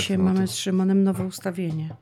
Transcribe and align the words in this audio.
Dzisiaj 0.00 0.18
no 0.18 0.24
mamy 0.24 0.40
to- 0.40 0.46
z 0.46 0.56
Szymonem 0.56 1.02
nowe 1.04 1.24
ustawienie. 1.26 1.96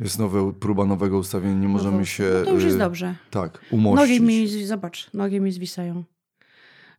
Jest 0.00 0.18
nowe, 0.18 0.52
próba 0.52 0.84
nowego 0.84 1.18
ustawienia, 1.18 1.54
nie 1.60 1.68
możemy 1.68 1.96
Nowe- 1.98 2.06
się... 2.06 2.24
No 2.38 2.44
to 2.44 2.52
już 2.52 2.64
jest 2.64 2.76
y, 2.76 2.78
dobrze. 2.78 3.14
Tak, 3.30 3.60
umościć. 3.70 4.20
Nogi 4.20 4.20
mi, 4.26 4.64
zobacz, 4.66 5.10
nogi 5.14 5.40
mi 5.40 5.52
zwisają 5.52 6.04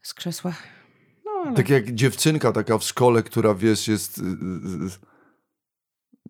z 0.02 0.14
krzesła. 0.14 0.54
No, 1.26 1.32
ale 1.46 1.56
Tak 1.56 1.70
jak 1.70 1.92
dziewczynka 1.92 2.52
taka 2.52 2.78
w 2.78 2.84
szkole, 2.84 3.24
która 3.24 3.56
wiesz, 3.56 3.88
jest... 3.88 4.18
y, 4.18 4.22
y, 4.22 5.16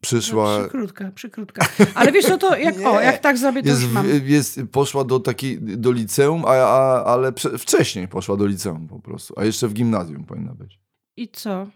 Przyszła... 0.02 0.58
No, 0.58 0.60
przykrótka, 0.60 1.12
przykrótka. 1.16 1.68
Ale 1.96 2.12
wiesz 2.12 2.26
co, 2.26 2.38
to 2.38 2.58
jak, 2.68 2.76
o, 2.86 3.02
jak 3.02 3.18
tak 3.20 3.38
zrobię, 3.38 3.64
to 3.64 3.70
Jest, 3.70 3.82
już 3.82 3.92
mam. 3.92 4.06
jest, 4.24 4.60
poszła 4.72 5.04
do 5.04 5.20
takiej, 5.20 5.60
do 5.62 5.92
liceum, 5.92 6.44
a, 6.46 6.50
a, 6.52 7.04
ale 7.04 7.34
wcześniej 7.60 8.08
poszła 8.08 8.38
do 8.38 8.46
liceum 8.46 8.88
po 8.88 9.00
prostu. 9.00 9.34
A 9.38 9.44
jeszcze 9.46 9.68
w 9.68 9.74
gimnazjum 9.74 10.24
powinna 10.24 10.54
być. 10.56 10.80
I 11.18 11.28
co? 11.30 11.68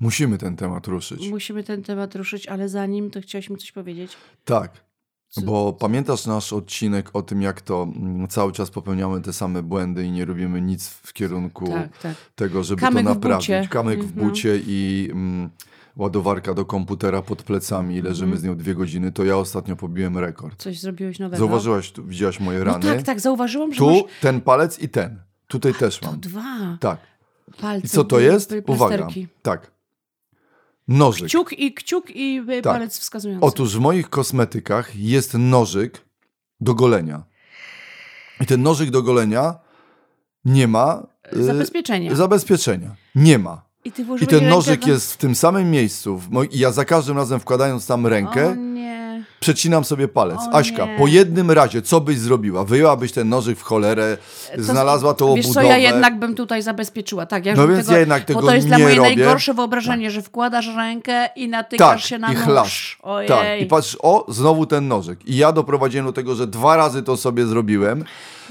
Musimy 0.00 0.38
ten 0.38 0.56
temat 0.56 0.86
ruszyć. 0.86 1.28
Musimy 1.30 1.64
ten 1.64 1.82
temat 1.82 2.14
ruszyć, 2.14 2.46
ale 2.46 2.68
zanim 2.68 3.10
to 3.10 3.20
chciałeś 3.20 3.50
mi 3.50 3.56
coś 3.56 3.72
powiedzieć. 3.72 4.12
Tak. 4.44 4.72
Bo 5.44 5.72
pamiętasz 5.72 6.26
nasz 6.26 6.52
odcinek 6.52 7.10
o 7.12 7.22
tym, 7.22 7.42
jak 7.42 7.60
to 7.60 7.82
mm, 7.96 8.28
cały 8.28 8.52
czas 8.52 8.70
popełniamy 8.70 9.20
te 9.20 9.32
same 9.32 9.62
błędy 9.62 10.04
i 10.04 10.10
nie 10.10 10.24
robimy 10.24 10.60
nic 10.60 10.88
w 10.88 11.12
kierunku 11.12 11.66
Tak, 11.68 11.98
tak. 11.98 12.14
tego, 12.34 12.64
żeby 12.64 12.80
Kamyk 12.80 13.04
to 13.04 13.10
w 13.10 13.14
naprawić. 13.14 13.46
bucie. 13.46 13.68
Kamyk 13.70 14.00
w 14.00 14.02
Mhm. 14.10 14.28
bucie 14.28 14.60
i 14.66 15.08
mm, 15.12 15.50
ładowarka 15.96 16.54
do 16.54 16.64
komputera 16.64 17.22
pod 17.22 17.42
plecami 17.42 17.96
i 17.96 18.02
leżymy 18.02 18.32
Mhm. 18.32 18.40
z 18.40 18.44
nią 18.44 18.56
dwie 18.56 18.74
godziny. 18.74 19.12
To 19.12 19.24
ja 19.24 19.36
ostatnio 19.36 19.76
pobiłem 19.76 20.18
rekord. 20.18 20.62
Coś 20.62 20.80
zrobiłeś 20.80 21.18
nowego. 21.18 21.38
Zauważyłaś, 21.38 21.92
tu, 21.92 22.04
widziałaś 22.04 22.40
moje 22.40 22.58
No 22.58 22.64
rany? 22.64 22.84
tak, 22.86 23.02
tak, 23.02 23.20
zauważyłam, 23.20 23.72
że 23.72 23.78
Tu 23.78 23.90
masz 23.90 24.02
ten 24.20 24.40
palec 24.40 24.78
i 24.78 24.88
ten. 24.88 25.18
Tutaj 25.46 25.74
też 25.74 25.98
to 25.98 26.06
mam. 26.06 26.20
dwa 26.20 26.76
Tak. 26.80 26.98
palce. 27.60 27.86
I 27.86 27.90
co 27.90 28.04
to 28.04 28.20
jest? 28.20 28.54
Uwaga. 28.66 29.08
Tak. 29.42 29.70
Nożyk. 30.90 31.28
Kciuk 31.28 31.52
i, 31.52 31.74
kciuk 31.74 32.10
i 32.10 32.40
y, 32.50 32.62
Tak. 32.62 32.72
palec 32.72 32.98
wskazujący. 32.98 33.46
Otóż 33.46 33.76
w 33.76 33.80
moich 33.80 34.08
kosmetykach 34.10 34.96
jest 34.96 35.34
nożyk 35.38 36.04
do 36.60 36.74
golenia. 36.74 37.22
I 38.40 38.46
ten 38.46 38.62
nożyk 38.62 38.90
do 38.90 39.02
golenia 39.02 39.54
nie 40.44 40.68
ma 40.68 41.06
y, 41.36 41.44
Zabezpieczenia. 41.44 42.14
zabezpieczenia. 42.14 42.96
Nie 43.14 43.38
ma. 43.38 43.62
I 43.84 43.92
I 44.20 44.26
ten 44.26 44.48
nożyk 44.48 44.86
jest 44.86 45.12
w 45.12 45.16
tym 45.16 45.34
samym 45.34 45.70
miejscu. 45.70 46.20
I 46.50 46.58
ja 46.58 46.72
za 46.72 46.84
każdym 46.84 47.16
razem 47.16 47.40
wkładając 47.40 47.86
tam 47.86 48.06
O 48.06 48.08
rękę, 48.08 48.56
nie. 48.56 48.99
Przecinam 49.44 49.84
sobie 49.84 50.08
palec. 50.08 50.38
O 50.52 50.54
Aśka, 50.54 50.86
nie. 50.86 50.98
po 50.98 51.06
jednym 51.06 51.50
razie, 51.50 51.82
co 51.82 52.00
byś 52.00 52.18
zrobiła? 52.18 52.64
Wyjęłabyś 52.64 53.12
ten 53.12 53.28
nożyk 53.28 53.58
w 53.58 53.62
cholerę, 53.62 54.16
To- 54.56 54.62
znalazła 54.62 55.14
tą 55.14 55.34
Wiesz 55.34 55.44
obudowę. 55.46 55.66
co, 55.66 55.70
ja 55.70 55.76
jednak 55.78 56.18
bym 56.18 56.34
tutaj 56.34 56.62
zabezpieczyła. 56.62 57.26
Tak, 57.26 57.46
ja 57.46 57.54
No 57.54 57.68
więc 57.68 57.80
tego, 57.80 57.92
ja 57.92 57.98
jednak 57.98 58.24
tego 58.24 58.40
Bo 58.40 58.46
to 58.46 58.54
jest 58.54 58.66
dla 58.66 58.76
nie 58.76 58.82
moje 58.84 58.94
robię. 58.96 59.08
najgorsze 59.16 59.54
wyobrażenie, 59.54 60.10
że 60.10 60.22
wkładasz 60.22 60.66
rękę 60.76 61.28
i 61.36 61.48
natykasz 61.48 62.02
Tak, 62.02 62.08
się 62.08 62.18
na 62.18 62.32
i 62.32 62.36
chlasz. 62.36 62.98
Ojej. 63.02 63.28
Tak, 63.28 63.46
i 63.60 63.66
patrz, 63.66 63.96
o, 64.02 64.26
znowu 64.28 64.66
ten 64.66 64.88
nożyk. 64.88 65.26
I 65.28 65.36
ja 65.36 65.52
doprowadziłem 65.52 66.06
do 66.06 66.12
tego, 66.12 66.34
że 66.34 66.46
dwa 66.46 66.76
razy 66.76 67.02
to 67.02 67.16
sobie 67.16 67.46
zrobiłem. 67.46 68.04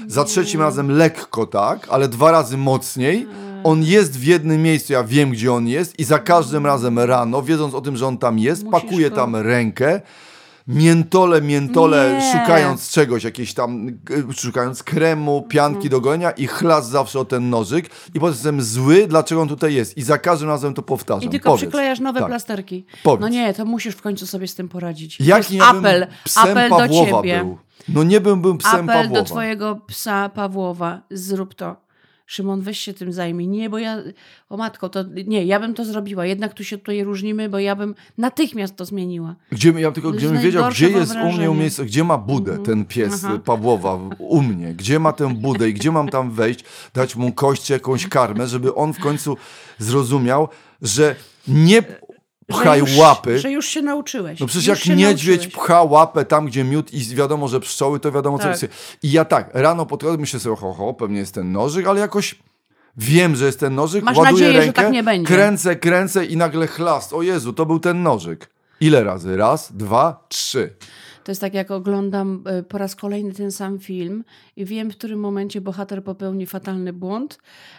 Za 0.06 0.24
trzecim 0.24 0.60
razem 0.60 0.90
lekko 0.90 1.46
tak, 1.46 1.86
ale 1.90 2.08
dwa 2.08 2.30
razy 2.30 2.56
mocniej. 2.56 3.26
On 3.64 3.82
jest 3.82 4.18
w 4.18 4.24
jednym 4.24 4.62
miejscu, 4.62 4.92
ja 4.92 5.04
wiem, 5.04 5.30
gdzie 5.30 5.52
on 5.52 5.68
jest 5.68 5.98
i 5.98 6.04
za 6.04 6.18
każdym 6.18 6.66
razem 6.66 6.98
rano, 6.98 7.42
wiedząc 7.42 7.74
o 7.74 7.80
tym, 7.80 7.96
że 7.96 8.06
on 8.06 8.18
tam 8.18 8.38
jest, 8.38 8.64
Musisz 8.64 8.82
pakuję 8.82 9.10
go- 9.10 9.16
tam 9.16 9.36
rękę, 9.36 10.00
miętole, 10.74 11.42
miętole, 11.42 12.18
Nie. 12.20 12.32
szukając 12.32 12.90
czegoś, 12.90 13.24
jakieś 13.24 13.54
tam, 13.54 13.88
y, 13.88 14.32
szukając 14.36 14.82
kremu, 14.82 15.42
pianki 15.42 15.74
Mhm. 15.76 15.90
do 15.90 16.00
golenia 16.00 16.30
i 16.30 16.46
chlas 16.46 16.88
zawsze 16.88 17.20
o 17.20 17.24
ten 17.24 17.50
nożyk 17.50 17.90
i 18.14 18.20
potem 18.20 18.34
jestem 18.34 18.62
zły, 18.62 19.06
dlaczego 19.08 19.40
on 19.42 19.48
tutaj 19.48 19.74
jest 19.74 19.96
i 19.96 20.02
za 20.02 20.18
każdym 20.18 20.48
razem 20.48 20.74
to 20.74 20.82
powtarzam. 20.82 21.28
I 21.28 21.28
tylko 21.30 21.50
Powiedz. 21.50 21.60
przyklejasz 21.60 22.00
nowe 22.00 22.20
Tak. 22.20 22.28
plasterki. 22.28 22.84
Powiedz. 23.02 23.20
No 23.20 23.28
nie, 23.28 23.54
to 23.54 23.64
musisz 23.64 23.94
w 23.94 24.02
końcu 24.02 24.26
sobie 24.26 24.48
z 24.48 24.54
tym 24.54 24.68
poradzić. 24.68 25.20
Jaki 25.20 25.54
jest 25.56 25.72
ja 25.72 25.78
apel, 25.78 26.06
psem 26.24 26.42
apel 26.50 26.70
do 26.70 26.76
Pawłowa 26.76 27.18
ciebie. 27.22 27.38
był? 27.38 27.58
No 27.88 28.02
nie 28.02 28.20
bym 28.20 28.40
był 28.42 28.56
psem 28.56 28.72
apel 28.74 28.86
Pawłowa. 28.86 29.14
do 29.14 29.22
twojego 29.24 29.76
psa 29.86 30.28
Pawłowa. 30.28 31.00
Zrób 31.10 31.54
to. 31.54 31.76
Szymon, 32.30 32.60
weź 32.60 32.80
się 32.80 32.94
tym 32.94 33.12
zajmij. 33.12 33.48
Nie, 33.48 33.70
bo 33.70 33.78
ja... 33.78 34.02
O 34.48 34.56
matko, 34.56 34.88
to... 34.88 35.04
Nie, 35.26 35.44
ja 35.44 35.60
bym 35.60 35.74
to 35.74 35.84
zrobiła. 35.84 36.26
Jednak 36.26 36.54
tu 36.54 36.64
się 36.64 36.78
tutaj 36.78 37.04
różnimy, 37.04 37.48
bo 37.48 37.58
ja 37.58 37.76
bym 37.76 37.94
natychmiast 38.18 38.76
to 38.76 38.84
zmieniła. 38.84 39.34
Gdzie, 39.52 39.70
ja 39.70 39.92
tylko 39.92 40.10
gdybym 40.10 40.40
wiedział, 40.40 40.70
gdzie 40.70 40.90
jest 40.90 41.14
u 41.14 41.32
mnie 41.32 41.48
miejsce, 41.48 41.84
gdzie 41.84 42.04
ma 42.04 42.18
budę 42.18 42.58
ten 42.58 42.84
pies. 42.84 43.24
Aha. 43.24 43.40
Pawłowa 43.44 43.98
u 44.18 44.42
mnie, 44.42 44.74
gdzie 44.74 44.98
ma 44.98 45.12
tę 45.12 45.34
budę 45.34 45.68
i 45.68 45.74
gdzie 45.74 45.92
mam 45.92 46.08
tam 46.08 46.30
wejść, 46.30 46.64
dać 46.94 47.16
mu 47.16 47.32
kość, 47.32 47.70
jakąś 47.70 48.06
karmę, 48.06 48.46
żeby 48.46 48.74
on 48.74 48.92
w 48.92 48.98
końcu 48.98 49.36
zrozumiał, 49.78 50.48
że 50.82 51.16
nie 51.48 51.82
pchaj 52.50 52.80
już, 52.80 52.96
łapy. 52.96 53.38
Że 53.38 53.50
już 53.50 53.66
się 53.66 53.82
nauczyłeś. 53.82 54.40
No 54.40 54.46
przecież 54.46 54.68
już 54.68 54.86
jak 54.86 54.98
niedźwiedź 54.98 55.40
nauczyłeś. 55.40 55.64
pcha 55.66 55.82
łapę 55.82 56.24
tam, 56.24 56.46
gdzie 56.46 56.64
miód 56.64 56.92
i 56.94 57.04
wiadomo, 57.04 57.48
że 57.48 57.60
pszczoły, 57.60 58.00
to 58.00 58.12
wiadomo, 58.12 58.38
co 58.38 58.44
Tak. 58.44 58.62
jest. 58.62 58.74
I 59.02 59.12
ja 59.12 59.24
tak, 59.24 59.50
rano 59.54 59.86
podchodzę, 59.86 60.18
myślę 60.18 60.40
sobie, 60.40 60.56
ho, 60.56 60.72
ho, 60.72 60.94
pewnie 60.94 61.18
jest 61.18 61.34
ten 61.34 61.52
nożyk, 61.52 61.86
ale 61.86 62.00
jakoś 62.00 62.34
wiem, 62.96 63.36
że 63.36 63.46
jest 63.46 63.60
ten 63.60 63.74
nożyk, 63.74 64.04
Masz 64.04 64.16
ładuję 64.16 64.32
nadzieję, 64.32 64.52
że 64.52 64.60
rękę, 64.60 64.82
tak 64.82 64.92
nie 64.92 65.02
będzie. 65.02 65.34
kręcę, 65.34 65.76
kręcę 65.76 66.24
i 66.24 66.36
nagle 66.36 66.66
chlast. 66.66 67.12
O 67.12 67.22
Jezu, 67.22 67.52
to 67.52 67.66
był 67.66 67.80
ten 67.80 68.02
nożyk. 68.02 68.50
Ile 68.80 69.04
razy? 69.04 69.36
Raz, 69.36 69.72
dwa, 69.72 70.26
trzy. 70.28 70.74
To 71.24 71.30
jest 71.32 71.40
tak, 71.40 71.54
jak 71.54 71.70
oglądam 71.70 72.42
e, 72.46 72.62
po 72.62 72.78
raz 72.78 72.96
kolejny 72.96 73.32
ten 73.32 73.52
sam 73.52 73.78
film 73.78 74.24
i 74.56 74.64
wiem, 74.64 74.90
w 74.90 74.96
którym 74.96 75.20
momencie 75.20 75.60
bohater 75.60 76.04
popełni 76.04 76.46
fatalny 76.46 76.92
błąd 76.92 77.38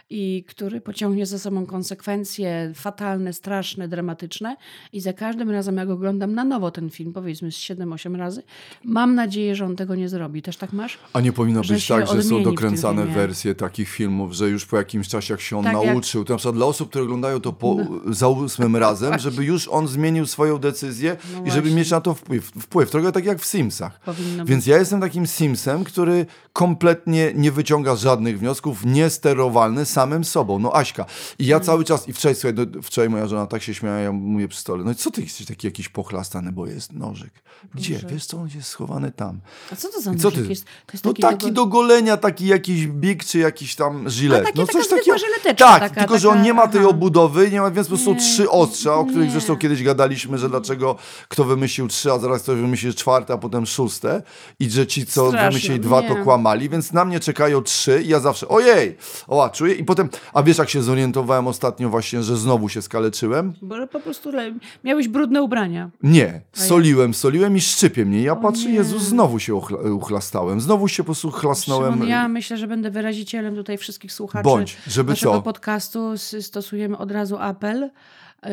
i 0.09 0.44
który 0.47 0.81
pociągnie 0.81 1.25
za 1.25 1.40
sobą 1.40 1.66
konsekwencje 1.66 2.72
fatalne, 2.75 3.34
straszne, 3.34 3.88
dramatyczne. 3.88 4.56
I 4.94 5.01
za 5.01 5.13
każdym 5.13 5.50
razem, 5.51 5.78
jak 5.78 5.90
oglądam 5.90 6.34
na 6.34 6.44
nowo 6.44 6.72
ten 6.72 6.90
film, 6.90 7.13
powiedzmy 7.13 7.51
z 7.51 7.56
7-8 7.56 8.16
razy, 8.16 8.44
mam 8.84 9.16
nadzieję, 9.16 9.56
że 9.56 9.66
on 9.66 9.75
tego 9.75 9.96
nie 9.96 10.09
zrobi. 10.09 10.41
Też 10.41 10.57
tak 10.57 10.74
masz? 10.74 11.00
A 11.13 11.22
nie 11.22 11.34
powinno 11.34 11.62
być 11.62 11.88
tak, 11.88 12.07
że 12.07 12.24
są 12.24 12.44
dokręcane 12.44 13.06
wersje 13.06 13.56
takich 13.56 13.90
filmów, 13.90 14.34
że 14.34 14.50
już 14.50 14.66
po 14.66 14.78
jakimś 14.78 15.07
czasie, 15.07 15.34
jak 15.34 15.41
się 15.41 15.57
on 15.57 15.63
Tak 15.63 15.74
jak- 15.74 15.85
nauczył, 15.85 16.24
to 16.25 16.34
na 16.34 16.38
przykład 16.38 16.56
dla 16.56 16.66
osób, 16.66 16.90
które 16.90 17.03
oglądają 17.03 17.40
to 17.41 17.53
po, 17.53 17.78
za 18.09 18.28
ósmym 18.28 18.75
razem, 18.85 19.19
żeby 19.19 19.46
już 19.46 19.68
on 19.68 19.88
zmienił 19.88 20.25
swoją 20.25 20.57
decyzję 20.57 21.18
No 21.34 21.46
i 21.46 21.51
żeby 21.51 21.62
właśnie. 21.62 21.75
mieć 21.78 21.91
na 21.91 22.01
to 22.01 22.13
wpływ. 22.13 22.46
wpływ. 22.59 22.91
Trochę 22.91 23.12
tak 23.12 23.25
jak 23.25 23.31
w 23.40 23.46
Simsach. 23.46 24.00
Powinno 24.00 24.46
Więc 24.46 24.66
ja 24.68 24.78
jestem 24.78 25.02
takim 25.02 25.28
Simsem, 25.28 25.84
który 25.84 26.25
kompletnie 26.53 27.31
nie 27.36 27.52
wyciąga 27.52 27.96
żadnych 27.96 28.40
wniosków, 28.40 28.86
niesterowalny 28.86 29.86
samym 29.86 30.24
sobą. 30.24 30.59
No 30.59 30.75
Aśka. 30.75 31.06
I 31.40 31.46
ja 31.46 31.59
cały 31.59 31.84
czas, 31.84 32.08
i 32.09 32.14
wczoraj, 32.14 32.36
słuchaj, 32.36 32.53
no, 32.53 32.81
wczoraj 32.81 33.09
moja 33.09 33.28
żona 33.28 33.47
tak 33.47 33.64
się 33.64 33.74
śmiała, 33.74 33.97
ja 33.97 34.12
mówię 34.12 34.47
przy 34.47 34.59
stole, 34.59 34.84
no 34.84 34.92
i 34.92 34.96
co 34.96 35.12
ty 35.12 35.22
jesteś 35.22 35.47
taki 35.47 35.68
jakiś 35.68 35.90
pochlastany, 35.90 36.52
bo 36.52 36.68
jest 36.68 36.94
nożyk. 36.94 37.31
Gdzie? 37.75 37.94
Boże. 37.96 38.08
Wiesz 38.08 38.25
co, 38.25 38.38
on 38.38 38.50
jest 38.56 38.68
schowany 38.69 39.12
tam. 39.12 39.40
A 39.72 39.75
co 39.75 39.90
to 39.90 40.02
za 40.02 40.12
nożyk 40.13 40.34
ty? 40.34 40.50
jest? 40.50 40.66
To 40.66 40.94
jest 40.94 41.06
No 41.06 41.12
taki, 41.12 41.22
taki 41.22 41.38
tego- 41.38 41.52
do 41.52 41.66
golenia, 41.66 42.18
taki 42.18 42.48
jakiś 42.48 42.88
big, 42.88 43.25
czy 43.25 43.40
jakiś 43.40 43.75
tam 43.75 44.09
żylet. 44.09 44.42
A 44.42 44.46
taki- 44.46 44.59
no 44.59 44.68
coś 44.68 44.88
takiego. 44.88 45.18
Tak, 45.58 45.80
taka, 45.80 46.02
tylko 46.02 46.19
że 46.19 46.30
on 46.30 46.42
nie 46.42 46.53
ma 46.53 46.68
tej 46.68 46.81
aha. 46.81 46.90
obudowy, 46.90 47.52
nie 47.52 47.62
ma, 47.62 47.72
więc 47.72 47.88
po 47.88 47.96
prostu 47.96 48.13
Nie, 48.13 48.19
trzy 48.19 48.50
ostrza, 48.50 48.96
o 48.96 49.06
których 49.06 49.25
nie. 49.25 49.31
zresztą 49.31 49.58
kiedyś 49.58 49.84
gadaliśmy, 49.84 50.38
że 50.38 50.50
dlaczego 50.50 50.96
kto 51.28 51.44
wymyślił 51.44 51.88
trzy, 51.88 52.12
a 52.12 52.19
zaraz 52.19 52.42
ktoś 52.44 52.59
wymyśli 52.59 52.90
czwarte, 53.21 53.33
a 53.33 53.37
potem 53.37 53.65
szóste 53.65 54.21
i 54.59 54.69
że 54.69 54.87
ci, 54.87 55.05
co 55.05 55.27
Straszne, 55.27 55.49
wymyślili 55.49 55.79
dwa, 55.79 56.01
to 56.01 56.17
nie. 56.17 56.23
kłamali, 56.23 56.69
więc 56.69 56.93
na 56.93 57.05
mnie 57.05 57.19
czekają 57.19 57.61
trzy 57.61 58.01
i 58.05 58.07
ja 58.07 58.19
zawsze, 58.19 58.47
ojej, 58.47 58.97
o, 59.27 59.43
a 59.45 59.49
czuję 59.49 59.73
i 59.75 59.83
potem, 59.83 60.09
a 60.33 60.43
wiesz 60.43 60.57
jak 60.57 60.69
się 60.69 60.81
zorientowałem 60.83 61.47
ostatnio 61.47 61.89
właśnie, 61.89 62.23
że 62.23 62.37
znowu 62.37 62.69
się 62.69 62.81
skaleczyłem? 62.81 63.53
Bo 63.61 63.87
po 63.87 63.99
prostu 63.99 64.31
le- 64.31 64.53
miałeś 64.83 65.07
brudne 65.07 65.41
ubrania. 65.43 65.89
Nie, 66.03 66.41
soliłem, 66.53 67.13
soliłem 67.13 67.57
i 67.57 67.61
szczypie 67.61 68.05
mnie. 68.05 68.21
Ja 68.21 68.35
patrzę, 68.35 68.65
nie. 68.65 68.73
Jezu, 68.73 69.00
znowu 69.00 69.39
się 69.39 69.53
uchla- 69.53 69.94
uchlastałem, 69.94 70.62
znowu 70.62 70.88
się 70.88 71.03
po 71.03 71.06
prostu 71.06 71.31
chlasnąłem. 71.31 71.94
Szymon, 71.94 72.07
ja 72.07 72.27
myślę, 72.27 72.57
że 72.57 72.67
będę 72.67 72.91
wyrazicielem 72.91 73.56
tutaj 73.56 73.77
wszystkich 73.77 74.12
słuchaczy 74.13 74.44
Bądź, 74.44 74.77
żeby 74.88 75.09
naszego 75.12 75.31
co? 75.33 75.41
podcastu. 75.41 76.13
Stosujemy 76.41 76.97
od 76.97 77.12
razu 77.12 77.38
apel 77.39 77.89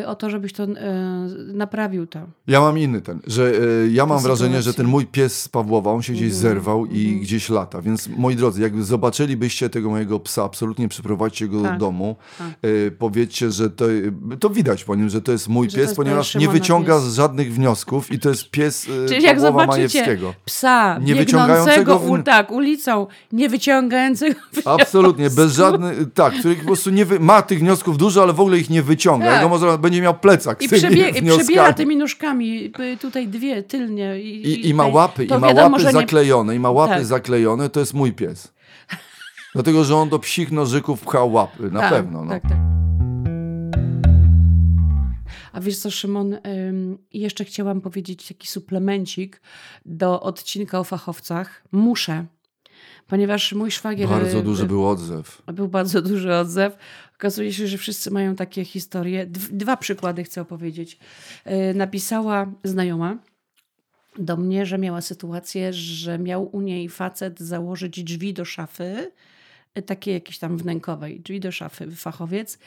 o 0.07 0.15
to, 0.15 0.31
żebyś 0.31 0.53
to 0.53 0.63
e, 0.63 0.69
naprawił 1.53 2.07
to. 2.07 2.21
Ja 2.47 2.61
mam 2.61 2.79
inny 2.79 3.01
ten, 3.01 3.19
że 3.27 3.53
e, 3.85 3.89
ja 3.89 4.07
mam 4.07 4.19
wrażenie, 4.23 4.63
że 4.63 4.75
ten 4.75 4.87
mój 4.87 5.07
pies 5.07 5.43
z 5.43 5.49
Pawłowa, 5.49 5.91
on 5.93 6.03
się 6.03 6.13
gdzieś 6.13 6.33
Mhm, 6.35 6.43
zerwał 6.43 6.87
i 6.87 7.21
gdzieś 7.21 7.49
lata. 7.51 7.83
Więc 7.83 8.09
moi 8.17 8.37
drodzy, 8.37 8.63
jak 8.63 8.83
zobaczylibyście 8.85 9.69
tego 9.71 9.91
mojego 9.91 10.21
psa, 10.21 10.45
absolutnie 10.45 10.89
przyprowadźcie 10.89 11.49
go 11.49 11.63
Tak, 11.63 11.73
do 11.73 11.79
domu. 11.79 12.17
tak. 12.39 12.47
Powiedzcie, 12.99 13.51
że 13.51 13.71
to, 13.71 13.85
to 14.41 14.51
widać 14.51 14.85
po 14.85 14.95
nim, 14.95 15.09
że 15.09 15.21
to 15.23 15.33
jest 15.33 15.49
mój 15.49 15.71
Że 15.71 15.77
pies, 15.79 15.95
ponieważ 15.95 16.35
nie 16.35 16.49
wyciąga 16.49 16.95
pies. 17.01 17.15
żadnych 17.15 17.55
wniosków 17.55 18.13
i 18.13 18.19
to 18.19 18.29
jest 18.29 18.51
pies 18.51 18.87
Czyli 19.09 19.23
jak 19.23 19.41
zobaczycie 19.41 20.19
psa 20.45 20.99
Nie 20.99 21.15
wyciągającego 21.15 21.97
u, 21.97 22.17
w- 22.17 22.23
tak, 22.23 22.51
ulicą, 22.51 23.07
nie 23.33 23.49
wyciągającego 23.49 24.41
Absolutnie, 24.65 25.31
bez 25.31 25.53
żadnych, 25.53 25.99
tak, 26.15 26.35
który 26.35 26.57
po 26.57 26.65
prostu 26.65 26.91
nie 26.91 27.05
wy, 27.05 27.21
ma 27.21 27.43
tych 27.43 27.59
wniosków 27.59 27.99
dużo, 27.99 28.23
ale 28.23 28.33
w 28.33 28.41
ogóle 28.41 28.59
ich 28.59 28.71
nie 28.71 28.83
wyciąga. 28.83 29.27
Tak. 29.27 29.43
I 29.43 29.78
może 29.79 29.83
będzie 29.83 30.03
miał 30.03 30.15
plecak 30.19 30.63
i, 30.63 30.69
przebie, 30.69 31.09
i 31.09 31.23
przebiera 31.23 31.73
tymi 31.73 31.97
nóżkami, 31.97 32.73
y, 32.81 32.97
tutaj 32.97 33.29
dwie, 33.29 33.63
tylnie. 33.63 34.21
I, 34.21 34.47
I, 34.47 34.69
i 34.69 34.75
ma 34.75 34.87
łapy, 34.87 35.25
i 35.25 35.29
ma 35.29 35.49
łapy 35.49 35.85
nie- 35.85 35.93
zaklejone, 35.93 36.57
i 36.57 36.59
ma 36.59 36.71
łapy 36.71 36.95
Tak. 36.95 37.05
zaklejone, 37.05 37.69
to 37.69 37.81
jest 37.81 37.95
mój 37.95 38.13
pies. 38.13 38.55
Dlatego, 39.55 39.85
że 39.85 39.97
on 39.97 40.09
do 40.09 40.19
psich 40.19 40.53
nożyków 40.53 41.01
pchał 41.01 41.33
łapy, 41.33 41.71
na 41.71 41.81
tak, 41.81 41.91
pewno. 41.91 42.25
No. 42.25 42.31
Tak, 42.31 42.43
tak. 42.43 42.59
A 45.53 45.61
wiesz 45.61 45.79
co, 45.79 45.91
Szymon, 45.91 46.35
ym, 46.69 46.99
jeszcze 47.13 47.45
chciałam 47.45 47.81
powiedzieć 47.81 48.29
taki 48.29 48.49
suplemencik 48.49 49.41
do 49.87 50.21
odcinka 50.21 50.81
o 50.81 50.85
fachowcach. 50.85 51.65
Muszę, 51.73 52.27
ponieważ 53.07 53.53
mój 53.53 53.71
szwagier... 53.71 54.09
Bardzo 54.09 54.39
y, 54.39 54.43
duży 54.43 54.67
był 54.67 54.89
odzew. 54.89 55.43
Był 55.47 55.69
bardzo 55.69 56.03
duży 56.03 56.35
odzew. 56.35 56.77
Okazuje 57.19 57.53
się, 57.53 57.67
że 57.67 57.79
wszyscy 57.79 58.11
mają 58.11 58.37
takie 58.37 58.65
historie. 58.65 59.27
Dw- 59.27 59.53
Dwa 59.53 59.77
przykłady 59.77 60.25
chcę 60.25 60.41
opowiedzieć. 60.41 60.99
Yy, 61.47 61.75
Napisała 61.75 62.53
znajoma 62.65 63.19
do 64.19 64.37
mnie, 64.37 64.67
że 64.67 64.79
miała 64.79 65.01
sytuację, 65.01 65.73
że 65.73 66.19
miał 66.19 66.57
u 66.57 66.61
niej 66.61 66.89
facet 66.89 67.41
założyć 67.41 68.05
drzwi 68.05 68.35
do 68.35 68.45
szafy, 68.45 69.13
y, 69.79 69.83
takie 69.83 70.13
jakieś 70.13 70.39
tam 70.39 70.59
wnękowej, 70.59 71.21
drzwi 71.21 71.41
do 71.41 71.53
szafy, 71.53 71.91
fachowiec. 71.91 72.59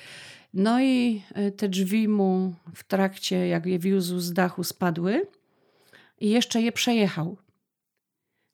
No 0.54 0.82
i 0.82 1.22
y, 1.38 1.52
te 1.52 1.70
drzwi 1.70 2.08
mu 2.08 2.54
w 2.76 2.84
trakcie, 2.84 3.48
jak 3.48 3.66
je 3.66 3.80
wiózł 3.80 4.20
z 4.20 4.34
dachu, 4.34 4.64
spadły 4.64 5.28
i 6.20 6.30
jeszcze 6.30 6.62
je 6.62 6.72
przejechał. 6.72 7.38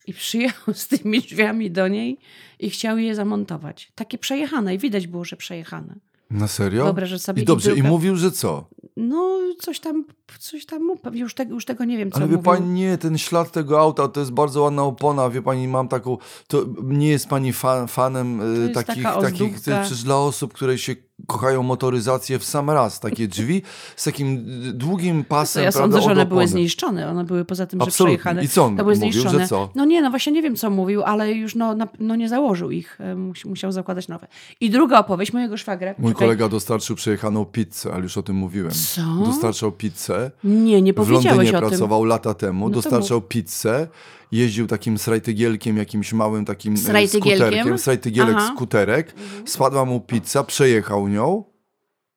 I 0.07 0.13
przyjechał 0.13 0.74
z 0.74 0.88
tymi 0.88 1.19
drzwiami 1.21 1.71
do 1.71 1.88
niej 1.88 2.18
i 2.59 2.69
chciał 2.69 2.98
je 2.98 3.15
zamontować. 3.15 3.92
Takie 3.95 4.18
przejechane 4.18 4.75
i 4.75 4.77
widać 4.77 5.07
było, 5.07 5.25
że 5.25 5.36
przejechane. 5.38 5.95
Na 6.31 6.48
serio? 6.48 6.83
Wyobrażasz 6.83 7.21
sobie 7.21 7.42
I 7.42 7.45
dobrze, 7.45 7.71
i 7.71 7.75
druga- 7.75 7.89
mówił, 7.89 8.15
że 8.15 8.31
co? 8.31 8.68
No, 8.98 9.39
coś 9.59 9.80
tam, 9.80 10.06
coś 10.39 10.65
tam, 10.65 10.92
już, 11.13 11.33
te, 11.33 11.44
już 11.44 11.65
tego 11.65 11.86
nie 11.86 11.98
wiem, 11.98 12.12
co 12.12 12.18
Ale 12.18 12.25
wie 12.27 12.36
mówił. 12.36 12.44
pani, 12.51 12.69
nie, 12.69 12.98
ten 12.98 13.18
ślad 13.18 13.51
tego 13.51 13.80
auta 13.80 14.07
to 14.07 14.19
jest 14.19 14.31
bardzo 14.31 14.62
ładna 14.62 14.83
opona, 14.83 15.30
wie 15.30 15.42
pani, 15.42 15.68
mam 15.68 15.88
taką, 15.88 16.18
to 16.48 16.65
nie 16.83 17.10
jest 17.10 17.27
pani 17.27 17.53
fa, 17.53 17.88
fanem 17.88 18.42
y, 18.56 18.60
jest 18.60 18.74
takich, 18.74 19.03
takich 19.03 19.18
ozdóbka. 19.18 19.81
przecież 19.81 20.03
dla 20.03 20.18
osób, 20.18 20.53
które 20.53 20.77
się 20.77 20.95
kochają 21.27 21.63
motoryzację 21.63 22.39
w 22.39 22.43
sam 22.45 22.69
raz, 22.69 22.99
takie 22.99 23.27
drzwi 23.27 23.61
z 23.95 24.03
takim 24.03 24.45
długim 24.73 25.23
pasem, 25.23 25.63
ja 25.63 25.71
sądzę, 25.71 26.01
że 26.01 26.11
one 26.11 26.25
były 26.25 26.47
zniszczone. 26.47 27.09
One 27.09 27.23
były 27.23 27.45
poza 27.45 27.65
tym, 27.65 27.79
że 27.79 27.83
Absolutnie. 27.83 28.17
przejechane. 28.17 28.43
I 28.43 28.47
co 28.47 28.63
on 28.65 28.77
to 28.77 28.83
były 28.83 28.95
mówił, 28.95 29.11
że 29.13 29.19
zniszczone. 29.21 29.47
co? 29.47 29.69
No 29.75 29.85
nie, 29.85 30.01
no 30.01 30.09
właśnie 30.09 30.31
nie 30.31 30.41
wiem, 30.41 30.55
co 30.55 30.69
mówił, 30.69 31.03
ale 31.03 31.31
już 31.33 31.55
no, 31.55 31.75
na, 31.75 31.87
no 31.99 32.15
nie 32.15 32.29
założył 32.29 32.71
ich. 32.71 33.01
E, 33.01 33.15
musi- 33.15 33.47
Musiał 33.49 33.71
zakładać 33.71 34.07
nowe. 34.07 34.27
I 34.61 34.69
druga 34.69 34.99
opowieść 34.99 35.33
mojego 35.33 35.57
szwagra. 35.57 35.95
Mój 35.97 36.11
Czekaj. 36.13 36.27
kolega 36.27 36.49
dostarczył 36.49 36.95
przejechaną 36.95 37.45
pizzę, 37.45 37.93
ale 37.93 38.03
już 38.03 38.17
o 38.17 38.23
tym 38.23 38.35
mówiłem. 38.35 38.71
Co? 38.71 39.01
Dostarczał 39.25 39.71
pizzę. 39.71 40.31
Nie, 40.43 40.81
nie 40.81 40.93
W 40.93 40.95
powiedziałeś 40.95 41.25
Londynie 41.25 41.57
o 41.57 41.61
tym. 41.61 41.69
pracował 41.69 42.03
lata 42.03 42.33
temu, 42.33 42.69
No 42.69 42.75
dostarczał 42.75 43.21
pizzę, 43.21 43.87
jeździł 44.31 44.68
takim 44.68 44.97
srajtygielkiem, 44.97 45.77
jakimś 45.77 46.13
małym 46.13 46.45
takim 46.45 46.74
e, 46.74 46.77
Srajtygielkiem? 46.77 47.47
skuterkiem, 47.47 47.77
srajtygielek, 47.77 48.35
Aha. 48.38 48.51
skuterek, 48.56 49.13
spadła 49.45 49.85
mu 49.85 50.00
pizza, 50.01 50.44
przejechał 50.44 51.07
nią 51.07 51.44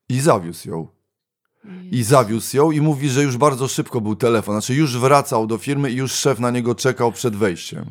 i 0.08 0.20
zawiózł 0.20 0.68
ją. 0.68 0.88
I 1.92 2.02
zawiózł 2.02 2.56
ją 2.56 2.70
i 2.70 2.80
mówi, 2.80 3.08
że 3.08 3.22
już 3.22 3.36
bardzo 3.36 3.68
szybko 3.68 4.00
był 4.00 4.16
telefon, 4.16 4.54
znaczy 4.54 4.74
już 4.74 4.98
wracał 4.98 5.46
do 5.46 5.58
firmy 5.58 5.90
i 5.90 5.94
już 5.96 6.12
szef 6.12 6.38
na 6.38 6.50
niego 6.50 6.74
czekał 6.74 7.12
przed 7.12 7.36
wejściem. 7.36 7.84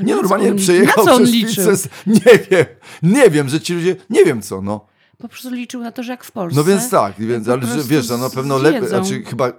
Nie, 0.00 0.14
normalnie 0.16 0.50
on- 0.50 0.56
przejechał 0.56 1.04
przez 1.04 1.30
pizzę. 1.30 1.72
Nie 2.06 2.38
wiem, 2.50 2.66
nie 3.02 3.30
wiem, 3.30 3.48
że 3.48 3.60
ci 3.60 3.74
ludzie, 3.74 3.96
nie 4.10 4.24
wiem 4.24 4.42
co, 4.42 4.62
no. 4.62 4.86
Po 5.22 5.28
prostu 5.28 5.50
liczył 5.50 5.80
na 5.80 5.92
to, 5.92 6.02
że 6.02 6.12
jak 6.12 6.24
w 6.24 6.32
Polsce. 6.32 6.56
No 6.60 6.64
więc 6.64 6.90
tak, 6.90 7.14
więc, 7.18 7.48
ale 7.48 7.66
że, 7.66 7.82
wiesz, 7.84 8.08
no 8.08 8.18
na 8.18 8.30
pewno 8.30 8.58
lepiej, 8.58 8.88
znaczy 8.88 9.22
chyba, 9.22 9.52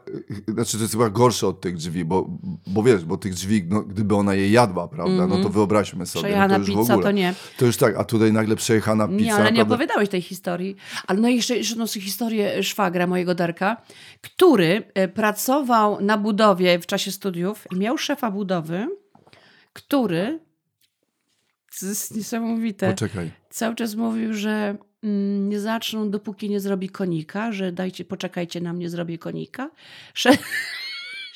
znaczy 0.48 0.78
to 0.78 0.84
jest 0.84 0.94
chyba 0.94 1.10
gorsze 1.10 1.48
od 1.48 1.62
tych 1.62 1.76
drzwi, 1.76 2.06
bo, 2.06 2.30
bo 2.68 2.84
wiesz, 2.84 3.06
bo 3.06 3.18
tych 3.18 3.34
drzwi, 3.34 3.66
no, 3.70 3.82
gdyby 3.82 4.16
ona 4.16 4.34
je 4.34 4.50
jadła, 4.50 4.88
prawda, 4.88 5.28
no 5.28 5.44
to 5.44 5.50
wyobraźmy 5.50 6.06
sobie, 6.06 6.22
no 6.22 6.28
Przejechana 6.28 6.54
to 6.54 6.60
już 6.60 6.70
w 6.70 6.80
pizza 6.80 6.98
to 6.98 7.12
nie. 7.12 7.34
To 7.58 7.66
już 7.66 7.78
tak, 7.78 7.98
a 7.98 8.04
tutaj 8.04 8.34
nagle 8.34 8.56
przejechana 8.56 9.08
pizza, 9.08 9.24
Nie, 9.24 9.36
ale 9.36 9.52
nie 9.52 9.62
opowiadałeś 9.62 10.10
tej 10.10 10.22
historii. 10.22 10.76
Ale 11.08 11.20
no 11.20 11.28
jeszcze 11.28 11.58
jeszcze 11.58 11.74
jedną 11.74 11.88
historię 11.88 12.64
szwagra 12.64 13.08
mojego 13.08 13.36
Darka, 13.36 13.82
który 14.22 14.84
e, 14.94 15.08
pracował 15.08 16.02
na 16.02 16.18
budowie 16.18 16.80
w 16.80 16.86
czasie 16.86 17.12
studiów 17.12 17.68
i 17.72 17.76
miał 17.76 17.98
szefa 17.98 18.32
budowy, 18.32 18.88
który 19.74 20.40
to 21.80 21.86
jest 21.86 22.16
niesamowite. 22.16 22.90
Poczekaj. 22.90 23.32
Cały 23.50 23.76
czas 23.76 23.96
mówił, 23.96 24.34
że 24.34 24.50
mm, 24.50 24.78
nie 25.50 25.60
zaczną, 25.60 26.10
dopóki 26.10 26.50
nie 26.50 26.60
zrobi 26.60 26.90
konika, 26.90 27.52
że 27.52 27.72
dajcie, 27.72 28.06
poczekajcie 28.06 28.62
na 28.62 28.74
mnie, 28.74 28.90
zrobię 28.90 29.18
konika. 29.18 29.70
Szedł... 30.14 30.44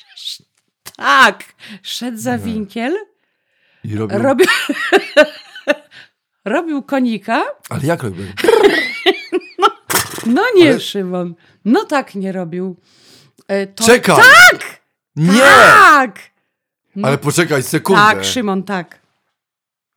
tak! 0.96 1.44
Szedł 1.82 2.18
za 2.18 2.38
winkiel, 2.38 2.96
I 3.84 3.96
robił, 3.96 4.18
robił... 4.18 4.46
robił 6.44 6.82
konika, 6.82 7.44
ale 7.68 7.84
jak 7.86 8.02
robił? 8.02 8.26
No 10.26 10.42
nie, 10.56 10.70
Ale- 10.70 10.80
Szymon. 10.80 11.34
No 11.64 11.84
tak 11.84 12.14
nie 12.14 12.32
robił. 12.32 12.76
E, 13.48 13.66
To... 13.66 13.84
Czekaj! 13.84 14.16
Tak! 14.16 14.80
Nie! 15.16 15.40
Tak! 15.40 16.18
Ale 17.02 17.18
poczekaj 17.18 17.62
sekundę. 17.62 18.02
Tak, 18.02 18.24
Szymon, 18.24 18.62
tak. 18.62 18.98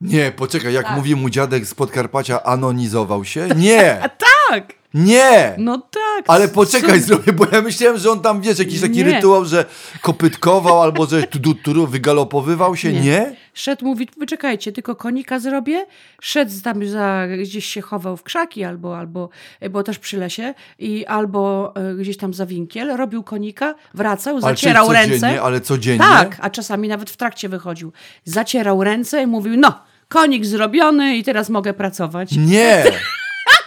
Nie, 0.01 0.31
poczekaj, 0.31 0.73
jak 0.73 0.85
Tak. 0.85 0.95
mówi 0.95 1.15
mu 1.15 1.29
dziadek 1.29 1.65
z 1.65 1.73
Podkarpacia, 1.75 2.43
anonizował 2.43 3.25
się? 3.25 3.47
Nie! 3.55 3.99
Tak! 4.49 4.73
Nie! 4.93 5.55
No 5.57 5.77
tak. 5.77 6.25
Ale 6.27 6.47
poczekaj, 6.47 7.01
Co- 7.01 7.07
zrobię, 7.07 7.33
bo 7.33 7.45
ja 7.51 7.61
myślałem, 7.61 7.97
że 7.97 8.11
on 8.11 8.19
tam, 8.19 8.41
wiesz, 8.41 8.59
jakiś 8.59 8.81
taki 8.81 8.97
Nie. 8.97 9.03
rytuał, 9.03 9.45
że 9.45 9.65
kopytkował 10.01 10.81
albo 10.81 11.05
że 11.05 11.23
tu, 11.23 11.39
tu, 11.39 11.53
tu, 11.53 11.87
wygalopowywał 11.87 12.75
się. 12.75 12.93
Nie. 12.93 13.01
Nie? 13.01 13.35
Szedł, 13.53 13.85
mówi, 13.85 14.07
wyczekajcie, 14.17 14.71
tylko 14.71 14.95
konika 14.95 15.39
zrobię. 15.39 15.85
Szedł 16.21 16.51
tam 16.63 16.87
za, 16.87 17.23
gdzieś 17.43 17.65
się 17.65 17.81
chował 17.81 18.17
w 18.17 18.23
krzaki 18.23 18.63
albo, 18.63 18.97
albo 18.97 19.29
bo 19.69 19.83
też 19.83 19.99
przy 19.99 20.17
lesie 20.17 20.53
i 20.79 21.05
albo 21.05 21.73
e, 21.75 21.95
gdzieś 21.95 22.17
tam 22.17 22.33
za 22.33 22.45
winkiel, 22.45 22.97
robił 22.97 23.23
konika, 23.23 23.75
wracał, 23.93 24.33
Ale 24.33 24.41
zacierał 24.41 24.93
ręce. 24.93 25.41
Ale 25.41 25.61
codziennie? 25.61 26.05
Tak, 26.05 26.37
a 26.41 26.49
czasami 26.49 26.87
nawet 26.87 27.09
w 27.09 27.17
trakcie 27.17 27.49
wychodził. 27.49 27.91
Zacierał 28.25 28.83
ręce 28.83 29.23
i 29.23 29.27
mówił, 29.27 29.57
no, 29.57 29.90
konik 30.11 30.45
zrobiony 30.45 31.15
i 31.17 31.23
teraz 31.23 31.49
mogę 31.49 31.73
pracować. 31.73 32.31
Nie! 32.37 32.83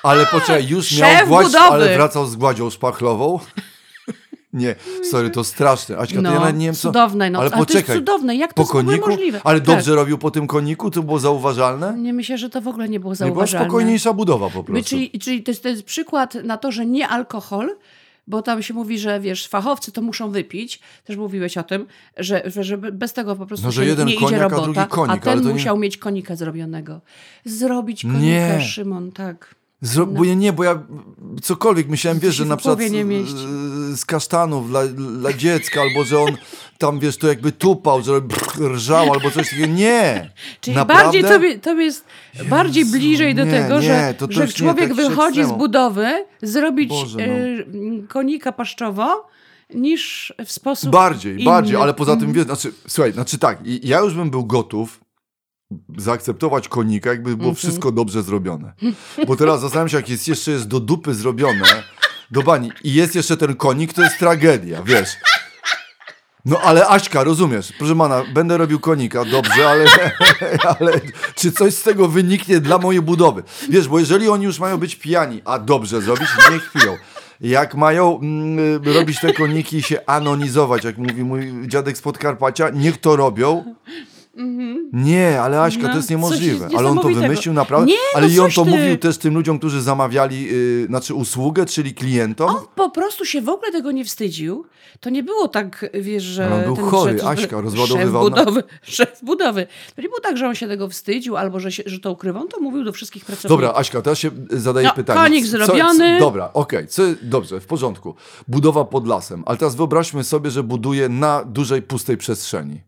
Ale 0.02 0.26
poczekaj, 0.26 0.68
już 0.68 0.86
Szef 0.88 1.00
miał 1.00 1.26
gładź, 1.26 1.46
budowy. 1.46 1.64
ale 1.66 1.94
wracał 1.96 2.26
z 2.26 2.36
gładzią 2.36 2.70
szpachlową? 2.70 3.38
Nie, 4.52 4.74
sorry, 5.10 5.30
to 5.30 5.44
straszne. 5.44 5.98
Aśka, 5.98 6.16
to 6.22 6.22
ja 6.22 6.34
No, 6.34 6.40
nawet 6.40 6.56
nie 6.56 6.66
wiem 6.66 6.74
co... 6.74 6.80
cudowne, 6.88 7.30
no. 7.30 7.38
ale 7.38 7.48
Ale 7.48 7.50
to 7.50 7.56
jest 7.56 7.68
poczekaj, 7.72 7.96
cudowne. 7.96 8.36
Jak 8.36 8.54
to 8.54 8.62
po 8.62 8.68
koniku? 8.68 9.10
możliwe? 9.10 9.40
Ale 9.44 9.60
Tak. 9.60 9.66
dobrze 9.66 9.94
robił 9.94 10.18
po 10.18 10.30
tym 10.30 10.46
koniku? 10.46 10.90
To 10.90 11.02
było 11.02 11.18
zauważalne? 11.18 11.94
Nie 11.98 12.12
myślę, 12.12 12.38
że 12.38 12.50
to 12.50 12.60
w 12.60 12.68
ogóle 12.68 12.88
nie 12.88 13.00
było 13.00 13.12
Nie 13.12 13.16
była 13.16 13.28
zauważalne. 13.28 13.66
spokojniejsza 13.66 14.12
budowa 14.12 14.50
po 14.50 14.58
My, 14.58 14.64
prostu. 14.64 14.84
czyli 14.90 15.10
czyli 15.20 15.42
to, 15.42 15.50
jest, 15.50 15.62
to 15.62 15.68
jest 15.68 15.82
przykład 15.84 16.34
na 16.34 16.56
to, 16.56 16.72
że 16.72 16.86
nie 16.86 17.08
alkohol, 17.08 17.70
bo 18.26 18.42
tam 18.42 18.62
się 18.62 18.74
mówi, 18.74 18.98
że 18.98 19.20
wiesz, 19.20 19.48
fachowcy 19.48 19.92
to 19.92 20.02
muszą 20.02 20.30
wypić. 20.30 20.80
Też 21.04 21.16
mówiłeś 21.16 21.56
o 21.58 21.62
tym, 21.62 21.86
że, 22.16 22.42
że, 22.60 22.78
bez 22.78 23.12
tego 23.12 23.36
po 23.36 23.46
prostu 23.46 23.66
No, 23.66 23.72
że 23.72 23.86
jeden 23.86 24.06
nie 24.06 24.14
idzie 24.14 24.24
koniak, 24.24 24.40
a 24.40 24.44
robota. 24.44 24.62
drugi 24.64 24.88
konik, 24.88 25.16
a 25.16 25.20
ten 25.20 25.38
to 25.42 25.46
nie- 25.48 25.52
musiał 25.52 25.78
mieć 25.78 25.96
konika 25.96 26.36
zrobionego. 26.36 27.00
Zrobić 27.44 28.02
konika, 28.02 28.20
Nie. 28.20 28.60
Szymon, 28.60 29.12
tak. 29.12 29.54
Zro... 29.84 30.06
Bo 30.06 30.24
ja 30.24 30.34
nie, 30.34 30.52
bo 30.52 30.64
ja 30.64 30.82
cokolwiek 31.42 31.88
myślałem, 31.88 32.18
wiesz, 32.20 32.34
że 32.34 32.44
na 32.44 32.56
przykład 32.56 32.78
z, 32.80 34.00
z 34.00 34.04
kasztanów 34.04 34.68
dla, 34.68 34.86
dla 34.86 35.32
dziecka, 35.32 35.80
albo 35.80 36.04
że 36.04 36.20
on 36.20 36.36
tam, 36.78 36.98
wiesz, 37.00 37.16
to 37.16 37.28
jakby 37.28 37.52
tupał, 37.52 38.02
że 38.02 38.20
rżał, 38.60 39.12
albo 39.12 39.30
coś 39.30 39.50
takiego. 39.50 39.66
Nie! 39.74 40.30
Czyli 40.60 40.76
Naprawdę? 40.76 41.04
bardziej 41.04 41.22
tobie, 41.24 41.58
tobie 41.58 41.84
jest 41.84 42.04
bardziej 42.48 42.80
Jezu, 42.84 42.92
bliżej 42.98 43.34
do 43.34 43.44
nie, 43.44 43.50
tego, 43.50 43.74
nie, 43.80 43.82
że, 43.82 44.14
to- 44.18 44.26
że 44.30 44.42
już 44.42 44.50
nie, 44.50 44.56
człowiek 44.58 44.88
tak 44.88 44.94
wychodzi 44.96 45.44
z 45.44 45.52
budowy 45.52 46.24
zrobić 46.42 46.88
Boże, 46.88 47.18
no. 47.18 47.24
e, 47.24 48.06
konika 48.08 48.52
paszczowo 48.52 49.26
niż 49.74 50.34
w 50.44 50.52
sposób 50.52 50.90
Bardziej, 50.90 51.34
inny. 51.34 51.44
bardziej, 51.44 51.76
ale 51.76 51.94
poza 51.94 52.16
tym, 52.16 52.28
Mhm. 52.28 52.34
wiesz, 52.34 52.44
znaczy, 52.44 52.72
słuchaj, 52.88 53.12
znaczy 53.12 53.38
tak, 53.38 53.58
ja 53.82 54.00
już 54.00 54.14
bym 54.14 54.30
był 54.30 54.44
gotów 54.46 55.00
zaakceptować 55.96 56.68
konika, 56.68 57.10
jakby 57.10 57.36
było 57.36 57.48
Mhm. 57.50 57.54
wszystko 57.56 57.92
dobrze 57.92 58.22
zrobione. 58.22 58.72
Bo 59.26 59.36
teraz 59.36 59.60
zastanawiam 59.60 59.88
się, 59.88 59.96
jak 59.96 60.08
jest 60.08 60.28
jeszcze 60.28 60.50
jest 60.50 60.68
do 60.68 60.80
dupy 60.80 61.14
zrobione, 61.14 61.82
do 62.30 62.42
bani, 62.42 62.72
i 62.84 62.94
jest 62.94 63.14
jeszcze 63.14 63.36
ten 63.36 63.56
konik, 63.56 63.92
to 63.92 64.02
jest 64.02 64.18
tragedia, 64.18 64.82
wiesz. 64.82 65.08
No 66.44 66.60
ale 66.60 66.88
Aśka, 66.88 67.24
rozumiesz, 67.24 67.72
proszę 67.78 67.96
pana, 67.96 68.22
będę 68.34 68.56
robił 68.58 68.80
konika, 68.80 69.24
dobrze, 69.24 69.68
ale, 69.68 69.84
ale 70.78 71.00
czy 71.34 71.52
coś 71.52 71.74
z 71.74 71.82
tego 71.82 72.08
wyniknie 72.08 72.60
dla 72.60 72.78
mojej 72.78 73.02
budowy? 73.02 73.42
Wiesz, 73.70 73.88
bo 73.88 73.98
jeżeli 73.98 74.28
oni 74.28 74.44
już 74.44 74.58
mają 74.58 74.78
być 74.78 74.96
pijani, 74.96 75.42
a 75.44 75.58
dobrze 75.58 76.00
zrobić, 76.02 76.28
niech 76.50 76.72
piją. 76.72 76.96
Jak 77.40 77.74
mają 77.74 78.20
mm, 78.20 78.84
robić 78.84 79.20
te 79.20 79.32
koniki 79.32 79.76
i 79.76 79.82
się 79.82 80.06
anonizować, 80.06 80.84
jak 80.84 80.98
mówi 80.98 81.24
mój 81.24 81.52
dziadek 81.68 81.98
z 81.98 82.02
Podkarpacia, 82.02 82.70
niech 82.70 83.00
to 83.00 83.16
robią. 83.16 83.74
Nie, 84.92 85.40
ale 85.40 85.62
Aśka, 85.62 85.82
No, 85.82 85.88
to 85.88 85.94
jest 85.96 86.08
coś 86.08 86.10
niemożliwe. 86.10 86.68
Ale 86.78 86.88
on 86.88 86.98
to 86.98 87.08
wymyślił 87.08 87.54
naprawdę. 87.54 87.86
Nie, 87.92 87.98
ale 88.14 88.26
no 88.28 88.32
i 88.34 88.40
on 88.40 88.50
to 88.50 88.64
ty. 88.64 88.70
mówił 88.70 88.96
też 88.96 89.18
tym 89.18 89.34
ludziom, 89.34 89.58
którzy 89.58 89.82
zamawiali, 89.82 90.42
yy, 90.44 90.86
znaczy 90.86 91.14
usługę, 91.14 91.66
czyli 91.66 91.94
klientom. 91.94 92.48
On 92.50 92.56
po 92.74 92.90
prostu 92.90 93.24
się 93.24 93.42
w 93.42 93.48
ogóle 93.48 93.72
tego 93.72 93.92
nie 93.92 94.04
wstydził. 94.04 94.64
To 95.00 95.10
nie 95.10 95.22
było 95.22 95.48
tak, 95.48 95.86
wiesz, 95.94 96.22
że. 96.22 96.46
Ale 96.46 96.56
on 96.56 96.64
był 96.64 96.76
ten 96.76 96.84
chory, 96.84 97.14
szef- 97.18 97.26
Aśka, 97.26 97.56
szef 97.56 97.64
rozładowywał 97.64 98.30
na- 98.30 98.36
budowy, 98.36 98.62
szef 98.82 99.20
budowy. 99.22 99.66
To 99.96 100.02
nie 100.02 100.08
było 100.08 100.20
tak, 100.20 100.36
że 100.36 100.46
on 100.48 100.54
się 100.54 100.68
tego 100.68 100.88
wstydził 100.88 101.36
albo 101.36 101.60
że, 101.60 101.72
się, 101.72 101.82
że 101.86 101.98
to 101.98 102.10
ukrywał. 102.10 102.42
On 102.42 102.48
to 102.48 102.60
mówił 102.60 102.84
do 102.84 102.92
wszystkich 102.92 103.24
pracowników. 103.24 103.50
Dobra, 103.50 103.72
Aśka, 103.80 104.02
teraz 104.02 104.18
się 104.18 104.30
zadaje 104.50 104.86
No, 104.88 104.94
pytanie. 104.94 105.20
konik 105.20 105.44
Co- 105.44 105.50
zrobiony. 105.50 106.18
Co, 106.18 106.24
dobra, 106.24 106.50
okej, 106.54 106.88
co 106.88 107.02
dobrze, 107.22 107.60
w 107.60 107.66
porządku. 107.66 108.14
Budowa 108.48 108.84
pod 108.84 109.06
lasem, 109.06 109.42
ale 109.46 109.58
teraz 109.58 109.74
wyobraźmy 109.74 110.24
sobie, 110.24 110.50
że 110.50 110.62
buduje 110.62 111.08
na 111.08 111.44
dużej, 111.44 111.82
pustej 111.82 112.16
przestrzeni. 112.16 112.80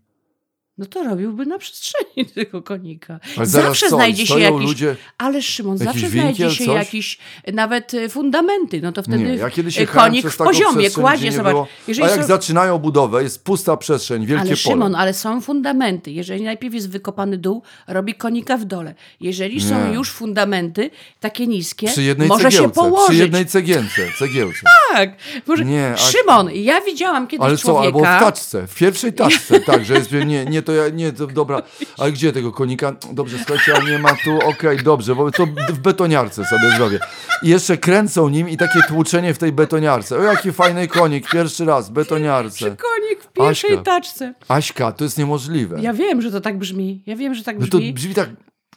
No 0.78 0.87
to 0.87 1.02
robiłby 1.04 1.47
na 1.47 1.59
przestrzeni 1.59 2.26
tego 2.35 2.62
konika. 2.62 3.21
Ale 3.37 3.47
zawsze 3.47 3.88
znajdzie 3.88 4.26
się 4.26 4.40
jakiś. 4.40 4.62
ludzie- 4.62 4.97
Ale 5.18 5.42
Szymon, 5.42 5.73
jakiś 5.76 5.87
zawsze 5.87 6.00
winkiel, 6.09 6.21
znajdzie 6.35 6.50
się 6.56 6.64
coś? 6.66 6.75
jakiś 6.75 7.18
nawet 7.52 7.95
y, 7.95 8.09
fundamenty. 8.09 8.80
No 8.83 8.92
to 8.92 9.02
wtedy 9.02 9.18
Nie, 9.18 9.35
ja 9.35 9.47
y, 9.83 9.87
konik 9.87 10.26
w 10.26 10.37
poziomie 10.37 10.90
kładzie, 10.90 11.33
zobacz. 11.33 11.52
było- 11.52 11.66
Jeżeli 11.88 12.09
A 12.09 12.11
jak 12.11 12.21
są... 12.21 12.26
zaczynają 12.26 12.78
budowę, 12.78 13.23
jest 13.23 13.45
pusta 13.45 13.76
przestrzeń, 13.76 14.26
wielkie 14.26 14.40
Ale 14.40 14.49
pole. 14.50 14.56
Szymon, 14.56 14.95
ale 14.95 15.14
są 15.14 15.40
fundamenty. 15.40 16.11
Jeżeli 16.11 16.45
najpierw 16.45 16.75
jest 16.75 16.90
wykopany 16.90 17.38
dół, 17.38 17.62
robi 17.87 18.14
konika 18.14 18.56
w 18.56 18.64
dole. 18.64 18.95
Jeżeli 19.21 19.61
są 19.61 19.88
Nie. 19.88 19.95
już 19.95 20.11
fundamenty 20.11 20.90
takie 21.21 21.47
niskie, 21.47 21.87
może 22.28 22.42
się 22.50 22.50
cegiełce, 22.56 22.75
położyć. 22.75 23.09
przy 23.09 23.16
jednej 23.16 23.47
cegielce, 23.47 24.02
cegiełce. 24.18 24.61
Tak. 24.92 25.11
Może... 25.47 25.64
Nie, 25.64 25.92
a- 25.92 25.97
Szymon, 25.97 26.50
ja 26.54 26.80
widziałam 26.80 27.26
kiedyś 27.26 27.47
Ale 27.47 27.56
co, 27.56 27.62
człowieka... 27.62 27.87
albo 27.87 27.99
w 27.99 28.02
taczce, 28.02 28.66
w 28.66 28.75
pierwszej 28.75 29.12
taczce, 29.12 29.61
tak, 29.61 29.85
że 29.85 29.95
jest, 29.95 30.12
nie, 30.12 30.45
nie, 30.45 30.62
to 30.66 30.73
ja, 30.73 30.88
nie, 30.88 31.12
to 31.12 31.26
dobra, 31.26 31.62
ale 31.99 32.12
gdzie 32.12 32.32
tego 32.32 32.52
konika? 32.52 32.92
Dobrze, 33.12 33.37
słuchajcie, 33.38 33.75
a 33.76 33.90
nie 33.90 33.99
ma 33.99 34.08
tu, 34.25 34.38
okej, 34.49 34.78
dobrze, 34.78 35.14
bo 35.14 35.30
to 35.30 35.46
w 35.68 35.78
betoniarce 35.78 36.44
sobie 36.44 36.76
zrobię. 36.76 36.99
I 37.42 37.49
jeszcze 37.49 37.76
kręcą 37.76 38.28
nim 38.28 38.49
i 38.49 38.56
takie 38.56 38.80
tłuczenie 38.88 39.35
w 39.35 39.38
tej 39.38 39.52
betoniarce. 39.52 40.18
O, 40.18 40.23
jaki 40.23 40.52
fajny 40.52 40.88
konik, 40.88 41.30
pierwszy 41.30 41.64
raz, 41.64 41.90
betoniarce. 41.90 42.64
Konik 42.76 43.23
w 43.23 43.32
pierwszej 43.32 43.70
Aśka. 43.70 43.82
taczce. 43.82 44.35
Aśka, 44.49 44.92
to 44.92 45.04
jest 45.04 45.18
niemożliwe. 45.18 45.80
Ja 45.80 45.92
wiem, 45.92 46.23
że 46.23 46.30
to 46.30 46.40
tak 46.40 46.58
brzmi. 46.58 47.02
Ja 47.06 47.16
wiem, 47.16 47.35
że 47.35 47.44
tak 47.44 47.58
No 47.58 47.66
to 47.66 47.78
brzmi. 47.78 47.92
brzmi 47.92 48.14
tak, 48.14 48.28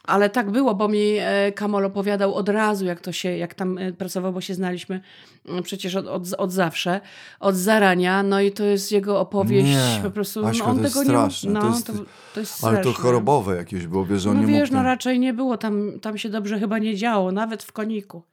Ale 0.09 0.29
tak 0.29 0.51
było, 0.51 0.75
bo 0.75 0.87
mi 0.87 1.15
e, 1.19 1.51
Kamol 1.51 1.85
opowiadał 1.85 2.35
od 2.35 2.49
razu, 2.49 2.85
jak 2.85 3.01
to 3.01 3.11
się, 3.11 3.37
jak 3.37 3.53
tam 3.53 3.77
e, 3.77 3.93
pracował, 3.93 4.33
bo 4.33 4.41
się 4.41 4.53
znaliśmy 4.53 5.01
mm, 5.45 5.63
przecież 5.63 5.95
od, 5.95 6.07
od, 6.07 6.33
od 6.33 6.51
zawsze, 6.51 7.01
od 7.39 7.55
zarania. 7.55 8.23
No 8.23 8.41
i 8.41 8.51
to 8.51 8.63
jest 8.63 8.91
jego 8.91 9.19
opowieść 9.19 9.67
Nie, 9.67 10.03
po 10.03 10.11
prostu. 10.11 10.45
Aśka, 10.45 10.63
no, 10.65 10.71
on 10.71 10.77
to 10.77 10.83
jest 10.83 10.95
tego 10.95 11.05
straszne, 11.05 11.49
nie 11.49 11.59
to. 11.59 11.63
No, 11.63 11.75
jest- 11.75 11.87
to, 11.87 11.93
to 12.33 12.39
jest 12.39 12.63
ale 12.63 12.81
to 12.81 12.93
chorobowe 12.93 13.55
jakieś 13.55 13.87
było, 13.87 14.05
wiesz, 14.05 14.25
on 14.25 14.35
No 14.35 14.41
nie 14.41 14.53
wiesz, 14.53 14.69
mógł... 14.69 14.73
no 14.73 14.83
raczej 14.83 15.19
nie 15.19 15.33
było, 15.33 15.57
tam, 15.57 15.99
tam 16.01 16.17
się 16.17 16.29
dobrze 16.29 16.59
chyba 16.59 16.79
nie 16.79 16.95
działo, 16.95 17.31
nawet 17.31 17.63
w 17.63 17.71
koniku, 17.71 18.23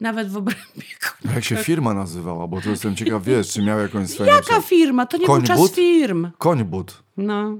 nawet 0.00 0.28
w 0.28 0.36
obrębie 0.36 0.62
konika. 1.00 1.34
Jak 1.34 1.44
się 1.44 1.56
firma 1.70 1.94
nazywała, 1.94 2.46
bo 2.46 2.60
to 2.60 2.70
jestem 2.70 2.96
ciekaw, 2.96 3.24
wiesz, 3.24 3.48
czy 3.48 3.62
miał 3.62 3.78
jakąś 3.78 4.10
swoją... 4.10 4.32
Jaka 4.34 4.60
firma? 4.60 5.06
To 5.06 5.16
nie 5.16 5.26
Koń 5.26 5.40
był 5.40 5.46
czas 5.46 5.60
but? 5.60 5.74
firm. 5.74 6.30
Końbut. 6.38 7.02
No, 7.16 7.58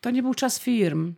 to 0.00 0.10
nie 0.10 0.22
był 0.22 0.34
czas 0.34 0.60
firm. 0.60 1.14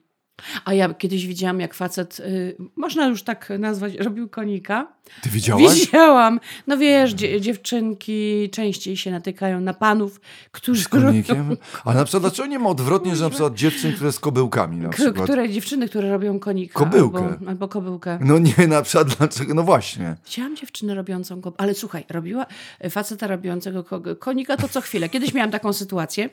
A 0.64 0.75
ja 0.75 0.94
kiedyś 0.94 1.26
widziałam, 1.26 1.61
jak 1.61 1.75
facet, 1.75 2.20
y, 2.20 2.56
można 2.76 3.06
już 3.06 3.23
tak 3.23 3.52
nazwać, 3.59 3.94
robił 3.94 4.28
konika. 4.28 4.92
Ty 5.23 5.29
widziałaś? 5.31 5.81
Widziałam. 5.81 6.40
No 6.67 6.76
wiesz, 6.76 7.12
dzie 7.12 7.40
dziewczynki 7.40 8.50
częściej 8.52 8.97
się 8.97 9.11
natykają 9.11 9.61
na 9.61 9.75
panów, 9.75 10.21
którzy 10.52 10.83
Z 10.83 10.88
konikiem? 10.88 11.57
Ale 11.85 11.97
na 11.97 12.05
przykład 12.05 12.23
dlaczego 12.23 12.49
nie 12.49 12.59
ma 12.59 12.69
odwrotnie, 12.69 13.17
że 13.17 13.25
na 13.25 13.31
przykład 13.31 13.55
dziewczyn, 13.55 13.93
które 13.93 14.12
z 14.12 14.19
kobyłkami 14.19 14.76
na 14.76 14.88
przykład? 14.88 15.25
które 15.25 15.49
dziewczyny, 15.49 15.88
które 15.88 16.11
robią 16.11 16.38
konika. 16.38 16.79
Kobyłkę. 16.79 17.19
Albo, 17.19 17.50
albo 17.50 17.69
kobyłkę. 17.69 18.19
No 18.21 18.38
nie, 18.38 18.67
na 18.69 18.83
przykład 18.83 19.09
dlaczego? 19.09 19.55
No 19.55 19.62
właśnie. 19.62 20.17
Widziałam 20.26 20.57
dziewczynę 20.57 20.95
robiącą 20.95 21.35
kobyłkę. 21.35 21.62
Ale 21.62 21.75
słuchaj, 21.75 22.05
robiła 22.09 22.47
faceta 22.90 23.26
robiącego 23.26 23.85
ko 23.85 24.02
konika 24.19 24.57
to 24.57 24.69
co 24.69 24.81
chwilę. 24.81 25.09
Kiedyś 25.09 25.35
miałam 25.35 25.50
taką 25.50 25.73
sytuację, 25.73 26.31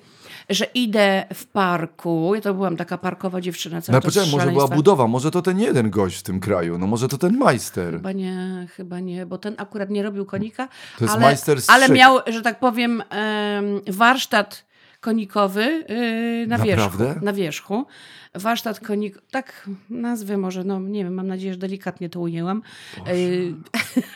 że 0.49 0.65
idę 0.65 1.25
w 1.33 1.45
parku, 1.45 2.31
ja 2.35 2.41
to 2.41 2.53
byłam 2.53 2.77
taka 2.77 2.97
parkowa 2.97 3.41
dziewczyna, 3.41 3.75
No 3.75 3.81
cały 3.81 4.01
czas 4.01 4.13
poczekaj, 4.13 4.31
może 4.31 4.51
była 4.51 4.67
budowa, 4.67 5.07
może 5.07 5.31
to 5.31 5.41
ten 5.41 5.59
jeden 5.59 5.89
gość 5.89 6.17
w 6.17 6.23
tym 6.23 6.39
kraju, 6.39 6.77
no 6.77 6.87
może 6.87 7.07
to 7.07 7.17
ten 7.17 7.37
majster. 7.37 7.93
Chyba 7.93 8.11
nie, 8.11 8.66
chyba 8.67 8.99
nie, 8.99 9.25
bo 9.25 9.37
ten 9.37 9.55
akurat 9.57 9.89
nie 9.89 10.03
robił 10.03 10.25
konika. 10.25 10.67
To 10.99 11.05
jest 11.05 11.15
ale, 11.15 11.35
ale 11.67 11.89
miał, 11.89 12.19
że 12.27 12.41
tak 12.41 12.59
powiem, 12.59 13.03
em, 13.09 13.81
warsztat 13.87 14.67
konikowy 15.01 15.85
yy, 15.89 16.47
na 16.47 16.57
wierzchu. 16.57 16.81
Naprawdę? 16.83 17.19
Na 17.21 17.33
wierzchu. 17.33 17.85
Warsztat 18.35 18.79
konik, 18.79 19.21
tak 19.31 19.69
nazwę 19.89 20.37
może, 20.37 20.63
no 20.63 20.79
nie 20.79 21.03
wiem, 21.03 21.13
mam 21.13 21.27
nadzieję, 21.27 21.53
że 21.53 21.59
delikatnie 21.59 22.09
to 22.09 22.19
ujęłam. 22.19 22.61
Yy, 23.07 23.53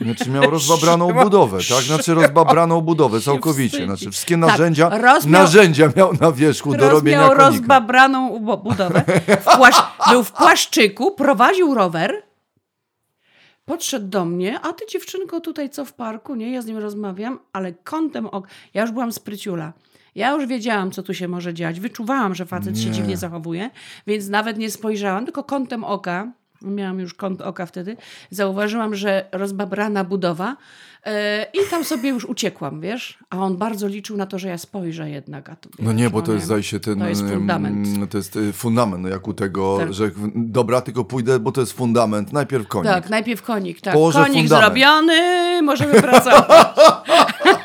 Znaczy 0.06 0.30
miał 0.30 0.50
rozbabraną 0.52 1.14
budowę, 1.14 1.58
tak? 1.58 1.84
Znaczy 1.84 2.14
rozbabraną 2.14 2.82
budowę 2.82 3.22
całkowicie. 3.22 3.86
Znaczy 3.86 4.12
wszystkie 4.12 4.36
Tak, 4.40 4.50
narzędzia, 4.50 4.90
rozmiał- 4.90 5.42
narzędzia 5.42 5.90
miał 5.96 6.14
na 6.22 6.32
wierzchu 6.32 6.76
do 6.78 6.90
robienia 6.90 7.18
miał 7.20 7.30
konika. 7.30 7.48
rozbabraną 7.50 8.30
ubo- 8.40 8.64
budowę. 8.64 9.04
W 9.42 9.46
płasz- 9.46 9.84
był 10.10 10.24
w 10.24 10.32
płaszczyku, 10.32 11.12
prowadził 11.12 11.74
rower. 11.74 12.14
Podszedł 13.72 14.08
do 14.08 14.26
mnie, 14.26 14.60
a 14.60 14.74
ty 14.74 14.86
dziewczynko 14.90 15.40
tutaj 15.40 15.70
co 15.70 15.86
w 15.86 15.94
parku, 15.94 16.36
nie? 16.36 16.52
Ja 16.52 16.62
z 16.62 16.66
nim 16.66 16.78
rozmawiam, 16.78 17.40
ale 17.54 17.74
kątem 17.74 18.26
oka. 18.28 18.50
Ja 18.74 18.82
już 18.82 18.92
byłam 18.92 19.12
spryciula. 19.12 19.74
Ja 20.16 20.32
już 20.32 20.46
wiedziałam, 20.46 20.92
co 20.92 21.04
tu 21.04 21.14
się 21.14 21.28
może 21.28 21.54
dziać. 21.54 21.80
Wyczuwałam, 21.80 22.36
że 22.36 22.46
facet 22.46 22.80
się 22.80 22.86
Nie. 22.86 22.92
dziwnie 22.92 23.18
zachowuje, 23.18 23.70
więc 24.08 24.30
nawet 24.30 24.58
nie 24.58 24.72
spojrzałam, 24.72 25.26
tylko 25.26 25.44
kątem 25.44 25.84
oka, 25.84 26.32
miałam 26.62 27.00
już 27.00 27.14
kąt 27.14 27.42
oka 27.42 27.66
wtedy, 27.66 27.98
zauważyłam, 28.30 28.96
że 28.96 29.26
rozbabrana 29.32 30.04
budowa 30.04 30.58
i 31.54 31.70
tam 31.70 31.84
sobie 31.84 32.10
już 32.10 32.26
uciekłam, 32.26 32.82
wiesz? 32.82 33.18
A 33.30 33.38
on 33.38 33.58
bardzo 33.58 33.88
liczył 33.88 34.18
na 34.18 34.26
to, 34.26 34.40
że 34.40 34.48
ja 34.48 34.58
spojrzę 34.58 35.10
jednak. 35.10 35.50
A 35.50 35.56
to, 35.56 35.70
No 35.80 35.92
nie, 35.92 36.10
bo 36.10 36.22
to 36.22 36.28
nie. 36.28 36.34
jest 36.34 36.46
zdaje 36.46 36.64
się 36.64 36.80
ten... 36.80 37.00
To 37.00 37.08
jest 37.08 37.22
fundament. 37.34 38.12
To 38.12 38.18
jest 38.18 38.36
y, 38.36 38.54
fundament, 38.54 39.04
no 39.04 39.10
jak 39.10 39.28
u 39.28 39.34
tego, 39.34 39.78
Tak. 39.80 39.94
że 39.94 40.12
dobra, 40.36 40.82
tylko 40.82 41.06
pójdę, 41.06 41.40
bo 41.40 41.52
to 41.52 41.62
jest 41.62 41.74
fundament. 41.74 42.34
Najpierw 42.34 42.68
konik. 42.68 42.92
Tak, 42.92 43.10
najpierw 43.10 43.42
konik. 43.42 43.82
Tak. 43.82 43.94
Położę 43.94 44.20
konik 44.24 44.42
fundament. 44.44 44.66
zrobiony, 44.66 45.62
możemy 45.62 46.02
pracować. 46.02 46.46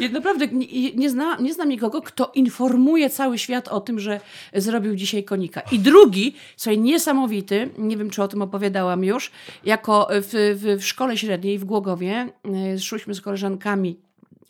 Ja 0.00 0.08
naprawdę 0.08 0.46
nie, 0.46 0.92
nie, 0.92 1.10
zna, 1.10 1.36
nie 1.36 1.54
znam 1.54 1.68
nikogo, 1.68 2.02
kto 2.02 2.32
informuje 2.34 3.10
cały 3.10 3.38
świat 3.38 3.68
o 3.68 3.80
tym, 3.80 4.00
że 4.00 4.20
zrobił 4.54 4.96
dzisiaj 4.96 5.24
konika. 5.24 5.60
I 5.60 5.78
drugi, 5.78 6.34
słuchaj, 6.56 6.78
niesamowity, 6.78 7.70
nie 7.78 7.96
wiem, 7.96 8.10
czy 8.10 8.22
o 8.22 8.28
tym 8.28 8.42
opowiadałam 8.42 9.04
już, 9.04 9.30
jako 9.64 10.08
w, 10.10 10.56
w, 10.62 10.80
w 10.82 10.86
szkole 10.86 11.16
średniej 11.16 11.58
w 11.58 11.64
Głogowie, 11.64 12.28
y, 12.74 12.80
szłyśmy 12.80 13.14
z 13.14 13.20
koleżankami 13.20 14.00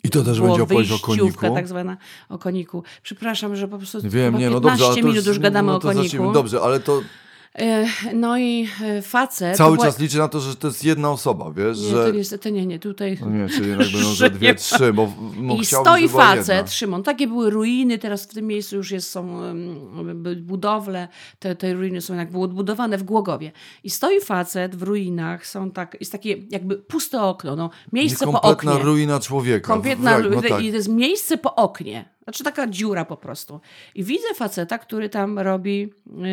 I 0.03 0.09
to 0.09 0.23
też 0.23 0.41
będzie 0.41 0.63
opowieść 0.63 0.91
o 0.91 0.99
koniku? 0.99 1.53
tak 1.53 1.67
zwana 1.67 1.97
o 2.29 2.37
koniku. 2.37 2.83
Przepraszam, 3.03 3.55
że 3.55 3.67
po 3.67 3.77
prostu 3.77 3.97
Wiem, 4.03 4.37
nie, 4.37 4.49
no 4.49 4.61
15 4.61 4.61
dobrze, 4.61 5.01
ale 5.01 5.11
minut 5.11 5.25
już 5.25 5.39
gadamy 5.39 5.67
no 5.67 5.75
o 5.75 5.79
to 5.79 5.87
koniku. 5.87 6.03
zacznijmy. 6.03 6.33
Dobrze, 6.33 6.61
ale 6.61 6.79
to 6.79 7.01
E, 7.01 7.01
No 8.13 8.37
i 8.37 8.67
e, 8.83 9.01
facet. 9.01 9.57
cały 9.57 9.75
była- 9.75 9.85
czas 9.87 9.99
liczy 9.99 10.17
na 10.17 10.27
to, 10.27 10.39
że 10.39 10.55
to 10.55 10.67
jest 10.67 10.83
jedna 10.83 11.11
osoba, 11.11 11.51
wiesz, 11.51 11.81
Nie, 11.81 11.89
że... 11.89 12.05
to 12.05 12.11
niestety 12.11 12.51
nie, 12.51 12.65
nie, 12.65 12.79
tutaj. 12.79 13.17
No 13.21 13.29
nie, 13.29 13.49
czyli 13.49 13.69
jednak 13.69 13.87
będą 13.91 14.13
Że 14.19 14.29
dwie, 14.29 14.55
trzy, 14.55 14.93
bo 14.93 15.13
no, 15.37 15.55
I 15.55 15.65
stoi 15.65 16.09
facet, 16.09 16.47
jedna. 16.55 16.67
Szymon, 16.71 17.03
takie 17.03 17.27
były 17.27 17.49
ruiny, 17.49 17.97
teraz 17.97 18.23
w 18.23 18.27
tym 18.33 18.47
miejscu 18.47 18.75
już 18.75 18.91
jest, 18.91 19.09
są 19.09 19.39
budowle, 20.41 21.07
te, 21.39 21.55
te 21.55 21.73
ruiny 21.73 22.01
są 22.01 22.15
jakby 22.15 22.39
odbudowane 22.39 22.97
w 22.97 23.03
Głogowie. 23.03 23.51
I 23.83 23.89
stoi 23.89 24.21
facet 24.21 24.75
w 24.75 24.83
ruinach, 24.83 25.47
są 25.47 25.71
tak, 25.71 25.97
jest 25.99 26.11
takie 26.11 26.35
jakby 26.49 26.75
puste 26.77 27.21
okno, 27.21 27.55
no, 27.55 27.69
miejsce 27.93 28.25
po 28.25 28.31
Kompletna 28.31 28.71
oknie. 28.71 28.83
ruina 28.85 29.19
człowieka. 29.19 29.67
Kompletna 29.73 30.11
Tak, 30.11 30.23
no 30.23 30.29
ruina 30.29 30.49
tak. 30.49 30.61
i 30.63 30.69
to 30.69 30.75
jest 30.75 30.89
miejsce 30.89 31.37
po 31.37 31.55
oknie. 31.55 32.09
Znaczy 32.29 32.43
taka 32.43 32.67
dziura 32.67 33.05
po 33.05 33.17
prostu. 33.17 33.59
I 33.95 34.03
widzę 34.03 34.33
faceta, 34.35 34.77
który 34.77 35.09
tam 35.09 35.39
robi 35.39 35.89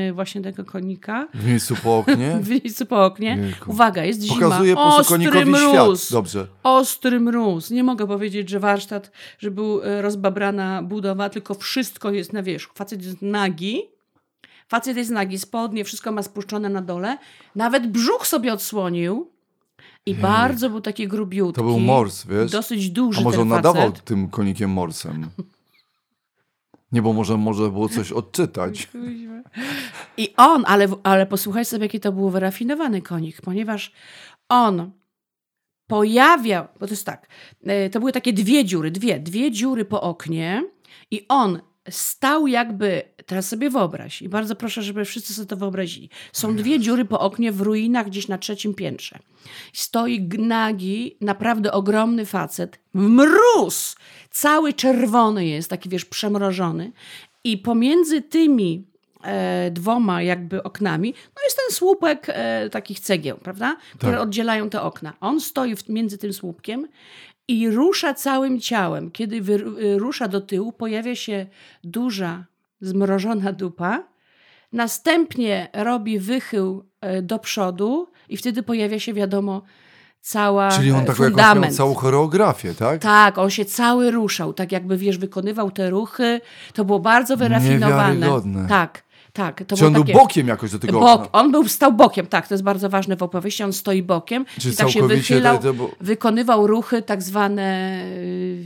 y, 0.09 0.13
właśnie 0.13 0.43
tego 0.43 0.65
konika. 0.65 1.29
W 1.35 1.47
miejscu 1.47 1.77
po 1.83 1.99
oknie. 1.99 2.39
W 2.43 2.49
miejscu 2.49 2.87
po 2.87 3.05
oknie. 3.05 3.39
Jejku. 3.43 3.71
Uwaga, 3.71 4.05
jest 4.05 4.23
zima. 4.23 4.35
Pokazuje 4.35 4.77
Ostry 4.77 5.47
mróz. 5.47 6.03
świat. 6.05 6.13
Dobrze. 6.13 6.47
Ostry 6.63 7.21
mróz. 7.21 7.71
Nie 7.71 7.85
mogę 7.85 8.07
powiedzieć, 8.07 8.49
że 8.49 8.61
warsztat, 8.61 9.11
że 9.39 9.51
był 9.51 9.83
e, 9.83 10.03
rozbabrana 10.03 10.83
budowa, 10.83 11.29
tylko 11.29 11.55
wszystko 11.55 12.11
jest 12.11 12.33
na 12.33 12.43
wierzchu. 12.43 12.75
Facet 12.75 13.05
jest 13.05 13.23
nagi. 13.23 13.83
Facet 14.69 14.97
jest 14.97 15.11
nagi, 15.11 15.39
spodnie, 15.39 15.85
wszystko 15.85 16.13
ma 16.13 16.23
spuszczone 16.23 16.69
na 16.69 16.83
dole. 16.83 17.19
Nawet 17.55 17.87
brzuch 17.87 18.27
sobie 18.27 18.53
odsłonił. 18.53 19.31
I 20.07 20.15
bardzo 20.15 20.71
był 20.71 20.81
taki 20.81 21.09
grubiutki. 21.09 21.61
To 21.61 21.67
był 21.67 21.81
mors, 21.81 22.27
wiesz? 22.27 22.51
Dosyć 22.51 22.91
duży 22.91 23.21
A 23.21 23.25
może 23.25 23.41
on 23.41 23.49
nadawał 23.49 23.93
tym 23.93 24.29
konikiem 24.29 24.71
morsem? 24.71 25.29
Nie, 26.93 27.03
bo 27.03 27.13
może, 27.13 27.37
może 27.37 27.71
było 27.71 27.89
coś 27.89 28.13
odczytać. 28.13 28.89
I 30.17 30.35
on, 30.37 30.65
ale, 30.67 30.89
ale 31.03 31.27
posłuchaj 31.27 31.65
sobie, 31.65 31.85
jaki 31.85 32.01
to 32.01 32.13
był 32.13 32.31
wyrafinowany 32.31 33.03
konik, 33.03 33.41
ponieważ 33.41 33.93
on 34.49 34.91
pojawiał, 35.87 36.67
bo 36.81 36.87
to 36.87 36.93
jest 36.93 37.07
tak, 37.07 37.29
e, 37.65 37.91
to 37.91 37.99
były 38.01 38.13
takie 38.13 38.33
dwie 38.33 38.65
dziury, 38.65 38.91
dwie, 38.91 39.21
dwie 39.21 39.51
dziury 39.51 39.85
po 39.85 40.03
oknie 40.03 40.65
i 41.11 41.27
on 41.29 41.61
stał 41.91 42.47
jakby, 42.47 43.03
teraz 43.27 43.49
sobie 43.49 43.71
wyobraź 43.71 44.23
i 44.23 44.29
bardzo 44.29 44.57
proszę, 44.57 44.83
żeby 44.83 45.05
wszyscy 45.05 45.35
sobie 45.35 45.47
to 45.47 45.57
wyobrazili. 45.57 46.11
Są 46.33 46.57
dwie 46.57 46.81
dziury 46.81 47.05
po 47.05 47.21
oknie 47.21 47.53
w 47.53 47.61
ruinach 47.61 48.07
gdzieś 48.07 48.29
na 48.29 48.39
trzecim 48.39 48.75
piętrze. 48.75 49.19
Stoi 49.73 50.21
gnagi, 50.21 51.17
naprawdę 51.21 51.73
ogromny 51.73 52.27
facet, 52.27 52.81
mróz, 52.95 53.97
cały 54.37 54.73
czerwony 54.73 55.47
jest, 55.47 55.71
taki 55.71 55.89
wiesz, 55.89 56.05
przemrożony 56.05 56.93
i 57.45 57.59
pomiędzy 57.59 58.23
tymi 58.23 58.85
e, 59.23 59.71
dwoma 59.71 60.23
jakby 60.23 60.63
oknami, 60.63 61.15
no 61.37 61.43
jest 61.45 61.57
ten 61.57 61.75
słupek 61.75 62.27
e, 62.29 62.71
takich 62.71 63.01
cegieł, 63.01 63.39
prawda? 63.39 63.77
Które 63.99 64.13
Tak. 64.13 64.21
oddzielają 64.21 64.71
te 64.71 64.83
okna. 64.83 65.13
On 65.21 65.41
stoi 65.41 65.77
w, 65.77 65.89
między 65.89 66.19
tym 66.19 66.33
słupkiem 66.33 66.89
i 67.49 67.71
rusza 67.71 68.15
całym 68.15 68.61
ciałem. 68.61 69.11
Kiedy 69.11 69.41
wy, 69.41 69.55
y, 69.55 69.99
rusza 69.99 70.29
do 70.29 70.41
tyłu, 70.41 70.73
pojawia 70.73 71.15
się 71.15 71.47
duża, 71.85 72.45
zmrożona 72.81 73.53
dupa. 73.53 74.05
Następnie 74.73 75.69
robi 75.73 76.19
wychył 76.19 76.85
e, 77.01 77.23
do 77.23 77.39
przodu 77.39 78.09
i 78.29 78.37
wtedy 78.37 78.63
pojawia 78.63 78.99
się, 78.99 79.15
wiadomo, 79.15 79.63
cała 80.27 80.71
Czyli 80.71 80.91
on 80.93 81.01
e, 81.01 81.05
taką 81.05 81.25
jakąś 81.25 81.45
fundament. 81.45 81.77
całą 81.77 81.95
choreografię, 81.95 82.75
tak? 82.75 83.01
Tak, 83.03 83.39
on 83.39 83.51
się 83.51 83.65
cały 83.65 84.11
ruszał, 84.11 84.53
tak 84.53 84.73
jakby, 84.73 84.97
wiesz, 84.97 85.19
wykonywał 85.19 85.71
te 85.71 85.91
ruchy. 85.91 86.41
To 86.75 86.85
było 86.85 87.01
bardzo 87.01 87.37
wyrafinowane. 87.37 88.15
Niewiarygodne. 88.15 88.69
Tak, 88.69 89.03
tak. 89.33 89.65
To 89.67 89.77
Czy 89.77 89.87
on 89.87 89.93
był 89.93 90.03
takie... 90.03 90.13
bokiem 90.15 90.49
jakoś 90.49 90.71
do 90.71 90.79
tego 90.79 91.01
Bok, 91.01 91.29
on 91.33 91.53
był 91.53 91.69
stał 91.69 91.93
bokiem, 91.93 92.27
tak, 92.27 92.49
to 92.49 92.55
jest 92.55 92.65
bardzo 92.65 92.89
ważne 92.89 93.17
w 93.17 93.23
opowieści. 93.23 93.63
On 93.63 93.73
stoi 93.73 94.03
bokiem 94.03 94.45
Czyli 94.61 94.75
i 94.75 94.77
tak 94.77 94.91
się 94.91 95.09
wychylał, 95.09 95.59
wykonywał 96.01 96.67
ruchy 96.67 97.03
tak 97.03 97.23
zwane 97.23 98.01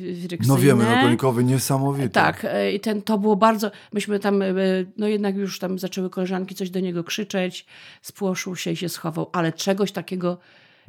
yy, 0.03 0.17
No 0.23 0.29
frykcyjne. 0.29 0.59
wiemy, 0.59 0.85
no 0.85 1.03
konikowy 1.03 1.45
niesamowity. 1.45 2.09
Tak, 2.11 2.45
e, 2.45 2.73
i 2.73 2.81
ten, 2.81 3.03
to 3.03 3.19
było 3.19 3.37
bardzo, 3.37 3.71
myśmy 3.93 4.19
tam, 4.19 4.43
e, 4.43 4.47
no 4.97 5.09
jednak 5.09 5.37
już 5.37 5.59
tam 5.59 5.79
zaczęły 5.79 6.11
koleżanki 6.11 6.55
coś 6.55 6.71
do 6.71 6.81
niego 6.81 7.05
krzyczeć, 7.05 7.67
spłoszył 8.03 8.57
się 8.57 8.71
i 8.71 8.77
się 8.77 8.89
schował, 8.89 9.31
ale 9.33 9.53
czegoś 9.53 9.93
takiego 9.93 10.39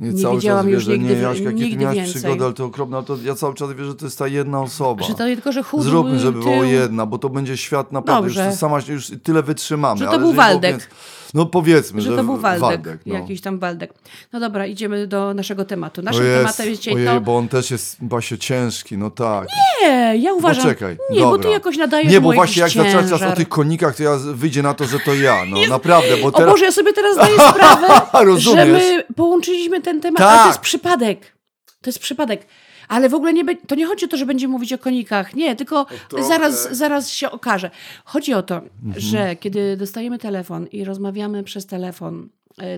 nie, 0.02 0.14
cały 0.14 0.36
widziałam 0.36 0.66
czas 0.66 0.74
już 0.74 0.86
wierzę, 0.86 1.00
nigdy, 1.00 1.16
nie, 1.16 1.22
Jaśka, 1.22 1.52
nigdy 1.52 1.78
miałeś 1.78 1.98
więcej. 1.98 2.14
przygody, 2.22 2.44
ale 2.46 2.54
to 2.54 2.66
okropne, 2.66 2.98
ale 2.98 3.06
to 3.06 3.18
ja 3.24 3.36
cały 3.36 3.54
czas 3.54 3.70
wierzę, 3.70 3.86
że 3.86 3.96
to 3.96 4.06
jest 4.06 4.20
ta 4.20 4.28
jedna 4.28 4.62
osoba. 4.62 5.04
Że 5.04 5.14
to 5.14 5.18
tylko, 5.24 5.52
że 5.52 5.64
chudy 5.64 5.84
Zróbmy, 5.84 6.20
żeby 6.20 6.42
tył. 6.44 6.52
było 6.52 6.64
jedna, 6.64 7.06
bo 7.06 7.18
to 7.18 7.30
będzie 7.30 7.58
świat 7.58 7.92
naprawdę, 7.92 8.28
Dobrze. 8.30 8.46
już 8.46 8.56
sama 8.56 8.78
już 8.88 9.12
tyle 9.24 9.44
wytrzymamy. 9.44 10.00
Że 10.00 10.06
to 10.06 10.10
ale 10.12 10.20
był 10.20 10.32
było 10.34 10.44
Waldek. 10.44 10.90
No 11.34 11.46
powiedzmy, 11.46 12.02
Że 12.02 12.16
to 12.16 12.24
był 12.24 12.38
Waldek, 12.38 13.00
no. 13.06 13.16
jakiś 13.16 13.42
tam 13.42 13.60
Waldek. 13.60 13.94
No 14.34 14.40
dobra, 14.40 14.66
idziemy 14.66 15.08
do 15.08 15.34
naszego 15.34 15.66
tematu. 15.66 16.02
Naszym 16.02 16.22
O 16.22 16.26
jest, 16.26 16.40
tematem 16.40 16.68
jest 16.70 16.82
dzisiaj 16.82 16.96
ojej, 16.96 17.22
bo 17.22 17.38
on 17.38 17.48
też 17.48 17.72
jest 17.72 17.98
właśnie 18.02 18.38
ciężki, 18.38 18.98
no 18.98 19.12
tak. 19.12 19.48
Nie, 19.82 20.18
ja 20.18 20.34
uważam... 20.34 20.64
Poczekaj, 20.64 20.98
nie, 21.10 21.20
bo 21.20 21.32
dobra. 21.32 21.44
ty 21.44 21.54
jakoś 21.54 21.78
nadajesz 21.78 22.12
Nie, 22.12 22.22
bo 22.22 22.34
właśnie 22.34 22.62
jak 22.62 22.72
zaczęłaś 22.72 23.06
teraz 23.06 23.22
o 23.22 23.36
tych 23.36 23.50
konikach, 23.50 23.96
to 23.96 24.04
ja 24.04 24.18
wyjdzie 24.18 24.64
na 24.64 24.74
to, 24.74 24.86
że 24.86 25.00
to 25.00 25.14
ja, 25.14 25.46
no 25.46 25.58
naprawdę, 25.76 26.18
bo 26.18 26.28
O 26.28 26.32
teraz... 26.32 26.52
Boże, 26.52 26.66
ja 26.66 26.72
sobie 26.72 26.94
teraz 26.94 27.16
zdaję 27.16 27.36
sprawę, 27.36 27.88
że 28.38 28.66
my 28.66 29.04
połączyliśmy 29.16 29.82
ten 29.82 30.02
temat, 30.02 30.18
Tak. 30.18 30.30
ale 30.30 30.42
to 30.42 30.48
jest 30.48 30.60
przypadek. 30.60 31.34
To 31.82 31.90
jest 31.90 32.00
przypadek. 32.00 32.46
Ale 32.92 33.10
w 33.10 33.14
ogóle 33.14 33.34
nie, 33.34 33.46
be- 33.46 33.56
to 33.56 33.76
nie 33.76 33.86
chodzi 33.86 34.06
o 34.06 34.08
to, 34.08 34.18
że 34.18 34.26
będziemy 34.26 34.52
mówić 34.52 34.74
o 34.74 34.78
konikach. 34.78 35.36
Nie, 35.36 35.56
tylko 35.56 35.86
trochę. 36.10 36.26
zaraz, 36.28 36.76
zaraz 36.78 37.10
się 37.10 37.32
okaże. 37.32 37.72
Chodzi 38.06 38.34
o 38.34 38.44
to, 38.44 38.56
Mhm. 38.56 38.72
że 38.98 39.36
kiedy 39.36 39.78
dostajemy 39.78 40.20
telefon 40.20 40.68
i 40.68 40.84
rozmawiamy 40.84 41.44
przez 41.44 41.66
telefon, 41.66 42.30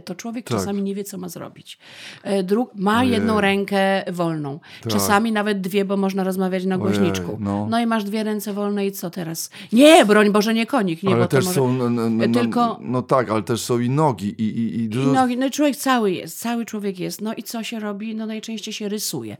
to 0.06 0.16
człowiek 0.16 0.46
Tak. 0.48 0.58
czasami 0.58 0.82
nie 0.84 0.96
wie, 0.96 1.04
co 1.04 1.18
ma 1.18 1.30
zrobić. 1.30 1.78
E, 2.24 2.44
Dru- 2.44 2.68
ma 2.76 3.00
Ojej. 3.00 3.12
jedną 3.12 3.42
rękę 3.42 4.04
wolną. 4.12 4.60
Tak. 4.84 4.94
Czasami 4.94 5.32
nawet 5.32 5.62
dwie, 5.62 5.86
bo 5.86 5.98
można 5.98 6.24
rozmawiać 6.24 6.66
na 6.66 6.76
Ojej, 6.76 6.88
głośniczku. 6.88 7.38
no. 7.40 7.68
No. 7.70 7.80
i 7.80 7.86
masz 7.86 8.04
dwie 8.04 8.24
ręce 8.24 8.54
wolne 8.54 8.86
i 8.88 8.92
co 8.92 9.10
teraz? 9.10 9.50
Nie, 9.74 10.06
broń 10.06 10.32
Boże, 10.32 10.54
nie 10.54 10.66
konik. 10.66 11.04
Nie, 11.04 11.10
ale 11.14 11.22
bo 11.22 11.28
też 11.28 11.46
może... 11.46 11.56
są, 11.56 11.74
no, 11.74 11.90
no, 11.90 12.10
no, 12.10 12.28
Tylko- 12.42 12.80
no 12.82 13.02
tak, 13.02 13.30
ale 13.32 13.44
też 13.44 13.62
są 13.62 13.80
i 13.80 13.90
nogi 13.90 14.28
i, 14.28 14.44
i, 14.44 14.76
i 14.76 14.84
I 14.84 14.90
dużo... 14.90 15.12
nogi, 15.14 15.38
no 15.38 15.50
człowiek 15.50 15.76
cały 15.76 16.12
jest, 16.12 16.40
cały 16.40 16.66
człowiek 16.66 17.00
jest. 17.00 17.22
No 17.22 17.34
i 17.34 17.44
co 17.44 17.64
się 17.64 17.80
robi? 17.80 18.16
No 18.16 18.26
najczęściej 18.26 18.74
się 18.74 18.90
rysuje. 18.90 19.38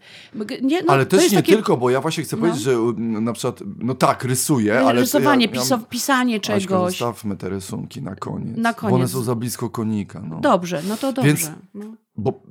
Nie, 0.62 0.82
no, 0.84 0.94
ale 0.94 1.06
to 1.06 1.12
też 1.12 1.22
jest 1.22 1.36
nie 1.36 1.40
takie 1.42 1.54
tylko, 1.54 1.78
bo 1.78 1.90
ja 1.90 2.02
właśnie 2.02 2.24
chcę 2.24 2.38
powiedzieć, 2.38 2.62
że 2.62 2.76
na 2.98 3.34
przykład, 3.34 3.60
no 3.80 3.94
tak, 3.96 4.24
rysuję, 4.24 4.80
ale... 4.80 5.02
rysowanie, 5.02 5.48
ja, 5.54 5.62
ja, 5.70 5.78
pisanie 5.90 6.36
Aśka, 6.36 6.60
czegoś. 6.60 6.92
zostawmy 6.92 7.38
te 7.38 7.50
rysunki 7.50 8.02
na 8.02 8.16
koniec. 8.16 8.58
Na 8.58 8.74
Bo 8.74 8.80
one 8.88 8.92
koniec. 8.92 9.12
są 9.12 9.22
za 9.24 9.36
blisko 9.36 9.70
konika. 9.70 10.22
No. 10.30 10.33
Dobrze, 10.42 10.82
no 10.88 10.98
to 10.98 11.14
dobrze. 11.14 11.28
Więc- 11.28 11.52
no. 11.74 11.86
Bo 12.16 12.44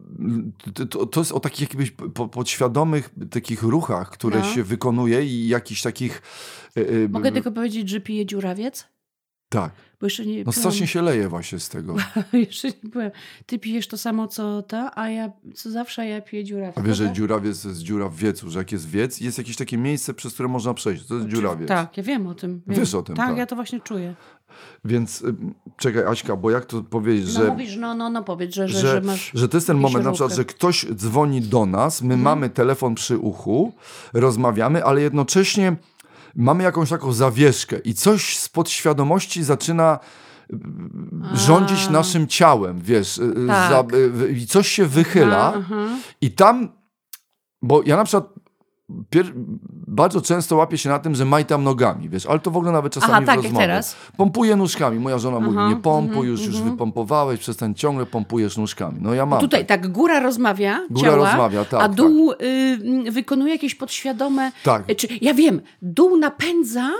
to- 0.90 1.06
to, 1.06 1.20
jest 1.20 1.32
o 1.32 1.40
takich 1.40 1.60
jakiegoś 1.60 1.90
po, 1.90 2.28
podświadomych 2.28 3.10
takich 3.30 3.62
ruchach, 3.62 4.10
które 4.10 4.38
No. 4.40 4.44
się 4.44 4.62
wykonuje 4.62 5.24
i 5.26 5.48
jakichś 5.48 5.82
takich... 5.82 6.22
y, 6.76 6.80
y, 6.80 7.08
Mogę 7.08 7.32
tylko 7.32 7.52
powiedzieć, 7.52 7.88
że 7.88 8.00
pije 8.00 8.26
dziurawiec? 8.26 8.88
Tak. 9.48 9.72
Bo 10.00 10.06
jeszcze 10.06 10.26
nie 10.26 10.44
No 10.44 10.52
strasznie 10.52 10.86
się 10.86 11.02
leje 11.02 11.28
właśnie 11.28 11.58
z 11.58 11.68
tego. 11.68 11.96
jeszcze 12.32 12.68
nie 12.68 12.90
byłem. 12.90 13.10
Ty 13.46 13.58
pijesz 13.58 13.88
to 13.88 13.98
samo 13.98 14.28
co 14.28 14.62
ta, 14.62 14.92
a 14.94 15.08
ja 15.08 15.32
co 15.54 15.70
zawsze 15.70 16.06
ja 16.06 16.20
piję 16.20 16.44
dziurawiec. 16.44 16.78
A 16.78 16.82
wiesz, 16.82 16.96
że 16.96 17.12
dziurawiec 17.12 17.64
jest 17.64 17.80
dziura 17.82 18.08
w 18.08 18.16
wiecu, 18.16 18.50
że 18.50 18.58
jak 18.58 18.72
jest 18.72 18.88
wiec, 18.88 19.20
jest 19.20 19.38
jakieś 19.38 19.56
takie 19.56 19.78
miejsce, 19.78 20.14
przez 20.14 20.34
które 20.34 20.48
można 20.48 20.74
przejść. 20.74 21.06
To 21.06 21.14
jest 21.14 21.26
dziurawiec. 21.28 21.68
Tak, 21.68 21.96
ja 21.96 22.02
wiem 22.02 22.26
o 22.26 22.34
tym. 22.34 22.62
Wiem. 22.66 22.78
Wiesz 22.80 22.94
o 22.94 23.02
tym, 23.02 23.16
Tak, 23.16 23.28
tak. 23.28 23.38
ja 23.38 23.46
to 23.46 23.56
właśnie 23.56 23.80
czuję. 23.80 24.14
Więc 24.84 25.22
y, 25.22 25.34
czekaj, 25.76 26.04
Aśka, 26.04 26.36
bo 26.36 26.50
jak 26.50 26.64
to 26.64 26.82
powiedzieć, 26.82 27.34
No 27.34 27.40
że... 27.42 27.48
mówisz, 27.48 27.76
no, 27.76 27.94
no, 27.94 28.10
no 28.10 28.22
powiedz, 28.24 28.54
że, 28.54 28.68
że, 28.68 28.78
że, 28.80 28.88
że 28.88 29.00
masz... 29.00 29.30
że 29.34 29.48
to 29.48 29.56
jest 29.56 29.66
ten 29.66 29.76
moment, 29.78 30.04
na 30.04 30.10
przykład, 30.12 30.30
że 30.30 30.36
żarówkę. 30.36 30.54
ktoś 30.54 30.86
dzwoni 30.94 31.40
do 31.40 31.66
nas, 31.66 32.02
my 32.02 32.16
mamy 32.16 32.50
telefon 32.50 32.94
przy 32.94 33.18
uchu, 33.18 33.72
rozmawiamy, 34.12 34.84
ale 34.84 35.00
jednocześnie 35.00 35.76
mamy 36.36 36.64
jakąś 36.64 36.90
taką 36.90 37.12
zawieszkę 37.12 37.78
i 37.78 37.94
coś 37.94 38.38
z 38.38 38.48
podświadomości 38.48 39.42
zaczyna 39.44 39.98
y, 40.52 40.56
rządzić 41.34 41.86
A. 41.88 41.90
naszym 41.90 42.26
ciałem, 42.26 42.80
wiesz, 42.80 43.18
y, 43.18 43.34
Tak. 43.46 43.70
za, 43.70 43.84
i 44.28 44.46
coś 44.46 44.68
się 44.68 44.86
wychyla 44.86 45.52
Aha. 45.56 45.88
i 46.20 46.30
tam, 46.30 46.68
bo 47.62 47.82
ja 47.86 47.96
na 47.96 48.04
przykład 48.04 48.28
pier- 49.10 49.32
bardzo 49.92 50.20
często 50.20 50.56
łapię 50.56 50.78
się 50.78 50.88
na 50.88 50.98
tym, 50.98 51.14
że 51.14 51.24
majtam 51.24 51.64
nogami, 51.64 52.08
wiesz, 52.08 52.26
ale 52.26 52.38
to 52.38 52.50
w 52.50 52.56
ogóle 52.56 52.72
nawet 52.72 52.92
czasami 52.92 53.12
Aha, 53.12 53.22
w 53.22 53.26
tak, 53.26 53.36
jak 53.36 53.44
rozmowie. 53.44 53.66
teraz. 53.66 53.96
Pompuję 54.16 54.56
nóżkami. 54.56 54.98
Moja 54.98 55.18
żona 55.18 55.40
mówi, 55.40 55.58
Aha, 55.58 55.68
nie 55.68 55.76
pompuj, 55.76 56.14
mhm, 56.14 56.26
już, 56.26 56.46
już 56.46 56.56
mhm. 56.56 56.70
wypompowałeś, 56.70 57.40
przestań 57.40 57.74
ciągle 57.74 58.06
pompujesz 58.06 58.56
nóżkami. 58.56 58.98
No 59.00 59.14
ja 59.14 59.26
mam. 59.26 59.40
Tutaj 59.40 59.66
tak. 59.66 59.82
tak, 59.82 59.92
góra 59.92 60.20
rozmawia, 60.20 60.80
Góra 60.90 61.10
ciała, 61.10 61.24
rozmawia, 61.28 61.64
tak, 61.64 61.80
a 61.80 61.88
tak. 61.88 61.92
dół 61.92 62.32
y, 63.06 63.10
wykonuje 63.10 63.52
jakieś 63.52 63.74
podświadome... 63.74 64.52
Tak. 64.64 64.96
Czy, 64.96 65.08
ja 65.20 65.34
wiem, 65.34 65.60
dół 65.82 66.16
napędza... 66.16 66.90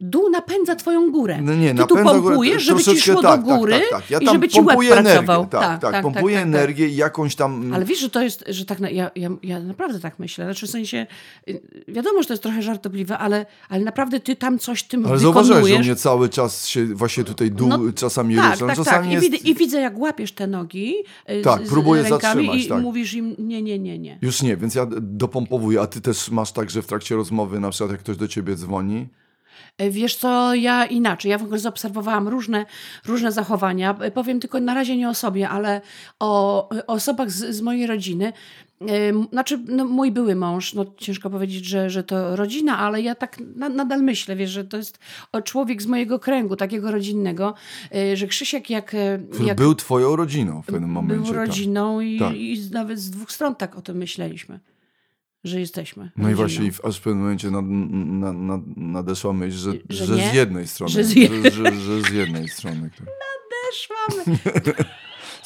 Dół 0.00 0.30
napędza 0.30 0.76
twoją 0.76 1.10
górę. 1.10 1.38
No 1.42 1.54
nie, 1.54 1.74
Ty 1.74 1.86
tu 1.86 1.94
napędza 1.94 2.12
górę, 2.12 2.22
pompujesz, 2.22 2.62
żeby 2.62 2.84
ci 2.84 3.00
szło 3.00 3.22
tak, 3.22 3.44
do 3.44 3.56
góry 3.56 3.72
tak, 3.72 3.82
tak, 3.82 3.90
tak. 3.90 4.10
Ja 4.10 4.18
i 4.18 4.26
żeby 4.26 4.48
ci 4.48 4.58
łeb 4.58 4.66
pompuję 4.66 4.92
energię, 4.92 5.12
pracował. 5.12 5.46
Tak, 5.46 5.80
tak, 5.80 6.02
pompuję 6.02 6.36
tak. 6.36 6.44
energię 6.44 6.88
i 6.88 6.96
jakąś 6.96 7.34
tam... 7.34 7.72
Ale 7.74 7.84
wiesz, 7.84 7.98
że 7.98 8.10
to 8.10 8.22
jest, 8.22 8.44
że 8.48 8.64
tak, 8.64 8.80
ja, 8.80 9.10
ja, 9.14 9.28
ja 9.42 9.60
naprawdę 9.60 10.00
tak 10.00 10.18
myślę. 10.18 10.44
Znaczy 10.44 10.66
w 10.66 10.70
sensie, 10.70 11.06
y, 11.48 11.60
wiadomo, 11.88 12.22
że 12.22 12.28
to 12.28 12.32
jest 12.32 12.42
trochę 12.42 12.62
żartobliwe, 12.62 13.18
ale, 13.18 13.46
ale 13.68 13.84
naprawdę 13.84 14.20
ty 14.20 14.36
tam 14.36 14.58
coś 14.58 14.82
tym 14.82 15.06
Ale 15.06 15.18
zauważyłeś, 15.18 15.68
że 15.68 15.78
mnie 15.78 15.96
cały 15.96 16.28
czas 16.28 16.66
się 16.68 16.86
właśnie 16.86 17.24
tutaj 17.24 17.50
dół 17.50 17.68
No, 17.68 17.80
czasami 17.94 18.36
tak, 18.36 18.52
rusza. 18.52 18.66
tak, 18.66 18.76
czasami 18.76 19.14
tak. 19.14 19.24
I, 19.24 19.32
jest... 19.32 19.46
I 19.46 19.54
widzę, 19.54 19.80
jak 19.80 19.98
łapiesz 19.98 20.32
te 20.32 20.46
nogi 20.46 20.94
y, 21.30 21.42
Tak, 21.42 21.66
z, 21.66 21.70
próbuję 21.70 22.04
z 22.04 22.08
zatrzymać, 22.08 22.64
i 22.64 22.68
tak. 22.68 22.82
mówisz 22.82 23.14
im 23.14 23.34
nie, 23.38 23.62
nie, 23.62 23.78
nie, 23.78 23.98
nie. 23.98 24.18
Już 24.22 24.42
nie, 24.42 24.56
więc 24.56 24.74
ja 24.74 24.86
dopompowuję, 25.00 25.80
a 25.80 25.86
ty 25.86 26.00
też 26.00 26.30
masz 26.30 26.52
tak, 26.52 26.70
że 26.70 26.82
w 26.82 26.86
trakcie 26.86 27.14
rozmowy, 27.14 27.60
na 27.60 27.70
przykład 27.70 27.90
jak 27.90 28.00
ktoś 28.00 28.16
do 28.16 28.28
ciebie 28.28 28.54
dzwoni, 28.54 29.08
Wiesz 29.90 30.16
co, 30.16 30.54
ja 30.54 30.86
inaczej. 30.86 31.30
Ja 31.30 31.38
w 31.38 31.42
ogóle 31.42 31.58
zaobserwowałam 31.58 32.28
różne, 32.28 32.66
różne 33.06 33.32
zachowania. 33.32 33.96
E, 34.00 34.10
Powiem 34.10 34.40
tylko 34.40 34.60
na 34.60 34.74
razie 34.74 34.96
nie 34.96 35.08
o 35.08 35.14
sobie, 35.14 35.48
ale 35.48 35.80
o, 36.20 36.68
o 36.68 36.86
osobach 36.86 37.30
z, 37.30 37.56
z 37.56 37.60
mojej 37.60 37.86
rodziny. 37.86 38.32
Znaczy, 39.32 39.58
no, 39.68 39.84
mój 39.84 40.12
były 40.12 40.34
mąż, 40.34 40.74
no 40.74 40.84
ciężko 40.96 41.30
powiedzieć, 41.30 41.64
że, 41.64 41.90
że 41.90 42.04
to 42.04 42.36
rodzina, 42.36 42.78
ale 42.78 43.02
ja 43.02 43.14
tak 43.14 43.38
na, 43.56 43.68
nadal 43.68 44.02
myślę, 44.02 44.36
wiesz, 44.36 44.50
że 44.50 44.64
to 44.64 44.76
jest 44.76 44.98
człowiek 45.44 45.82
z 45.82 45.86
mojego 45.86 46.18
kręgu, 46.18 46.56
takiego 46.56 46.90
rodzinnego, 46.90 47.54
y, 48.12 48.16
że 48.16 48.26
Krzysiek 48.26 48.70
jak, 48.70 48.86
który 49.32 49.46
jak 49.48 49.56
był 49.56 49.74
twoją 49.74 50.16
rodziną 50.16 50.62
w 50.62 50.66
pewnym 50.66 50.90
momencie. 50.90 51.24
był 51.24 51.34
tak. 51.34 51.46
rodziną 51.46 52.00
i, 52.00 52.18
Tak. 52.18 52.36
i 52.36 52.68
nawet 52.72 52.98
z 52.98 53.10
dwóch 53.10 53.32
stron 53.32 53.54
tak 53.54 53.76
o 53.76 53.82
tym 53.82 53.96
myśleliśmy, 53.96 54.60
że 55.46 55.60
jesteśmy 55.60 56.10
No 56.16 56.30
i 56.30 56.34
właśnie 56.34 56.72
w, 56.72 56.76
w 56.76 57.00
pewnym 57.00 57.18
momencie 57.22 57.50
nad, 57.50 57.64
nad, 57.66 58.36
nad, 58.36 58.60
nadeszła 58.76 59.32
myśl, 59.32 59.56
że, 59.58 59.72
Że 59.88 60.06
że, 60.06 60.30
z 60.30 60.34
jednej 60.34 60.66
strony. 60.66 60.92
Że 60.92 61.04
z 61.04 61.14
je- 61.16 61.28
że, 61.52 62.02
z 62.02 62.12
jednej 62.12 62.48
strony. 62.48 62.90
Szłamy. 63.74 64.38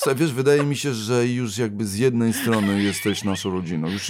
Słuchaj, 0.03 0.15
wiesz, 0.15 0.33
wydaje 0.33 0.63
mi 0.63 0.77
się, 0.77 0.95
że 0.95 1.27
już 1.27 1.59
jakby 1.59 1.87
z 1.87 1.97
jednej 1.99 2.33
strony 2.33 2.83
jesteś 2.83 3.25
naszą 3.25 3.51
rodziną. 3.51 3.89
Już 3.89 4.03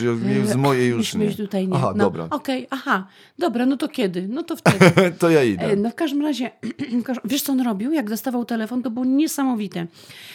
z 0.49 0.57
mojej 0.57 0.91
już 0.91 1.15
nie. 1.15 1.31
tutaj 1.35 1.69
nie. 1.69 1.75
Aha, 1.77 1.93
no, 1.97 2.05
dobra. 2.05 2.27
Okej, 2.31 2.67
aha. 2.71 3.07
Dobra, 3.39 3.67
no 3.67 3.77
to 3.77 3.89
kiedy? 3.89 4.29
No 4.29 4.43
to 4.43 4.57
wtedy. 4.57 4.91
to 5.19 5.31
ja 5.31 5.43
idę. 5.45 5.65
E, 5.65 5.77
No 5.77 5.91
w 5.91 5.95
każdym 5.95 6.23
razie, 6.23 6.51
wiesz 7.25 7.43
co 7.43 7.53
on 7.53 7.61
robił? 7.61 7.93
Jak 7.93 8.11
dostawał 8.11 8.45
telefon, 8.45 8.83
to 8.83 8.91
było 8.91 9.05
niesamowite. 9.07 9.87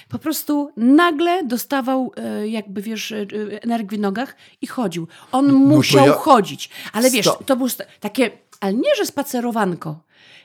Po 0.09 0.19
prostu 0.19 0.71
nagle 0.77 1.43
dostawał 1.43 2.11
e, 2.17 2.47
jakby, 2.47 2.81
wiesz, 2.81 3.11
e, 3.11 3.17
e, 3.21 3.63
energii 3.63 3.97
w 3.97 4.01
nogach 4.01 4.35
i 4.61 4.67
chodził. 4.67 5.07
On 5.31 5.53
musiał 5.53 6.01
No 6.01 6.07
ja- 6.07 6.13
chodzić. 6.13 6.69
Ale 6.93 7.11
wiesz, 7.11 7.25
Sto- 7.25 7.43
to 7.45 7.55
było 7.55 7.69
takie, 7.99 8.31
ale 8.59 8.73
nie, 8.73 8.95
że 8.97 9.05
spacerowanko. 9.05 9.99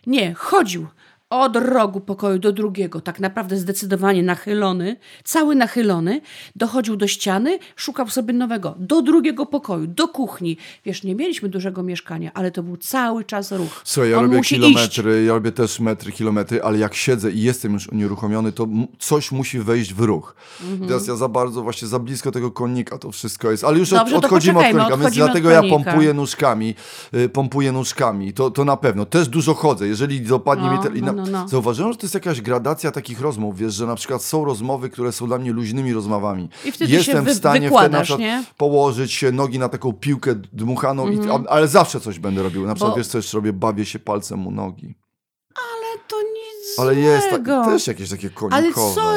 Nie, 0.06 0.34
chodził. 0.34 0.86
Od 1.30 1.56
rogu 1.56 2.00
pokoju 2.00 2.38
do 2.38 2.52
drugiego, 2.52 3.00
tak 3.00 3.20
naprawdę 3.20 3.56
zdecydowanie 3.56 4.22
nachylony, 4.22 4.96
cały 5.24 5.54
nachylony, 5.54 6.20
dochodził 6.56 6.96
do 6.96 7.06
ściany, 7.06 7.58
szukał 7.76 8.08
sobie 8.08 8.34
nowego, 8.34 8.74
do 8.78 9.02
drugiego 9.02 9.46
pokoju, 9.46 9.86
do 9.86 10.08
kuchni. 10.08 10.56
Wiesz, 10.84 11.02
nie 11.04 11.14
mieliśmy 11.14 11.48
dużego 11.48 11.82
mieszkania, 11.82 12.30
ale 12.34 12.50
to 12.50 12.62
był 12.62 12.76
cały 12.76 13.24
czas 13.24 13.52
ruch. 13.52 13.80
Słuchaj, 13.84 14.10
ja 14.10 14.18
On 14.18 14.24
robię 14.24 14.40
kilometry, 14.40 15.18
Iść. 15.20 15.26
ja 15.26 15.32
robię 15.34 15.52
też 15.52 15.80
metry, 15.80 16.12
kilometry, 16.12 16.62
ale 16.62 16.78
jak 16.78 16.94
siedzę 16.94 17.30
i 17.30 17.42
jestem 17.42 17.72
już 17.72 17.88
unieruchomiony, 17.88 18.52
to 18.52 18.66
coś 18.98 19.32
musi 19.32 19.58
wejść 19.58 19.94
w 19.94 20.00
ruch. 20.00 20.34
Mhm. 20.62 20.88
Teraz 20.88 21.06
ja 21.06 21.16
za 21.16 21.28
bardzo, 21.28 21.62
właśnie 21.62 21.88
za 21.88 21.98
blisko 21.98 22.30
tego 22.32 22.50
konika 22.50 22.98
to 22.98 23.10
wszystko 23.12 23.50
jest. 23.50 23.64
Ale 23.64 23.78
już 23.78 23.90
Dobrze, 23.90 24.16
od, 24.16 24.24
odchodzimy 24.24 24.58
od 24.58 24.64
konika, 24.64 24.84
więc 24.88 24.92
odchodzimy 24.94 25.24
dlatego 25.26 25.50
ja 25.50 25.62
pompuję 25.62 26.14
nóżkami. 26.14 26.74
y, 27.14 27.28
Pompuję 27.28 27.72
nóżkami, 27.72 28.32
to, 28.32 28.50
to 28.50 28.64
na 28.64 28.76
pewno. 28.76 29.06
Też 29.06 29.28
dużo 29.28 29.54
chodzę. 29.54 29.88
Jeżeli 29.88 30.20
dopadnie 30.20 30.66
No, 30.66 30.72
mnie... 30.72 30.82
Te, 30.82 31.19
no, 31.24 31.30
no. 31.30 31.48
Zauważyłem, 31.48 31.92
że 31.92 31.98
to 31.98 32.04
jest 32.04 32.14
jakaś 32.14 32.40
gradacja 32.40 32.90
takich 32.90 33.20
rozmów, 33.20 33.56
wiesz, 33.58 33.74
że 33.74 33.86
na 33.86 33.94
przykład 33.94 34.22
są 34.22 34.44
rozmowy, 34.44 34.90
które 34.90 35.12
są 35.12 35.26
dla 35.26 35.38
mnie 35.38 35.52
luźnymi 35.52 35.92
rozmowami. 35.92 36.48
I 36.64 36.72
wtedy 36.72 36.92
Jestem 36.92 37.16
się 37.16 37.22
wy- 37.22 37.30
w 37.34 37.36
stanie 37.36 37.70
wtedy 37.70 37.88
na 37.88 38.02
przykład 38.02 38.22
położyć 38.56 39.12
się, 39.12 39.32
nogi 39.32 39.58
na 39.58 39.68
taką 39.68 39.92
piłkę 39.92 40.34
dmuchaną, 40.52 41.08
i, 41.10 41.18
a- 41.30 41.50
ale 41.50 41.68
zawsze 41.68 42.00
coś 42.00 42.18
będę 42.18 42.42
robił. 42.42 42.66
Na 42.66 42.74
przykład, 42.74 42.88
Mhm. 42.88 42.92
Bo- 42.92 42.96
wiesz 42.96 43.06
co 43.08 43.18
jeszcze 43.18 43.36
robię? 43.38 43.52
Bawię 43.52 43.86
się 43.86 43.98
palcem 43.98 44.46
u 44.46 44.50
nogi. 44.50 44.94
To 46.08 46.16
nic 46.22 46.78
Ale 46.78 46.94
jest 46.94 47.28
złego. 47.30 47.64
też 47.64 47.86
jakieś 47.86 48.10
takie 48.10 48.30
konikowe. 48.30 48.56
Ale 48.56 48.72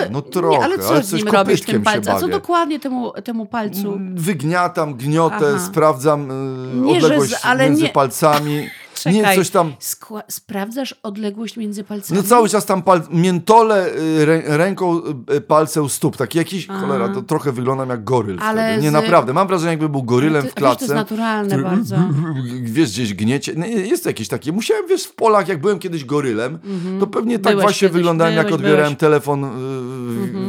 co, 0.05 0.11
no 0.11 0.21
trochę, 0.21 0.57
nie, 0.57 0.63
ale 0.63 0.79
co 0.79 1.03
z 1.03 1.09
coś 1.09 1.23
nim 1.23 1.33
robisz 1.33 1.61
tym 1.61 1.83
palcem? 1.83 2.15
A 2.15 2.19
co 2.19 2.27
dokładnie 2.27 2.79
temu, 2.79 3.11
temu 3.23 3.45
palcu? 3.45 3.99
Wygniatam, 4.15 4.93
gniotę, 4.95 5.53
Aha. 5.55 5.65
sprawdzam 5.67 6.31
y, 6.31 6.75
Nie, 6.75 6.97
odległość 6.97 7.31
z- 7.31 7.45
ale 7.45 7.63
między 7.65 7.83
nie- 7.83 7.89
palcami. 7.89 8.69
Nie, 9.05 9.13
Czekaj. 9.21 9.35
coś 9.35 9.49
tam. 9.49 9.73
Skła- 9.79 10.21
sprawdzasz 10.27 10.95
odległość 11.03 11.57
między 11.57 11.83
palcami? 11.83 12.17
No 12.21 12.27
cały 12.27 12.49
czas 12.49 12.65
tam 12.65 12.81
pal 12.81 13.01
miętole 13.11 13.87
y, 13.95 14.25
rę 14.25 14.41
ręką 14.45 15.01
y, 15.35 15.41
palce 15.41 15.81
u 15.81 15.89
stóp. 15.89 16.17
Tak 16.17 16.35
jakiś, 16.35 16.69
A. 16.69 16.79
cholera, 16.79 17.09
to 17.09 17.21
trochę 17.21 17.51
wyglądam 17.51 17.89
jak 17.89 18.03
goryl 18.03 18.37
Ale 18.41 18.63
wtedy. 18.67 18.81
Nie, 18.83 18.89
z- 18.89 18.93
naprawdę. 18.93 19.33
Mam 19.33 19.47
wrażenie, 19.47 19.69
jakby 19.71 19.89
był 19.89 20.03
gorylem 20.03 20.43
Ty- 20.43 20.49
w 20.49 20.53
wiesz, 20.55 20.61
To 20.63 20.67
jest 20.69 20.77
klatce. 20.79 20.95
naturalne 20.95 21.57
bardzo. 21.59 21.95
Wiesz, 22.63 22.89
gdzieś 22.89 23.13
gniecie. 23.13 23.53
No, 23.57 23.65
jest 23.65 24.05
jakieś 24.05 24.27
takie. 24.27 24.51
Musiałem, 24.51 24.87
wiesz, 24.87 25.03
w 25.03 25.15
polach, 25.15 25.47
jak 25.47 25.61
byłem 25.61 25.79
kiedyś 25.79 26.05
gorylem, 26.05 26.59
to 26.99 27.07
pewnie 27.07 27.39
tak 27.39 27.51
Mhm. 27.51 27.53
Byłeś 27.55 27.63
właśnie 27.63 27.87
kiedyś, 27.87 27.93
wyglądałem, 27.95 28.33
jak 28.33 28.45
byłeś, 28.45 28.55
odbierałem 28.55 28.95
byłeś. 28.95 29.03
Mhm. 29.03 29.11
telefon 29.11 29.43
y, 29.43 29.47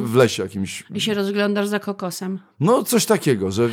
w, 0.04 0.10
w 0.12 0.14
lesie 0.14 0.42
jakimś. 0.42 0.84
I 0.94 1.00
się 1.00 1.14
rozglądasz 1.14 1.68
za 1.68 1.78
kokosem. 1.78 2.38
No, 2.60 2.82
coś 2.82 3.06
takiego, 3.06 3.50
że 3.50 3.68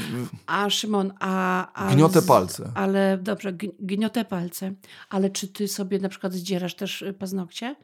A 0.47 0.69
Szymon, 0.69 1.13
a... 1.19 1.67
a 1.73 1.93
Gniotę 1.95 2.21
z- 2.21 2.25
palce. 2.25 2.71
Ale 2.75 3.17
dobrze, 3.21 3.53
gn- 3.53 3.71
gniotę 3.79 4.25
palce. 4.25 4.70
Ale 5.09 5.29
czy 5.29 5.47
ty 5.47 5.67
sobie 5.67 5.99
na 5.99 6.09
przykład 6.09 6.33
zdzierasz 6.33 6.75
też 6.75 7.01
y, 7.01 7.13
paznokcie? 7.13 7.75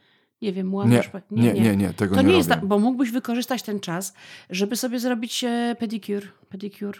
Nie 0.42 0.52
wiem, 0.52 0.70
nie, 0.70 0.76
łamiesz... 0.76 1.08
pa- 1.08 1.20
nie, 1.30 1.52
nie, 1.52 1.76
nie, 1.76 1.92
tego 1.92 2.14
To 2.14 2.22
nie, 2.22 2.28
nie 2.28 2.36
jest 2.36 2.50
robię. 2.50 2.66
bo 2.66 2.78
mógłbyś 2.78 3.10
wykorzystać 3.10 3.62
ten 3.62 3.80
czas, 3.80 4.14
żeby 4.50 4.76
sobie 4.76 5.00
zrobić 5.00 5.44
pedicure. 5.78 6.26
pedicure. 6.48 6.98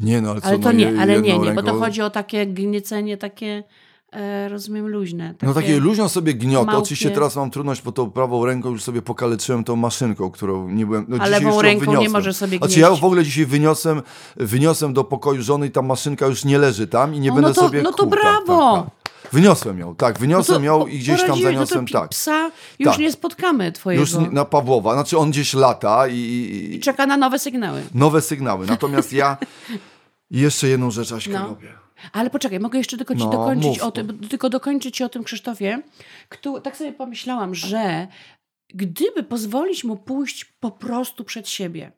Nie, 0.00 0.20
no, 0.20 0.30
ale 0.30 0.40
co, 0.40 0.46
Ale 0.46 0.58
to 0.58 0.64
no, 0.64 0.72
nie, 0.72 1.00
ale 1.00 1.20
nie, 1.20 1.38
nie, 1.38 1.52
bo 1.52 1.62
to 1.62 1.72
ręką- 1.72 1.78
chodzi 1.80 2.02
o 2.02 2.10
takie 2.10 2.46
gniecenie, 2.46 3.16
takie, 3.16 3.64
rozumiem, 4.48 4.88
luźne. 4.88 5.34
No 5.42 5.54
takie 5.54 5.80
luźno 5.80 6.08
sobie 6.08 6.34
gniotę. 6.34 6.66
małpie. 6.66 6.82
Oczywiście 6.82 7.10
teraz 7.10 7.36
mam 7.36 7.50
trudność, 7.50 7.82
bo 7.82 7.92
tą 7.92 8.10
prawą 8.10 8.46
ręką 8.46 8.70
już 8.70 8.82
sobie 8.82 9.02
pokaleczyłem 9.02 9.64
tą 9.64 9.76
maszynką, 9.76 10.30
którą 10.30 10.68
nie 10.68 10.86
byłem... 10.86 11.04
No, 11.08 11.16
A 11.20 11.26
lewą 11.28 11.62
ręką 11.62 11.80
nie 11.80 11.86
wyniosłem. 11.86 12.12
możesz 12.12 12.36
sobie 12.36 12.58
Znaczy 12.58 12.74
gnieść. 12.74 12.90
ja 12.90 12.96
w 12.96 13.04
ogóle 13.04 13.24
dzisiaj 13.24 13.46
wyniosłem, 13.46 14.02
wyniosłem 14.36 14.92
do 14.94 15.04
pokoju 15.04 15.42
żony 15.42 15.66
i 15.66 15.70
ta 15.70 15.82
maszynka 15.82 16.26
już 16.26 16.44
nie 16.44 16.58
leży 16.58 16.86
tam 16.86 17.14
i 17.14 17.20
nie 17.20 17.32
będę 17.32 17.48
no 17.48 17.54
to- 17.54 17.60
sobie 17.60 17.82
no 17.82 17.92
to 17.92 17.96
kłuł. 18.02 18.10
Tak, 18.10 18.20
brawo! 18.20 18.74
Tak, 18.76 18.84
tak. 18.84 19.32
Wyniosłem 19.32 19.78
ją, 19.78 19.94
tak, 19.96 20.18
wyniosłem 20.18 20.64
ją 20.64 20.86
i 20.86 20.98
gdzieś 20.98 21.06
tam 21.20 21.26
poradziłeś, 21.26 21.54
zaniosłem, 21.54 21.86
no 21.92 22.00
tak. 22.00 22.10
psa 22.10 22.50
już 22.78 22.90
Tak. 22.90 22.98
nie 22.98 23.12
spotkamy 23.12 23.72
twojego. 23.72 24.00
Już 24.00 24.14
nie- 24.14 24.30
na 24.30 24.44
Pawłowa, 24.44 24.92
znaczy 24.94 25.18
on 25.18 25.30
gdzieś 25.30 25.54
lata 25.54 26.08
i, 26.08 26.14
i, 26.14 26.54
I 26.72 26.76
i 26.76 26.80
czeka 26.80 27.06
na 27.06 27.16
nowe 27.16 27.38
sygnały. 27.38 27.82
nowe 27.94 28.20
sygnały. 28.20 28.66
Natomiast 28.66 29.12
ja 29.12 29.36
jeszcze 30.30 30.68
jedną 30.68 30.90
rzecz 30.90 31.12
Aśka 31.12 31.32
No. 31.40 31.46
robię. 31.48 31.85
Ale 32.12 32.30
poczekaj, 32.30 32.60
mogę 32.60 32.78
jeszcze 32.78 32.96
tylko 32.96 33.14
ci 33.14 33.20
No, 33.20 33.30
dokończyć 33.30 33.78
mów, 33.78 33.82
o 33.82 33.90
tym, 33.90 34.18
tylko 34.28 34.50
dokończyć 34.50 34.96
ci 34.96 35.04
o 35.04 35.08
tym 35.08 35.24
Krzysztofie. 35.24 35.82
Kto, 36.28 36.60
tak 36.60 36.76
sobie 36.76 36.92
pomyślałam, 36.92 37.54
że 37.54 38.06
gdyby 38.68 39.22
pozwolić 39.22 39.84
mu 39.84 39.96
pójść 39.96 40.44
po 40.44 40.70
prostu 40.70 41.24
przed 41.24 41.48
siebie 41.48 41.92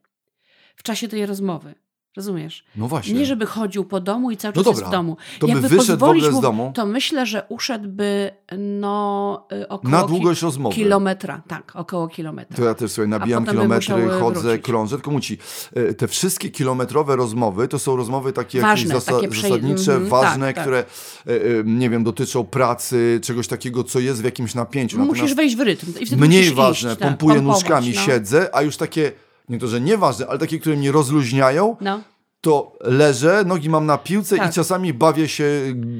w 0.76 0.82
czasie 0.82 1.08
tej 1.08 1.26
rozmowy, 1.26 1.74
rozumiesz? 2.18 2.64
No 2.76 2.88
właśnie. 2.88 3.14
Nie, 3.14 3.26
żeby 3.26 3.46
chodził 3.46 3.85
po 3.85 4.00
domu 4.00 4.31
i 4.31 4.37
cały 4.37 4.52
No 4.57 4.64
czas 4.64 4.64
dobra. 4.64 4.81
jest 4.81 4.88
w 4.88 4.92
domu. 4.92 5.16
To 5.38 5.46
by 5.46 5.52
Jakby 5.52 5.68
wyszedł 5.68 5.98
w 5.98 6.02
ogóle 6.02 6.31
z 6.31 6.35
mu, 6.35 6.40
domu? 6.40 6.72
To 6.74 6.87
myślę, 6.87 7.26
że 7.26 7.42
uszedłby 7.48 8.31
no 8.59 9.46
y, 9.52 9.68
około 9.68 9.90
Na 9.92 10.02
ki- 10.02 10.09
długość 10.09 10.42
rozmowy. 10.42 10.74
kilometra. 10.74 11.42
Tak, 11.48 11.72
około 11.76 12.09
kilometra. 12.09 12.57
To 12.57 12.64
ja 12.64 12.74
też 12.74 12.90
sobie 12.92 13.09
nabijam 13.09 13.46
kilometry, 13.46 14.09
chodzę, 14.09 14.40
wrócić. 14.40 14.64
krążę. 14.64 14.96
Tylko 14.96 15.11
muci, 15.11 15.38
e, 15.74 15.94
te 15.94 16.09
wszystkie 16.09 16.50
kilometrowe 16.50 17.16
rozmowy 17.16 17.68
to 17.68 17.78
są 17.78 17.96
rozmowy 17.96 18.33
takie 18.33 18.61
Ważne, 18.61 18.94
jakieś 18.94 19.04
zasa- 19.09 19.20
takie 19.20 19.28
zasadnicze, 19.42 19.92
mhm, 19.92 20.09
ważne, 20.09 20.46
tak, 20.46 20.54
tak. 20.57 20.64
które 20.64 20.78
e, 21.26 21.33
nie 21.64 21.90
wiem, 21.90 22.04
dotyczą 22.04 22.44
pracy, 22.44 23.20
czegoś 23.22 23.48
takiego, 23.48 23.85
co 23.85 24.00
jest 24.00 24.20
w 24.20 24.24
jakimś 24.24 24.54
napięciu. 24.54 24.98
Musisz 24.98 25.12
Natomiast 25.12 25.37
wejść 25.37 25.57
w 25.57 25.61
rytm. 25.61 25.87
Mniej 26.16 26.40
musisz 26.40 26.54
ważne, 26.54 26.90
iść, 26.90 26.98
tak, 27.00 27.09
pompuję 27.09 27.37
pompować, 27.37 27.62
nóżkami, 27.62 27.92
no. 27.94 28.00
siedzę, 28.02 28.50
a 28.52 28.62
już 28.62 28.76
takie, 28.76 29.12
nie 29.48 29.58
to, 29.58 29.68
że 29.68 29.80
nieważne, 29.80 30.26
ale 30.26 30.38
takie, 30.38 30.58
które 30.58 30.76
mnie 30.76 30.92
rozluźniają, 30.92 31.76
No. 31.80 32.00
to 32.40 32.76
leżę, 32.80 33.44
nogi 33.46 33.70
mam 33.70 33.87
na 33.87 33.98
piłce 33.98 34.37
Tak. 34.37 34.50
i 34.50 34.54
czasami 34.54 34.94
bawię 34.94 35.28
się 35.28 35.50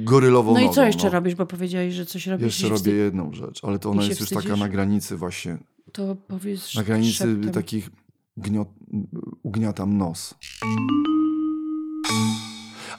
gorylową 0.05 0.53
no 0.55 0.61
i 0.61 0.63
nogą. 0.63 0.75
co 0.75 0.85
jeszcze 0.85 1.05
no. 1.05 1.11
robisz, 1.13 1.35
bo 1.35 1.47
powiedziałeś, 1.47 1.95
że 1.95 2.07
coś 2.07 2.27
robisz 2.27 2.45
Jeszcze 2.47 2.67
i 2.67 2.71
robię 2.71 2.93
jedną 2.93 3.33
rzecz, 3.33 3.65
ale 3.65 3.79
to 3.79 3.91
ona 3.91 4.03
I 4.03 4.09
jest 4.09 4.21
już 4.21 4.29
taka 4.29 4.41
wstydzisz? 4.41 4.61
na 4.61 4.69
granicy 4.69 5.17
właśnie 5.17 5.59
To 5.93 6.17
powiedz 6.29 6.75
na 6.75 6.83
granicy 6.83 7.13
szeptem. 7.13 7.51
takich 7.53 7.91
gniot, 8.37 8.69
ugniatam 9.43 9.97
nos. 9.99 10.35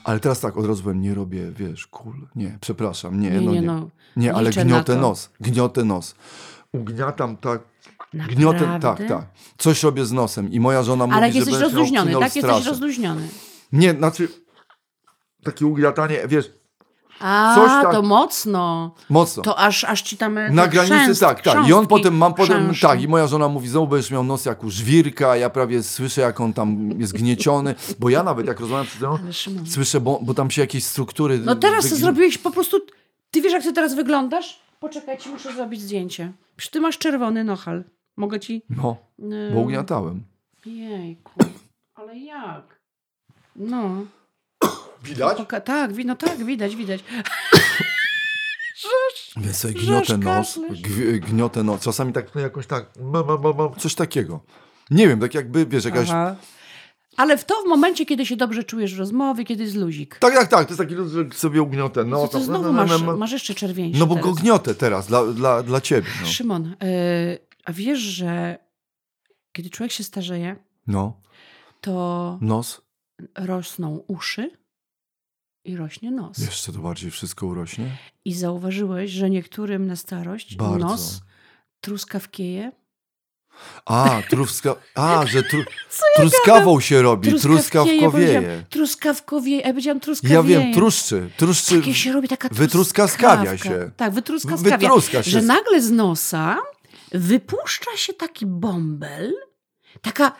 Ale 0.04 0.20
teraz 0.20 0.40
tak, 0.40 0.56
od 0.56 0.66
razu 0.66 0.82
powiem, 0.82 1.00
nie 1.00 1.14
robię, 1.14 1.52
wiesz, 1.56 1.86
kul. 1.86 2.26
Nie, 2.36 2.58
przepraszam, 2.60 3.20
nie, 3.20 3.30
Nie, 3.30 3.40
no 3.40 3.52
nie, 3.52 3.60
nie. 3.60 3.66
no. 3.66 3.90
Nie, 4.16 4.34
ale 4.34 4.50
gniotę 4.50 4.96
nos, 4.96 5.30
gniotę 5.40 5.84
nos. 5.84 6.14
Ugniatam 6.72 7.36
tak, 7.36 7.62
gniotę, 8.14 8.58
tak, 8.58 8.68
Naprawdę? 8.68 9.08
tak. 9.08 9.24
Coś 9.58 9.82
robię 9.82 10.04
z 10.04 10.12
nosem 10.12 10.52
i 10.52 10.60
moja 10.60 10.82
żona 10.82 11.06
mówi, 11.06 11.18
Ale 11.18 11.32
że 11.32 11.38
jesteś 11.38 11.54
miał 11.54 11.62
rozluźniony, 11.62 12.12
tak? 12.12 12.22
Jesteś 12.22 12.42
straszny. 12.42 12.70
rozluźniony. 12.70 13.28
Nie, 13.72 13.92
znaczy, 13.92 14.28
takie 15.44 15.66
ugniatanie, 15.66 16.20
wiesz, 16.28 16.50
A, 17.22 17.54
Coś 17.54 17.68
tak- 17.68 17.92
to 17.92 18.02
mocno. 18.02 18.94
mocno. 19.10 19.42
To 19.42 19.58
aż, 19.58 19.84
aż 19.84 20.02
ci 20.02 20.16
tam 20.16 20.38
e, 20.38 20.50
Na 20.50 20.62
te 20.62 20.68
granicy 20.68 20.94
chrzęst- 20.94 21.20
tak, 21.20 21.40
tak. 21.42 21.68
I 21.68 21.72
on 21.72 21.86
potem, 21.86 22.16
mam 22.16 22.34
potem, 22.34 22.72
tak, 22.82 23.02
i 23.02 23.08
moja 23.08 23.26
żona 23.26 23.48
mówi, 23.48 23.68
znowu 23.68 23.86
będziesz 23.88 24.10
miał 24.10 24.24
nos 24.24 24.44
jak 24.44 24.64
u 24.64 24.70
żwirka, 24.70 25.36
ja 25.36 25.50
prawie 25.50 25.82
słyszę, 25.82 26.20
jak 26.20 26.40
on 26.40 26.52
tam 26.52 26.90
jest 27.00 27.12
gnieciony, 27.12 27.74
bo 27.98 28.08
ja 28.08 28.22
nawet, 28.22 28.46
jak 28.46 28.60
rozmawiam 28.60 28.86
z 28.86 29.00
nią, 29.02 29.18
słyszę, 29.66 30.00
bo, 30.00 30.18
bo 30.22 30.34
tam 30.34 30.50
się 30.50 30.60
jakieś 30.60 30.84
struktury... 30.84 31.38
No 31.38 31.56
teraz 31.56 31.88
to 31.88 31.94
wygn- 31.96 31.98
zrobiłeś 31.98 32.38
po 32.38 32.50
prostu... 32.50 32.76
Ty 33.30 33.40
wiesz, 33.42 33.52
jak 33.52 33.62
ty 33.62 33.72
teraz 33.72 33.94
wyglądasz? 33.94 34.60
Poczekaj, 34.80 35.18
ci 35.18 35.28
muszę 35.28 35.52
zrobić 35.54 35.80
zdjęcie. 35.80 36.32
Przecież 36.56 36.70
ty 36.70 36.80
masz 36.80 36.98
czerwony 36.98 37.44
nohal. 37.44 37.84
Mogę 38.20 38.40
ci... 38.40 38.62
No, 38.70 38.96
bo 39.54 39.60
ugniatałem. 39.60 40.22
Jejku. 40.66 41.32
Ale 41.94 42.18
jak? 42.18 42.80
No. 43.56 43.90
Widać? 45.04 45.38
Poka- 45.38 45.60
tak, 45.60 45.92
wi- 45.92 46.04
no 46.06 46.16
tak, 46.16 46.44
widać, 46.44 46.76
widać. 46.76 47.04
Więc 49.36 49.56
sobie 49.56 49.74
gniotę 49.74 50.18
nos, 50.18 50.58
gniotę 51.20 51.62
nos, 51.62 51.80
czasami 51.80 52.12
tak, 52.12 52.34
no 52.34 52.40
jakoś 52.40 52.66
tak, 52.66 52.86
ma, 53.00 53.22
ma, 53.22 53.36
ma, 53.38 53.52
ma, 53.52 53.68
coś 53.78 53.94
takiego. 53.94 54.40
Nie 54.90 55.08
wiem, 55.08 55.20
tak 55.20 55.34
jakby, 55.34 55.66
wiesz, 55.66 55.84
jakaś... 55.84 56.08
Aha. 56.10 56.36
Ale 57.16 57.38
w 57.38 57.44
to 57.44 57.54
w 57.62 57.68
momencie, 57.68 58.06
kiedy 58.06 58.26
się 58.26 58.36
dobrze 58.36 58.64
czujesz 58.64 58.94
w 58.94 58.98
rozmowie, 58.98 59.44
kiedy 59.44 59.62
jest 59.64 59.76
luzik. 59.76 60.18
Tak, 60.18 60.34
tak, 60.34 60.48
tak, 60.48 60.64
to 60.64 60.70
jest 60.70 60.78
taki 60.78 60.94
luz, 60.94 61.12
że 61.12 61.24
sobie 61.32 61.62
ugniotę 61.62 62.04
No, 62.04 62.10
nos. 62.10 62.30
to 62.30 62.38
tam- 62.38 62.42
znowu 62.42 62.72
masz, 62.72 63.02
masz 63.02 63.32
jeszcze 63.32 63.54
czerwieńsze 63.54 63.98
No 64.00 64.06
bo 64.06 64.14
go 64.14 64.20
teraz. 64.22 64.38
gniotę 64.38 64.74
teraz, 64.74 65.06
dla, 65.06 65.26
dla, 65.26 65.62
dla 65.62 65.80
ciebie. 65.80 66.08
No. 66.22 66.26
Szymon, 66.28 66.66
y, 66.66 66.76
a 67.70 67.72
wiesz, 67.72 67.98
że 67.98 68.58
kiedy 69.52 69.70
człowiek 69.70 69.92
się 69.92 70.04
starzeje, 70.04 70.56
no, 70.86 71.20
to 71.80 72.38
nos, 72.40 72.82
rosną 73.34 74.04
uszy 74.08 74.50
i 75.64 75.76
rośnie 75.76 76.10
nos. 76.10 76.38
jeszcze 76.38 76.72
to 76.72 76.78
bardziej 76.78 77.10
wszystko 77.10 77.46
urośnie. 77.46 77.96
I 78.24 78.34
zauważyłeś, 78.34 79.10
że 79.10 79.30
niektórym 79.30 79.86
na 79.86 79.96
starość 79.96 80.56
Bardzo. 80.56 80.78
nos 80.78 81.20
truskawkieje? 81.80 82.72
A, 83.84 84.22
truska... 84.30 84.74
A, 84.94 85.26
że 85.26 85.42
tru... 85.42 85.62
truskawą 86.16 86.80
się 86.80 87.02
robi, 87.02 87.34
truskawkowieje. 87.34 88.42
Ja 88.42 88.62
truskawkowieje, 88.70 89.60
ja 89.60 89.68
powiedziałam 89.68 90.00
truskawieje. 90.00 90.36
Ja 90.36 90.42
wiem, 90.42 90.74
truszczy, 90.74 91.30
truszczy. 91.36 91.78
Takie 91.78 91.94
się 91.94 92.12
robi 92.12 92.28
taka 92.28 92.48
Wytruskawia 92.52 93.58
się. 93.58 93.90
Tak, 93.96 94.12
wytruskawia. 94.12 94.78
Wytruska 94.78 95.22
się. 95.22 95.30
Że 95.30 95.42
nagle 95.42 95.82
z 95.82 95.90
nosa 95.90 96.58
wypuszcza 97.12 97.96
się 97.96 98.12
taki 98.14 98.46
bąbel, 98.46 99.34
taka 100.02 100.32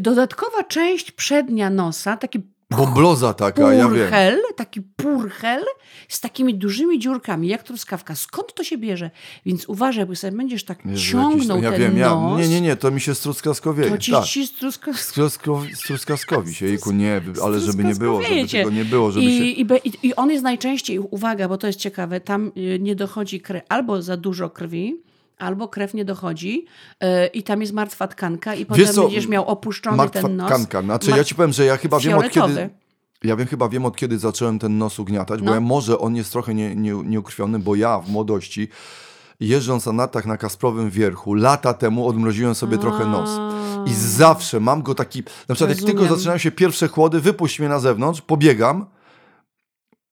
dodatkowa 0.00 0.64
część 0.64 1.12
przednia 1.12 1.70
nosa, 1.70 2.16
taki 2.16 2.40
Bombloza 2.76 3.34
taka, 3.34 3.72
ja 3.72 3.88
wiem. 3.88 3.98
Purchel, 3.98 4.40
taki 4.56 4.82
purchel 4.82 5.64
z 6.08 6.20
takimi 6.20 6.54
dużymi 6.54 6.98
dziurkami, 6.98 7.48
jak 7.48 7.62
truskawka. 7.62 8.14
Skąd 8.14 8.54
to 8.54 8.64
się 8.64 8.78
bierze? 8.78 9.10
Więc 9.46 9.68
uważaj, 9.68 10.06
bo 10.06 10.16
sobie 10.16 10.36
będziesz 10.36 10.64
tak 10.64 10.86
Jezu, 10.86 11.12
ciągnął 11.12 11.62
jakiś, 11.62 11.78
ja 11.78 11.86
ten 11.86 11.96
wiem, 11.96 12.04
nos. 12.04 12.40
Ja, 12.40 12.46
nie, 12.46 12.48
nie, 12.48 12.60
nie, 12.60 12.76
to 12.76 12.90
mi 12.90 13.00
się 13.00 13.14
struskawskowieje. 13.14 13.90
To 13.90 13.98
ci, 13.98 14.12
tak. 14.12 14.24
ci 14.24 14.46
struska... 14.46 14.92
struskawkowi 15.74 16.54
się, 16.54 16.66
jejku, 16.66 16.92
nie, 16.92 17.20
ale 17.44 17.60
żeby 17.60 17.84
nie 17.84 17.94
było, 17.94 18.22
żeby 18.22 18.48
tego 18.48 18.70
nie 18.70 18.84
było, 18.84 19.12
żeby 19.12 19.26
I, 19.26 19.38
się... 19.38 19.44
I, 19.44 20.06
I 20.06 20.14
on 20.14 20.30
jest 20.30 20.44
najczęściej, 20.44 20.98
uwaga, 20.98 21.48
bo 21.48 21.58
to 21.58 21.66
jest 21.66 21.78
ciekawe, 21.78 22.20
tam 22.20 22.52
y, 22.56 22.78
nie 22.80 22.96
dochodzi 22.96 23.40
krew, 23.40 23.62
albo 23.68 24.02
za 24.02 24.16
dużo 24.16 24.50
krwi, 24.50 25.02
albo 25.40 25.68
krew 25.68 25.94
nie 25.94 26.04
dochodzi 26.04 26.66
yy, 27.00 27.26
i 27.26 27.42
tam 27.42 27.60
jest 27.60 27.72
martwa 27.72 28.08
tkanka 28.08 28.54
i 28.54 28.66
potem 28.66 28.86
co, 28.86 29.02
będziesz 29.02 29.26
miał 29.26 29.48
opuszczony 29.48 29.96
martwa 29.96 30.22
ten 30.22 30.36
nos. 30.36 30.46
tkanka. 30.46 30.82
Znaczy 30.82 31.10
ja 31.10 31.24
ci 31.24 31.34
powiem, 31.34 31.52
że 31.52 31.64
ja 31.64 31.76
chyba 31.76 32.00
wiem 32.00 32.18
od 32.18 32.30
kiedy... 32.30 32.70
Ja 33.24 33.36
wiem, 33.36 33.46
chyba 33.46 33.68
wiem 33.68 33.84
od 33.84 33.96
kiedy 33.96 34.18
zacząłem 34.18 34.58
ten 34.58 34.78
nos 34.78 34.98
ugniatać, 34.98 35.40
no. 35.40 35.46
bo 35.46 35.54
ja 35.54 35.60
może 35.60 35.98
on 35.98 36.16
jest 36.16 36.32
trochę 36.32 36.54
nie, 36.54 36.76
nie, 36.76 36.92
nieukrwiony, 36.92 37.58
bo 37.58 37.74
ja 37.74 37.98
w 37.98 38.08
młodości 38.08 38.68
jeżdżąc 39.40 39.86
na 39.86 39.92
nartach 39.92 40.26
na 40.26 40.36
Kasprowym 40.36 40.90
Wierchu, 40.90 41.34
lata 41.34 41.74
temu 41.74 42.08
odmroziłem 42.08 42.54
sobie 42.54 42.76
A. 42.76 42.80
trochę 42.80 43.06
nos. 43.06 43.30
I 43.86 43.94
zawsze 43.94 44.60
mam 44.60 44.82
go 44.82 44.94
taki, 44.94 45.18
na 45.18 45.54
przykład 45.54 45.70
Rozumiem. 45.70 45.78
jak 45.78 45.86
tylko 45.86 46.16
zaczynają 46.16 46.38
się 46.38 46.50
pierwsze 46.50 46.88
chłody, 46.88 47.20
wypuść 47.20 47.58
mnie 47.58 47.68
na 47.68 47.80
zewnątrz, 47.80 48.20
pobiegam, 48.20 48.86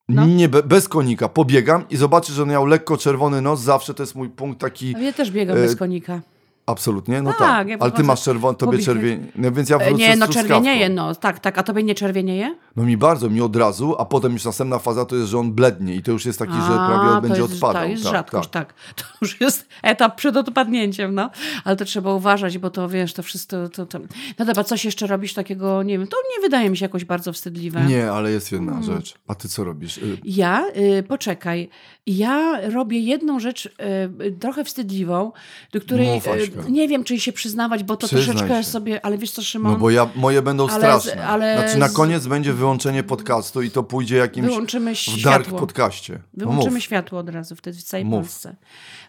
no. 0.09 0.27
Nie, 0.27 0.49
bez 0.49 0.88
konika. 0.88 1.29
Pobiegam 1.29 1.85
i 1.90 1.97
zobaczę, 1.97 2.33
że 2.33 2.42
on 2.42 2.49
miał 2.49 2.66
lekko 2.66 2.97
czerwony 2.97 3.40
nos. 3.42 3.61
Zawsze 3.61 3.94
to 3.94 4.03
jest 4.03 4.14
mój 4.14 4.29
punkt 4.29 4.61
taki. 4.61 4.94
A 4.97 4.99
ja 4.99 5.12
też 5.12 5.31
biegam 5.31 5.57
e, 5.57 5.61
bez 5.61 5.77
konika. 5.77 6.21
Absolutnie, 6.68 7.22
no 7.22 7.31
tak. 7.31 7.38
tak. 7.38 7.68
Ja 7.68 7.76
Ale 7.81 7.92
ty 7.92 8.02
masz 8.02 8.22
czerwony, 8.22 8.59
tobie 8.59 8.78
czerwienie, 8.78 9.26
no 9.37 9.52
więc 9.52 9.68
ja 9.68 9.76
e, 9.76 9.92
Nie, 9.92 10.16
no 10.16 10.28
czerwienieje, 10.28 10.88
no 10.88 11.14
tak, 11.14 11.40
tak. 11.40 11.59
A 11.59 11.62
tobie 11.62 11.83
nie 11.83 11.94
czerwienieje? 11.94 12.57
No 12.76 12.83
mi 12.83 12.96
bardzo, 12.96 13.31
mi 13.31 13.40
od 13.40 13.57
razu, 13.57 13.96
a 13.98 14.04
potem 14.04 14.33
już 14.33 14.44
następna 14.44 14.78
faza 14.78 15.04
to 15.04 15.16
jest, 15.16 15.28
że 15.28 15.38
on 15.38 15.52
blednie 15.52 15.94
i 15.94 16.02
to 16.02 16.12
już 16.12 16.26
jest 16.26 16.38
taki, 16.38 16.52
a, 16.54 16.66
że 16.66 16.72
prawie 16.72 17.20
będzie 17.20 17.42
jest, 17.42 17.54
odpadał. 17.54 17.83
To 17.83 17.88
jest 17.88 18.02
tak, 18.02 18.12
rzadkość, 18.12 18.48
tak. 18.48 18.72
tak. 18.72 18.74
To 18.96 19.04
już 19.22 19.40
jest 19.40 19.68
etap 19.83 20.16
przed 20.16 20.37
odpadnięciem, 20.37 21.14
no. 21.14 21.31
Ale 21.64 21.76
to 21.76 21.85
trzeba 21.85 22.14
uważać, 22.14 22.59
bo 22.59 22.70
to 22.70 22.88
wiesz, 22.88 23.14
to 23.14 23.22
wszystko... 23.22 23.68
To, 23.68 23.87
to... 23.87 23.98
No 24.38 24.44
dobra, 24.44 24.64
coś 24.64 24.85
jeszcze 24.85 25.07
robisz 25.07 25.35
takiego, 25.35 25.83
nie 25.83 25.98
wiem, 25.98 26.07
to 26.07 26.16
nie 26.37 26.42
wydaje 26.42 26.70
mi 26.70 26.76
się 26.76 26.85
jakoś 26.85 27.04
bardzo 27.04 27.33
wstydliwe. 27.33 27.85
Nie, 27.85 28.12
ale 28.12 28.31
jest 28.31 28.52
jedna 28.52 28.72
hmm. 28.72 28.96
rzecz. 28.96 29.14
A 29.28 29.35
ty 29.35 29.48
co 29.48 29.64
robisz? 29.64 29.98
Y- 29.98 30.18
ja? 30.24 30.70
Y, 30.76 31.02
poczekaj. 31.02 31.70
Ja 32.09 32.61
robię 32.71 33.01
jedną 33.01 33.40
rzecz 33.40 33.66
y, 33.66 34.33
trochę 34.40 34.64
wstydliwą, 34.64 35.33
do 35.73 35.81
której 35.81 36.09
y, 36.09 36.71
nie 36.71 36.88
wiem, 36.88 37.05
czy 37.05 37.21
się 37.21 37.33
przyznawać, 37.33 37.85
bo 37.85 37.97
to 37.97 38.07
Przyznaj 38.07 38.27
troszeczkę 38.27 38.62
się. 38.62 38.71
sobie, 38.71 39.05
ale 39.05 39.18
wiesz 39.18 39.31
co, 39.31 39.42
Szymon? 39.42 39.73
No 39.73 39.79
bo 39.79 39.90
ja, 39.90 40.09
moje 40.14 40.42
będą 40.42 40.68
ale 40.68 40.79
straszne. 40.79 41.27
ale 41.27 41.59
znaczy 41.59 41.79
na 41.79 41.88
koniec 41.88 42.27
będzie 42.27 42.53
wyłączenie 42.53 43.03
podcastu 43.03 43.62
i 43.62 43.71
to 43.71 43.83
pójdzie 43.83 44.16
jakimś 44.16 44.47
Wyłączymy 44.47 44.94
w 44.94 45.23
dark 45.23 45.51
podcaście. 45.51 46.18
No 46.37 46.47
Wyłączymy 46.47 46.81
światło 46.81 47.18
od 47.18 47.29
razu 47.29 47.57
wtedy 47.57 47.79
w 47.79 47.83
całej 47.83 48.05
mów. 48.05 48.21
Polsce. 48.21 48.57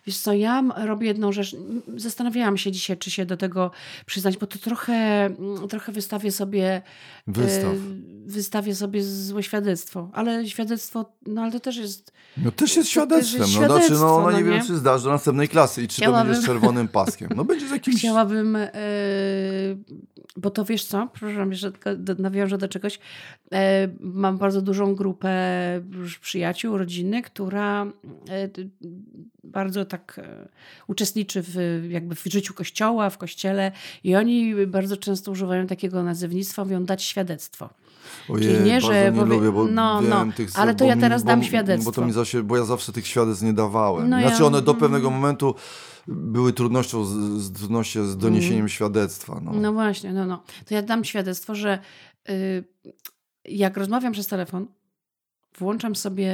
Wiesz 0.08 0.18
co, 0.18 0.34
ja 0.34 0.64
robię 0.86 1.08
jedną 1.08 1.32
rzecz, 1.32 1.56
zastanawiałam 1.98 2.58
się 2.58 2.72
dzisiaj, 2.72 2.98
czy 2.98 3.12
się 3.12 3.26
do 3.26 3.38
tego 3.38 3.72
przyznać, 4.06 4.38
bo 4.38 4.48
to 4.48 4.60
trochę, 4.60 5.30
trochę 5.70 5.92
wystawię 5.92 6.32
sobie 6.32 6.82
Wystaw. 7.28 7.74
Y, 7.74 7.78
wystawię 8.26 8.76
sobie 8.76 9.04
złe 9.04 9.44
świadectwo, 9.44 10.10
ale 10.14 10.48
świadectwo, 10.48 11.12
no 11.28 11.42
ale 11.42 11.52
to 11.52 11.60
też 11.60 11.78
jest... 11.78 12.14
No 12.38 12.52
też 12.52 12.76
jest 12.76 12.88
świadectwem, 12.89 13.41
jest 13.41 13.60
no, 13.60 13.67
znaczy, 13.67 13.93
no, 13.93 14.21
no, 14.21 14.32
nie, 14.32 14.43
wiem, 14.43 14.65
czy 14.65 14.78
zdarzy 14.78 15.04
do 15.04 15.10
następnej 15.10 15.49
klasy 15.49 15.84
i 15.84 15.88
czy 15.88 15.95
Chciałabym... 15.95 16.21
to 16.21 16.25
będzie 16.28 16.41
z 16.41 16.45
czerwonym 16.45 16.88
paskiem. 16.88 17.30
No 17.36 17.45
będzie 17.45 17.67
z 17.67 17.71
jakimś... 17.71 17.97
Chciałabym, 17.97 18.54
yy, 18.54 19.97
bo 20.38 20.49
to 20.49 20.65
wiesz 20.65 20.86
co, 20.86 21.08
przepraszam, 21.13 21.54
że 21.54 21.71
nawiążę 22.17 22.58
do 22.58 22.67
czegoś, 22.67 22.99
yy, 23.52 23.60
mam 23.99 24.38
bardzo 24.38 24.62
dużą 24.62 24.95
grupę 24.95 25.32
przyjaciół, 26.21 26.78
rodziny, 26.78 27.21
która 27.21 27.86
yy, 28.56 28.69
bardzo 29.43 29.86
tak 29.86 30.19
uczestniczy 30.88 31.41
w, 31.41 31.56
jakby 31.89 32.15
w 32.15 32.23
życiu 32.23 32.54
kościoła, 32.54 33.10
w 33.10 33.17
kościele 33.17 33.71
i 34.04 34.15
oni 34.15 34.67
bardzo 34.67 34.97
często 34.97 35.32
używają 35.32 35.67
takiego 35.67 36.04
nazewnictwa, 36.04 36.63
mówią 36.63 36.86
dać 36.86 37.04
świadectwo. 37.04 37.69
Ojej, 38.30 38.48
Czyli 38.48 38.66
nie, 38.66 38.82
że 38.82 39.12
nie 39.12 39.26
lubię, 39.26 39.52
bo 39.52 39.66
no, 39.66 40.02
no, 40.02 40.26
tych, 40.36 40.50
ale 40.56 40.76
to 40.76 40.86
ja 40.86 40.98
teraz 40.98 41.24
dam 41.24 41.44
świadectwo. 41.44 41.92
Bo, 41.92 41.96
to 41.96 42.06
mi 42.06 42.12
zasie, 42.12 42.44
bo 42.44 42.58
ja 42.58 42.64
zawsze 42.64 42.92
tych 42.92 43.08
świadectw 43.08 43.44
nie 43.44 43.54
dawałem. 43.54 44.10
No 44.10 44.20
znaczy 44.20 44.46
one 44.46 44.62
do 44.62 44.72
mm. 44.72 44.82
pewnego 44.82 45.10
momentu 45.10 45.56
były 46.08 46.54
trudnością 46.54 47.06
z, 47.06 47.10
z, 47.42 47.52
trudnością 47.52 48.06
z 48.06 48.18
doniesieniem 48.18 48.60
mm. 48.60 48.70
świadectwa. 48.70 49.42
No. 49.44 49.52
no 49.54 49.74
właśnie, 49.74 50.14
no, 50.14 50.26
no. 50.26 50.44
To 50.66 50.74
ja 50.74 50.82
dam 50.82 51.04
świadectwo, 51.06 51.56
że 51.56 51.80
y, 52.30 52.64
jak 53.46 53.78
rozmawiam 53.78 54.14
przez 54.14 54.28
telefon, 54.28 54.68
włączam 55.58 55.96
sobie 55.96 56.32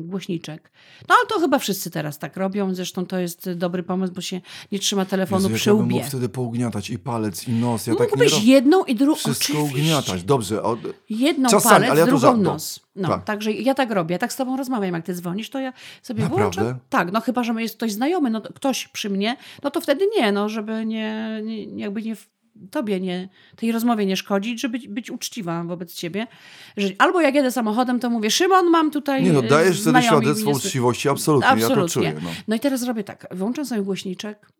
głośniczek. 0.00 0.70
No 1.08 1.14
ale 1.18 1.26
to 1.26 1.40
chyba 1.40 1.58
wszyscy 1.58 1.90
teraz 1.90 2.18
tak 2.18 2.36
robią. 2.36 2.74
Zresztą 2.74 3.06
to 3.06 3.18
jest 3.18 3.52
dobry 3.52 3.82
pomysł, 3.82 4.12
bo 4.12 4.20
się 4.20 4.40
nie 4.72 4.78
trzyma 4.78 5.04
telefonu 5.04 5.42
Jezu, 5.42 5.54
przy 5.54 5.72
łbie. 5.72 5.94
mógł 5.94 6.06
wtedy 6.06 6.28
pougniatać 6.28 6.90
i 6.90 6.98
palec, 6.98 7.48
i 7.48 7.52
nos. 7.52 7.86
Ja 7.86 7.94
tak 7.94 8.10
Mógłbyś 8.10 8.32
nie 8.32 8.52
jedną 8.52 8.84
i 8.84 8.94
drugą. 8.94 9.16
Wszystko 9.16 9.62
ugniatać. 9.62 10.22
Dobrze. 10.22 10.62
Od... 10.62 10.78
Jedną 11.10 11.48
Czasami, 11.48 11.74
palec, 11.74 11.90
ale 11.90 12.00
ja 12.00 12.06
drugą 12.06 12.36
nos. 12.36 12.80
No, 12.96 13.08
tak. 13.08 13.24
także 13.24 13.52
ja 13.52 13.74
tak 13.74 13.90
robię. 13.90 14.12
Ja 14.12 14.18
tak 14.18 14.32
z 14.32 14.36
tobą 14.36 14.56
rozmawiam, 14.56 14.94
jak 14.94 15.04
ty 15.04 15.14
dzwonisz, 15.14 15.50
to 15.50 15.58
ja 15.60 15.72
sobie 16.02 16.22
Naprawdę? 16.22 16.62
włączam. 16.62 16.80
Tak, 16.88 17.12
no 17.12 17.20
chyba, 17.20 17.44
że 17.44 17.62
jest 17.62 17.76
ktoś 17.76 17.92
znajomy, 17.92 18.30
no 18.30 18.40
ktoś 18.40 18.88
przy 18.88 19.10
mnie, 19.10 19.36
no 19.62 19.70
to 19.70 19.80
wtedy 19.80 20.04
nie, 20.16 20.32
no 20.32 20.48
żeby 20.48 20.86
nie, 20.86 21.40
nie 21.44 21.66
jakby 21.82 22.02
nie 22.02 22.16
tobie 22.70 23.00
nie, 23.00 23.28
tej 23.56 23.72
rozmowie 23.72 24.06
nie 24.06 24.16
szkodzić, 24.16 24.60
żeby 24.60 24.78
być 24.88 25.10
uczciwa 25.10 25.64
wobec 25.64 25.94
ciebie. 25.94 26.26
Że 26.76 26.88
albo 26.98 27.20
jak 27.20 27.34
jedę 27.34 27.52
samochodem, 27.52 28.00
to 28.00 28.10
mówię, 28.10 28.30
Szymon, 28.30 28.70
mam 28.70 28.90
tutaj 28.90 29.22
Nie 29.22 29.32
no, 29.32 29.42
dajesz 29.42 29.80
wtedy 29.80 30.02
świadectwo 30.02 30.50
uczciwości, 30.50 31.08
absolutnie, 31.08 31.48
absolutnie, 31.48 31.76
ja 31.76 31.82
to 31.82 31.88
czuję. 31.88 32.14
No. 32.22 32.30
no 32.48 32.56
i 32.56 32.60
teraz 32.60 32.82
robię 32.82 33.04
tak, 33.04 33.26
wyłączam 33.30 33.66
sobie 33.66 33.82
głośniczek 33.82 34.52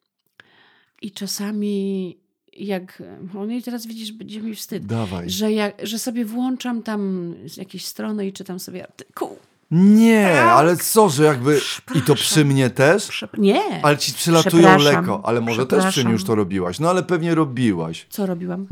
i 1.02 1.12
czasami 1.12 2.16
jak, 2.52 3.02
on 3.38 3.52
i 3.52 3.62
teraz 3.62 3.86
widzisz, 3.86 4.12
będzie 4.12 4.40
mi 4.40 4.54
wstyd, 4.54 4.86
Dawaj. 4.86 5.30
Że, 5.30 5.52
jak, 5.52 5.86
że 5.86 5.98
sobie 5.98 6.24
włączam 6.24 6.82
tam 6.82 7.34
jakieś 7.56 7.84
strony 7.84 8.26
i 8.26 8.32
czytam 8.32 8.60
sobie 8.60 8.82
artykuł 8.82 9.38
nie, 9.70 10.30
tak. 10.34 10.48
ale 10.48 10.76
co, 10.76 11.08
że 11.08 11.24
jakby. 11.24 11.60
I 11.94 12.02
to 12.02 12.14
przy 12.14 12.44
mnie 12.44 12.70
też? 12.70 13.24
Nie. 13.38 13.84
Ale 13.84 13.98
ci 13.98 14.12
przylatują 14.12 14.78
lekko. 14.78 15.20
Ale 15.24 15.40
może 15.40 15.66
też 15.66 15.86
przy 15.86 16.02
już 16.02 16.24
to 16.24 16.34
robiłaś. 16.34 16.80
No 16.80 16.90
ale 16.90 17.02
pewnie 17.02 17.34
robiłaś. 17.34 18.06
Co 18.10 18.26
robiłam? 18.26 18.66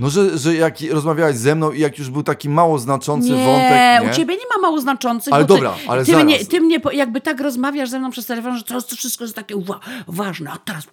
No, 0.00 0.10
że, 0.10 0.38
że 0.38 0.54
jak 0.54 0.80
rozmawiałaś 0.90 1.36
ze 1.36 1.54
mną 1.54 1.72
i 1.72 1.80
jak 1.80 1.98
już 1.98 2.10
był 2.10 2.22
taki 2.22 2.48
mało 2.48 2.78
znaczący 2.78 3.30
nie, 3.30 3.44
wątek. 3.44 4.02
Nie, 4.02 4.10
u 4.10 4.14
ciebie 4.14 4.34
nie 4.34 4.56
ma 4.56 4.62
mało 4.62 4.80
znaczących. 4.80 5.32
Ale 5.32 5.44
dobra, 5.44 5.70
ty, 5.70 5.88
ale 5.88 6.04
ty 6.04 6.10
zaraz. 6.10 6.24
Mnie, 6.24 6.44
ty 6.44 6.60
mnie 6.60 6.80
jakby 6.92 7.20
tak 7.20 7.40
rozmawiasz 7.40 7.90
ze 7.90 7.98
mną 7.98 8.10
przez 8.10 8.26
telefon, 8.26 8.56
że 8.56 8.64
to, 8.64 8.82
to 8.82 8.96
wszystko 8.96 9.24
jest 9.24 9.36
takie 9.36 9.56
wa 9.56 9.80
ważne, 10.08 10.50
a 10.50 10.58
teraz 10.58 10.86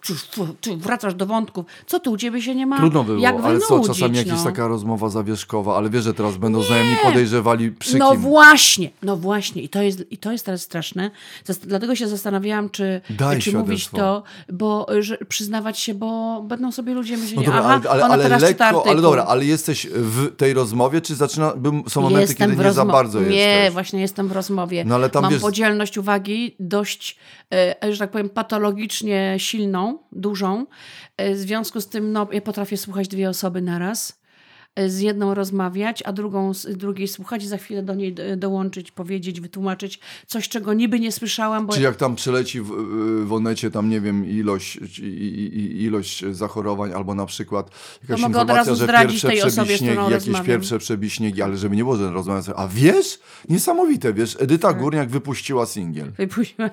ty 0.60 0.76
wracasz 0.76 1.14
do 1.14 1.26
wątków. 1.26 1.66
Co 1.86 2.00
tu 2.00 2.12
u 2.12 2.16
ciebie 2.16 2.42
się 2.42 2.54
nie 2.54 2.66
ma 2.66 2.76
Trudno 2.76 3.04
by 3.04 3.12
było, 3.12 3.22
jak 3.22 3.36
ale 3.44 3.60
co, 3.60 3.80
czasami 3.80 4.12
no. 4.12 4.18
jakaś 4.18 4.44
taka 4.44 4.68
rozmowa 4.68 5.08
zawieszkowa, 5.08 5.76
ale 5.76 5.90
wiesz, 5.90 6.04
że 6.04 6.14
teraz 6.14 6.36
będą 6.36 6.58
nie. 6.58 6.64
znajomi 6.64 6.96
podejrzewali 7.02 7.70
przy 7.70 7.98
No 7.98 8.14
właśnie, 8.14 8.90
no 9.02 9.16
właśnie 9.16 9.62
i 9.62 9.68
to 9.68 9.82
jest, 9.82 10.12
i 10.12 10.18
to 10.18 10.32
jest 10.32 10.46
teraz 10.46 10.62
straszne. 10.62 11.10
Dlatego 11.62 11.96
się 11.96 12.08
zastanawiałam, 12.08 12.70
czy, 12.70 13.00
Daj 13.10 13.38
czy 13.38 13.52
mówić 13.52 13.88
to, 13.88 14.22
bo 14.52 14.86
że, 14.98 15.18
przyznawać 15.28 15.78
się, 15.78 15.94
bo 15.94 16.42
będą 16.42 16.72
sobie 16.72 16.94
ludzie 16.94 17.16
myśleć, 17.16 17.36
no 17.36 17.42
dobra, 17.42 17.60
aha, 17.60 17.80
ale, 17.90 17.90
ale, 17.90 18.04
ona 18.04 18.22
teraz 18.22 18.42
lekko, 18.42 18.95
Ale 18.96 19.02
dobra, 19.02 19.24
ale 19.24 19.44
jesteś 19.44 19.86
w 19.92 20.36
tej 20.36 20.52
rozmowie, 20.52 21.00
czy 21.00 21.14
zaczyna, 21.14 21.52
są 21.88 22.00
momenty, 22.00 22.20
jestem 22.20 22.50
kiedy 22.50 22.64
nie 22.64 22.72
za 22.72 22.84
bardzo 22.84 23.20
nie, 23.20 23.26
jesteś? 23.26 23.64
Nie, 23.64 23.70
właśnie 23.70 24.00
jestem 24.00 24.28
w 24.28 24.32
rozmowie. 24.32 24.84
No, 24.84 24.94
ale 24.94 25.10
tam 25.10 25.22
Mam 25.22 25.32
wiesz... 25.32 25.42
podzielność 25.42 25.98
uwagi 25.98 26.56
dość, 26.60 27.18
e, 27.54 27.92
że 27.92 27.98
tak 27.98 28.10
powiem, 28.10 28.28
patologicznie 28.28 29.34
silną, 29.38 29.98
dużą. 30.12 30.66
E, 31.16 31.34
w 31.34 31.38
związku 31.38 31.80
z 31.80 31.88
tym 31.88 32.12
no, 32.12 32.28
ja 32.32 32.40
potrafię 32.40 32.76
słuchać 32.76 33.08
dwie 33.08 33.28
osoby 33.28 33.62
naraz 33.62 34.20
z 34.86 35.00
jedną 35.00 35.34
rozmawiać, 35.34 36.02
a 36.06 36.12
drugą, 36.12 36.52
drugiej 36.70 37.08
słuchać 37.08 37.44
i 37.44 37.46
za 37.46 37.56
chwilę 37.56 37.82
do 37.82 37.94
niej 37.94 38.14
dołączyć, 38.36 38.92
powiedzieć, 38.92 39.40
wytłumaczyć 39.40 40.00
coś, 40.26 40.48
czego 40.48 40.74
niby 40.74 41.00
nie 41.00 41.12
słyszałam. 41.12 41.66
Bo... 41.66 41.72
Czy 41.72 41.82
jak 41.82 41.96
tam 41.96 42.16
przyleci 42.16 42.60
w, 42.60 42.70
w 43.26 43.32
onecie 43.32 43.70
tam, 43.70 43.90
nie 43.90 44.00
wiem, 44.00 44.30
ilość, 44.30 44.78
ilość 45.78 46.24
zachorowań 46.30 46.92
albo 46.92 47.14
na 47.14 47.26
przykład 47.26 47.70
jakaś 48.02 48.20
to 48.20 48.28
informacja, 48.28 48.74
że 48.74 48.86
pierwsze 48.86 49.28
tej 49.28 49.42
osobie, 49.42 49.72
jakieś 49.72 50.10
rozmawiam. 50.10 50.46
pierwsze 50.46 50.78
przebiśniegi, 50.78 51.42
ale 51.42 51.56
żeby 51.56 51.76
nie 51.76 51.82
było, 51.82 51.96
że 51.96 52.10
rozmawiać. 52.10 52.46
A 52.56 52.68
wiesz? 52.68 53.18
Niesamowite, 53.48 54.12
wiesz, 54.12 54.36
Edyta 54.40 54.68
tak. 54.68 54.78
Górniak 54.78 55.08
wypuściła 55.08 55.66
singiel. 55.66 56.12
Wypuściła. 56.12 56.70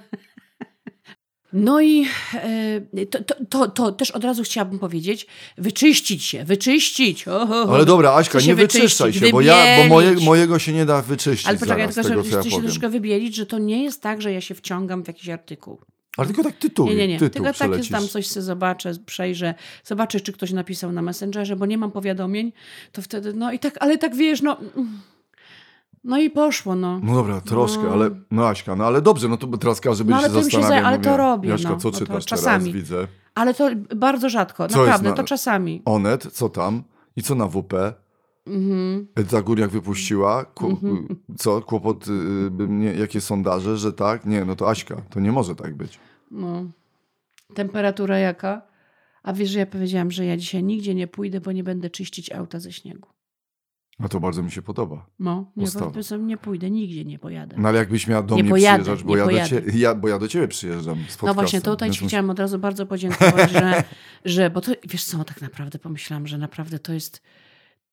No 1.53 1.81
i 1.81 2.05
e, 2.33 3.05
to, 3.05 3.23
to, 3.23 3.35
to, 3.49 3.67
to 3.67 3.91
też 3.91 4.11
od 4.11 4.23
razu 4.23 4.43
chciałabym 4.43 4.79
powiedzieć, 4.79 5.27
wyczyścić 5.57 6.23
się, 6.23 6.43
wyczyścić. 6.43 7.27
O, 7.27 7.41
o, 7.41 7.63
o. 7.63 7.75
Ale 7.75 7.85
dobra, 7.85 8.13
Aśka, 8.13 8.39
nie 8.39 8.55
wyczyszczaj 8.55 9.13
się, 9.13 9.29
bo 9.29 9.41
ja, 9.41 9.65
bo 9.77 9.87
moje, 9.89 10.11
mojego 10.13 10.59
się 10.59 10.73
nie 10.73 10.85
da 10.85 11.01
wyczyścić 11.01 11.47
Ale 11.47 11.57
poczekaj, 11.57 11.87
tylko 11.87 12.09
tego, 12.09 12.23
że 12.23 12.37
ja 12.37 12.43
się 12.43 12.49
powiem. 12.49 12.65
troszkę 12.65 12.89
wybielić, 12.89 13.35
że 13.35 13.45
to 13.45 13.57
nie 13.57 13.83
jest 13.83 14.01
tak, 14.01 14.21
że 14.21 14.31
ja 14.31 14.41
się 14.41 14.55
wciągam 14.55 15.03
w 15.03 15.07
jakiś 15.07 15.29
artykuł. 15.29 15.79
Ale 16.17 16.27
tylko 16.27 16.43
tak 16.43 16.57
tytuł, 16.57 16.87
Nie, 16.87 16.95
nie, 16.95 17.07
nie. 17.07 17.19
tytuł 17.19 17.43
Tylko 17.43 17.57
tak 17.59 17.77
jest 17.77 17.89
tam 17.89 18.07
coś 18.07 18.27
sobie 18.27 18.43
zobaczę, 18.43 18.93
przejrzę, 19.05 19.53
zobaczę, 19.83 20.19
czy 20.19 20.33
ktoś 20.33 20.51
napisał 20.51 20.91
na 20.91 21.01
Messengerze, 21.01 21.55
bo 21.55 21.65
nie 21.65 21.77
mam 21.77 21.91
powiadomień, 21.91 22.53
to 22.91 23.01
wtedy, 23.01 23.33
no 23.33 23.51
i 23.51 23.59
tak, 23.59 23.77
ale 23.79 23.97
tak 23.97 24.15
wiesz, 24.15 24.41
no. 24.41 24.57
No 26.03 26.17
i 26.19 26.29
poszło, 26.29 26.75
no. 26.75 26.99
No 27.03 27.15
dobra, 27.15 27.41
troszkę, 27.41 27.83
No. 27.83 27.89
ale 27.91 28.09
no 28.31 28.47
Aśka, 28.47 28.75
no 28.75 28.85
ale 28.85 29.01
dobrze, 29.01 29.27
no 29.27 29.37
to 29.37 29.57
teraz 29.57 29.81
każdy 29.81 30.03
będzie 30.03 30.17
ale 30.17 30.27
się 30.29 30.33
się 30.35 30.41
zastanawiał. 30.43 30.67
zdaje- 30.71 30.85
ale 30.85 30.97
no 30.97 31.03
to 31.03 31.17
robię, 31.17 31.49
Jaśka, 31.49 31.69
no. 31.69 31.77
co 31.77 31.89
No 31.89 31.97
czytasz 31.97 32.25
czasami. 32.25 32.65
teraz, 32.65 32.75
widzę? 32.75 33.07
Ale 33.35 33.53
to 33.53 33.69
bardzo 33.95 34.29
rzadko, 34.29 34.67
Co 34.67 34.77
naprawdę, 34.79 35.09
na- 35.09 35.15
to 35.15 35.23
czasami. 35.23 35.81
Onet, 35.85 36.27
co 36.33 36.49
tam? 36.49 36.83
I 37.15 37.23
co 37.23 37.35
na 37.35 37.47
WP? 37.47 37.73
Mhm. 38.47 39.07
Edyta 39.15 39.41
Górniak 39.41 39.69
wypuściła? 39.69 40.45
Ku, 40.45 40.77
Co? 41.37 41.61
Kłopot, 41.61 42.07
y, 42.07 42.11
mnie, 42.67 42.93
jakie 42.93 43.21
sondaże, 43.21 43.77
że 43.77 43.93
tak? 43.93 44.25
Nie, 44.25 44.45
no 44.45 44.55
to 44.55 44.69
Aśka, 44.69 45.01
to 45.09 45.19
nie 45.19 45.31
może 45.31 45.55
tak 45.55 45.75
być. 45.77 45.99
No. 46.31 46.63
Temperatura 47.53 48.17
jaka? 48.19 48.61
A 49.23 49.33
wiesz, 49.33 49.49
że 49.49 49.59
ja 49.59 49.65
powiedziałam, 49.65 50.11
że 50.11 50.25
ja 50.25 50.37
dzisiaj 50.37 50.63
nigdzie 50.63 50.95
nie 50.95 51.07
pójdę, 51.07 51.41
bo 51.41 51.51
nie 51.51 51.63
będę 51.63 51.89
czyścić 51.89 52.31
auta 52.31 52.59
ze 52.59 52.71
śniegu. 52.71 53.07
A 53.99 54.07
to 54.07 54.19
bardzo 54.19 54.43
mi 54.43 54.51
się 54.51 54.61
podoba. 54.61 55.05
No, 55.19 55.51
nie, 55.55 55.67
po 55.67 56.17
nie 56.17 56.37
pójdę, 56.37 56.69
nigdzie 56.71 57.05
nie 57.05 57.19
pojadę. 57.19 57.55
No 57.59 57.69
ale 57.69 57.77
jakbyś 57.77 58.07
miała 58.07 58.23
do 58.23 58.35
Nie 58.35 58.43
mnie 58.43 58.49
pojadę, 58.49 58.83
przyjeżdżać, 58.83 59.07
bo 59.07 59.17
ja, 59.17 59.23
do 59.23 59.29
pojadę. 59.29 59.49
ciebie, 59.49 59.79
ja, 59.79 59.95
bo 59.95 60.07
ja 60.07 60.19
do 60.19 60.27
ciebie 60.27 60.47
przyjeżdżam 60.47 60.95
z 60.95 60.99
podcastem. 60.99 61.27
No 61.27 61.33
właśnie, 61.33 61.61
to 61.61 61.71
tutaj 61.71 61.91
ci 61.91 62.07
chciałam 62.07 62.29
od 62.29 62.39
razu 62.39 62.59
bardzo 62.59 62.85
podziękować, 62.85 63.51
że, 63.51 63.83
że, 64.25 64.49
bo 64.49 64.61
to, 64.61 64.71
wiesz 64.89 65.03
co, 65.03 65.23
tak 65.23 65.41
naprawdę 65.41 65.79
pomyślałam, 65.79 66.27
że 66.27 66.37
naprawdę 66.37 66.79
to 66.79 66.93
jest, 66.93 67.21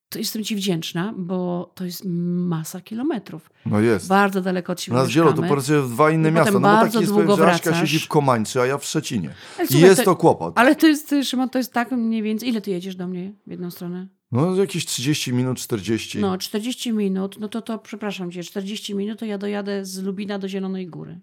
to 0.09 0.19
jestem 0.19 0.45
ci 0.45 0.57
wdzięczna, 0.57 1.15
bo 1.17 1.71
to 1.75 1.85
jest 1.85 2.05
masa 2.05 2.81
kilometrów. 2.81 3.51
No 3.67 3.81
jest. 3.81 4.09
Bardzo 4.09 4.41
daleko 4.41 4.73
od 4.73 4.81
siebie 4.81 4.99
Nas 4.99 5.09
dzielą, 5.09 5.33
to 5.33 5.43
po 5.43 5.49
prostu 5.49 5.83
dwa 5.89 6.11
inne 6.11 6.31
miasta. 6.33 6.53
No 6.53 6.61
bo 6.61 6.67
taki 6.67 6.99
jest 6.99 7.13
długo 7.13 7.37
powiem, 7.37 7.49
Aśka 7.55 7.75
siedzi 7.75 7.99
w 7.99 8.09
Komańczy, 8.09 8.61
a 8.61 8.67
ja 8.67 8.79
w 8.79 8.85
Szczecinie. 8.85 9.35
Słuchaj, 9.57 9.81
jest 9.81 9.97
to- 9.97 10.05
to 10.05 10.17
kłopot. 10.17 10.59
Ale 10.59 10.77
to 10.77 10.87
jest, 10.87 11.15
Szymon, 11.23 11.49
to 11.49 11.59
jest 11.59 11.73
tak 11.73 11.93
mniej 11.93 12.23
więcej, 12.23 12.49
ile 12.49 12.61
ty 12.61 12.71
jedziesz 12.71 12.97
do 12.97 13.07
mnie 13.07 13.33
w 13.47 13.51
jedną 13.51 13.71
stronę? 13.71 14.20
No 14.33 14.55
jakieś 14.55 14.87
30 14.87 15.33
minut, 15.33 15.59
40. 15.59 16.19
No, 16.19 16.39
40 16.39 16.93
minut, 16.93 17.37
no 17.41 17.49
to 17.49 17.63
to, 17.63 17.79
przepraszam 17.79 18.33
cię, 18.33 18.43
40 18.43 18.95
minut 18.95 19.19
to 19.19 19.25
ja 19.25 19.39
dojadę 19.39 19.85
z 19.85 20.03
Lubina 20.03 20.39
do 20.39 20.49
Zielonej 20.49 20.87
Góry. 20.87 21.21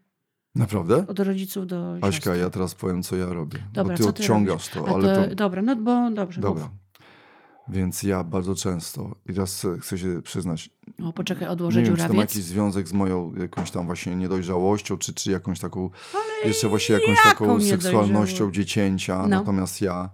Naprawdę? 0.55 1.05
Od 1.07 1.19
rodziców 1.19 1.67
do 1.67 1.93
Aśka, 1.95 2.11
siostry. 2.11 2.37
ja 2.37 2.49
teraz 2.49 2.75
powiem, 2.75 3.03
co 3.03 3.15
ja 3.15 3.33
robię. 3.33 3.59
Dobra, 3.73 3.93
bo 3.93 3.97
ty 3.97 4.03
co 4.03 4.13
ty 4.13 4.21
odciągasz 4.23 4.75
robisz? 4.75 4.85
to, 4.85 4.87
A 4.87 4.93
ale 4.93 5.29
to... 5.29 5.35
Dobra, 5.35 5.61
no 5.61 5.75
bo 5.75 6.11
dobrze. 6.11 6.41
Dobra. 6.41 6.63
Mów. 6.63 6.71
Więc 7.69 8.03
ja 8.03 8.23
bardzo 8.23 8.55
często, 8.55 9.15
i 9.29 9.33
teraz 9.33 9.67
chcę 9.81 9.97
się 9.97 10.21
przyznać, 10.21 10.69
O, 11.03 11.13
poczekaj, 11.13 11.47
nie 11.47 11.51
odłożę 11.51 11.81
wiem, 11.81 11.85
czy 11.85 11.97
to 11.97 12.03
ma 12.03 12.07
dziurawiec. 12.09 12.35
jakiś 12.35 12.43
związek 12.49 12.87
z 12.87 12.93
moją 12.93 13.33
jakąś 13.35 13.71
tam 13.71 13.85
właśnie 13.85 14.15
niedojrzałością, 14.15 14.97
czy, 14.97 15.13
czy 15.13 15.31
jakąś 15.31 15.59
taką, 15.59 15.89
jeszcze 16.45 16.69
właśnie 16.69 16.95
jakąś 16.95 17.17
jaką 17.25 17.29
taką 17.29 17.61
seksualnością 17.61 18.51
dziecięcia. 18.51 19.17
No. 19.17 19.27
Natomiast 19.27 19.81
ja 19.81 20.09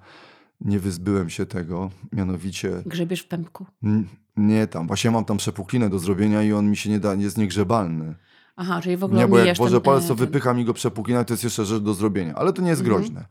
nie 0.63 0.79
wyzbyłem 0.79 1.29
się 1.29 1.45
tego, 1.45 1.89
mianowicie 2.11 2.71
Grzebiesz 2.85 3.21
w 3.21 3.27
pępku. 3.27 3.65
n- 3.83 4.05
nie 4.37 4.67
tam. 4.67 4.87
Właśnie 4.87 5.11
mam 5.11 5.25
tam 5.25 5.37
przepuklinę 5.37 5.89
do 5.89 5.99
zrobienia 5.99 6.43
i 6.43 6.53
on 6.53 6.69
mi 6.69 6.77
się 6.77 6.89
nie 6.89 6.99
da, 6.99 7.13
jest 7.13 7.37
niegrzebalny. 7.37 8.15
Aha, 8.55 8.81
czyli 8.81 8.97
w 8.97 9.03
ogóle 9.03 9.21
Nie, 9.21 9.27
bo 9.27 9.37
jak 9.39 9.57
włożę 9.57 9.75
ten, 9.75 9.81
palec, 9.81 10.03
e, 10.05 10.07
to 10.07 10.15
ten- 10.15 10.25
wypycha 10.25 10.53
mi 10.53 10.65
go 10.65 10.73
przepuklina, 10.73 11.23
to 11.23 11.33
jest 11.33 11.43
jeszcze 11.43 11.65
rzecz 11.65 11.83
do 11.83 11.93
zrobienia. 11.93 12.35
Ale 12.35 12.53
to 12.53 12.61
nie 12.61 12.69
jest 12.69 12.81
Mhm. 12.81 12.97
groźne. 13.01 13.25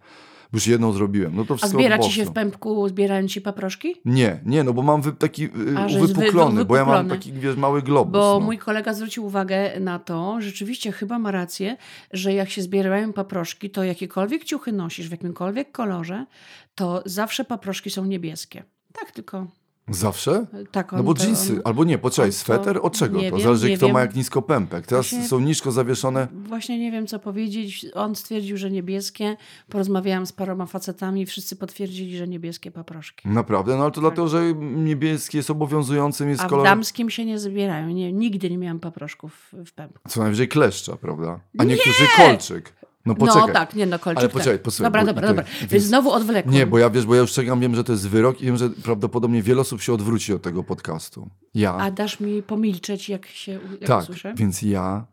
Bo 0.52 0.56
już 0.56 0.66
jedną 0.66 0.92
zrobiłem. 0.92 1.36
No 1.36 1.44
to 1.44 1.54
A 1.54 1.56
wszystko 1.56 1.78
zbiera 1.78 1.96
od 1.96 2.02
ci 2.02 2.12
się 2.12 2.24
w 2.24 2.32
pępku, 2.32 2.88
zbierają 2.88 3.26
ci 3.28 3.40
paproszki? 3.40 3.94
Nie, 4.04 4.40
nie, 4.44 4.64
no 4.64 4.72
bo 4.72 4.82
mam 4.82 5.02
wy, 5.02 5.12
taki 5.12 5.44
y, 5.44 5.50
A, 5.76 5.88
jest 5.88 5.98
wy- 5.98 6.06
wypuklony, 6.06 6.64
bo 6.64 6.76
ja 6.76 6.84
mam 6.84 7.08
taki 7.08 7.32
wiesz, 7.32 7.56
mały 7.56 7.82
globus. 7.82 8.12
Bo 8.12 8.38
no. 8.40 8.40
mój 8.40 8.58
kolega 8.58 8.94
zwrócił 8.94 9.24
uwagę 9.24 9.80
na 9.80 9.98
to, 9.98 10.36
rzeczywiście 10.40 10.92
chyba 10.92 11.18
ma 11.18 11.30
rację, 11.30 11.76
że 12.10 12.32
jak 12.34 12.50
się 12.50 12.62
zbierają 12.62 13.12
paproszki, 13.12 13.70
to 13.70 13.84
jakiekolwiek 13.84 14.44
ciuchy 14.44 14.72
nosisz, 14.72 15.08
w 15.08 15.10
jakimkolwiek 15.10 15.72
kolorze, 15.72 16.26
to 16.74 17.02
zawsze 17.06 17.44
paproszki 17.44 17.90
są 17.90 18.04
niebieskie. 18.04 18.62
Tak, 18.92 19.10
tylko 19.10 19.46
Zawsze? 19.88 20.46
tak 20.72 20.92
on 20.92 20.96
No 20.98 21.02
bo 21.02 21.14
to- 21.14 21.22
dżinsy, 21.24 21.52
on- 21.52 21.60
albo 21.64 21.84
nie, 21.84 21.98
poczekaj, 21.98 22.32
sweter 22.32 22.78
od 22.82 22.96
czego 22.98 23.16
to? 23.18 23.22
wiem, 23.22 23.40
Zależy 23.40 23.76
kto 23.76 23.88
ma 23.88 23.92
wiem. 23.94 24.06
jak 24.08 24.14
nisko 24.16 24.42
pępek. 24.42 24.86
Teraz 24.86 25.10
Właśnie- 25.10 25.28
są 25.28 25.40
nisko 25.40 25.72
zawieszone. 25.72 26.28
Właśnie 26.32 26.78
nie 26.78 26.92
wiem, 26.92 27.06
co 27.06 27.18
powiedzieć. 27.18 27.86
On 27.94 28.14
stwierdził, 28.16 28.56
że 28.56 28.70
niebieskie. 28.70 29.36
Porozmawiałam 29.68 30.26
z 30.26 30.32
paroma 30.32 30.66
facetami 30.66 31.22
i 31.22 31.26
wszyscy 31.26 31.56
potwierdzili, 31.56 32.16
że 32.16 32.28
niebieskie 32.28 32.70
paproszki. 32.70 33.28
Naprawdę, 33.28 33.76
no 33.76 33.82
ale 33.82 33.92
to 33.92 34.00
dlatego, 34.00 34.28
że 34.28 34.54
niebieski 34.60 35.36
jest 35.36 35.50
obowiązującym, 35.50 36.28
jest 36.28 36.38
Tak. 36.40 36.46
A 36.46 36.50
kolor 36.50 36.64
damskim 36.64 37.10
się 37.10 37.24
nie 37.24 37.38
zbierają. 37.38 37.88
Nie, 37.88 38.12
nigdy 38.12 38.50
nie 38.50 38.58
miałam 38.58 38.80
paproszków 38.80 39.52
w 39.66 39.72
pępku. 39.72 40.08
co 40.08 40.20
najwyżej 40.20 40.48
kleszcza, 40.48 40.96
prawda? 40.96 41.40
A 41.58 41.64
niektórzy 41.64 42.04
kolczyk. 42.16 42.72
No 43.06 43.14
poczekaj. 43.14 43.46
No 43.46 43.52
tak, 43.52 43.74
nie 43.74 43.86
no, 43.86 43.98
kolczyk 43.98 44.18
Ale 44.18 44.28
tak. 44.28 44.32
poczekaj, 44.32 44.58
posłuchaj, 44.58 44.86
Dobra, 44.92 45.00
bo 45.00 45.06
dobra, 45.06 45.28
dobra. 45.28 45.44
więc- 45.60 45.72
Więc 45.72 45.84
znowu 45.84 46.10
odwlekłam. 46.10 46.54
Nie, 46.54 46.66
bo 46.66 46.78
ja 46.78 46.90
wiesz, 46.90 47.06
bo 47.06 47.14
ja 47.14 47.20
już 47.20 47.32
czekam, 47.32 47.60
wiem, 47.60 47.74
że 47.74 47.84
to 47.84 47.92
jest 47.92 48.08
wyrok 48.08 48.40
i 48.40 48.44
wiem, 48.46 48.56
że 48.56 48.70
prawdopodobnie 48.70 49.42
wiele 49.42 49.60
osób 49.60 49.82
się 49.82 49.92
odwróci 49.92 50.32
od 50.32 50.42
tego 50.42 50.64
podcastu. 50.64 51.30
Ja. 51.54 51.74
A 51.74 51.90
dasz 51.90 52.20
mi 52.20 52.42
pomilczeć, 52.42 53.08
jak 53.08 53.26
się 53.26 53.52
jak 53.52 53.88
tak, 53.88 54.04
słyszę? 54.04 54.34
więc 54.36 54.62
ja 54.62 55.06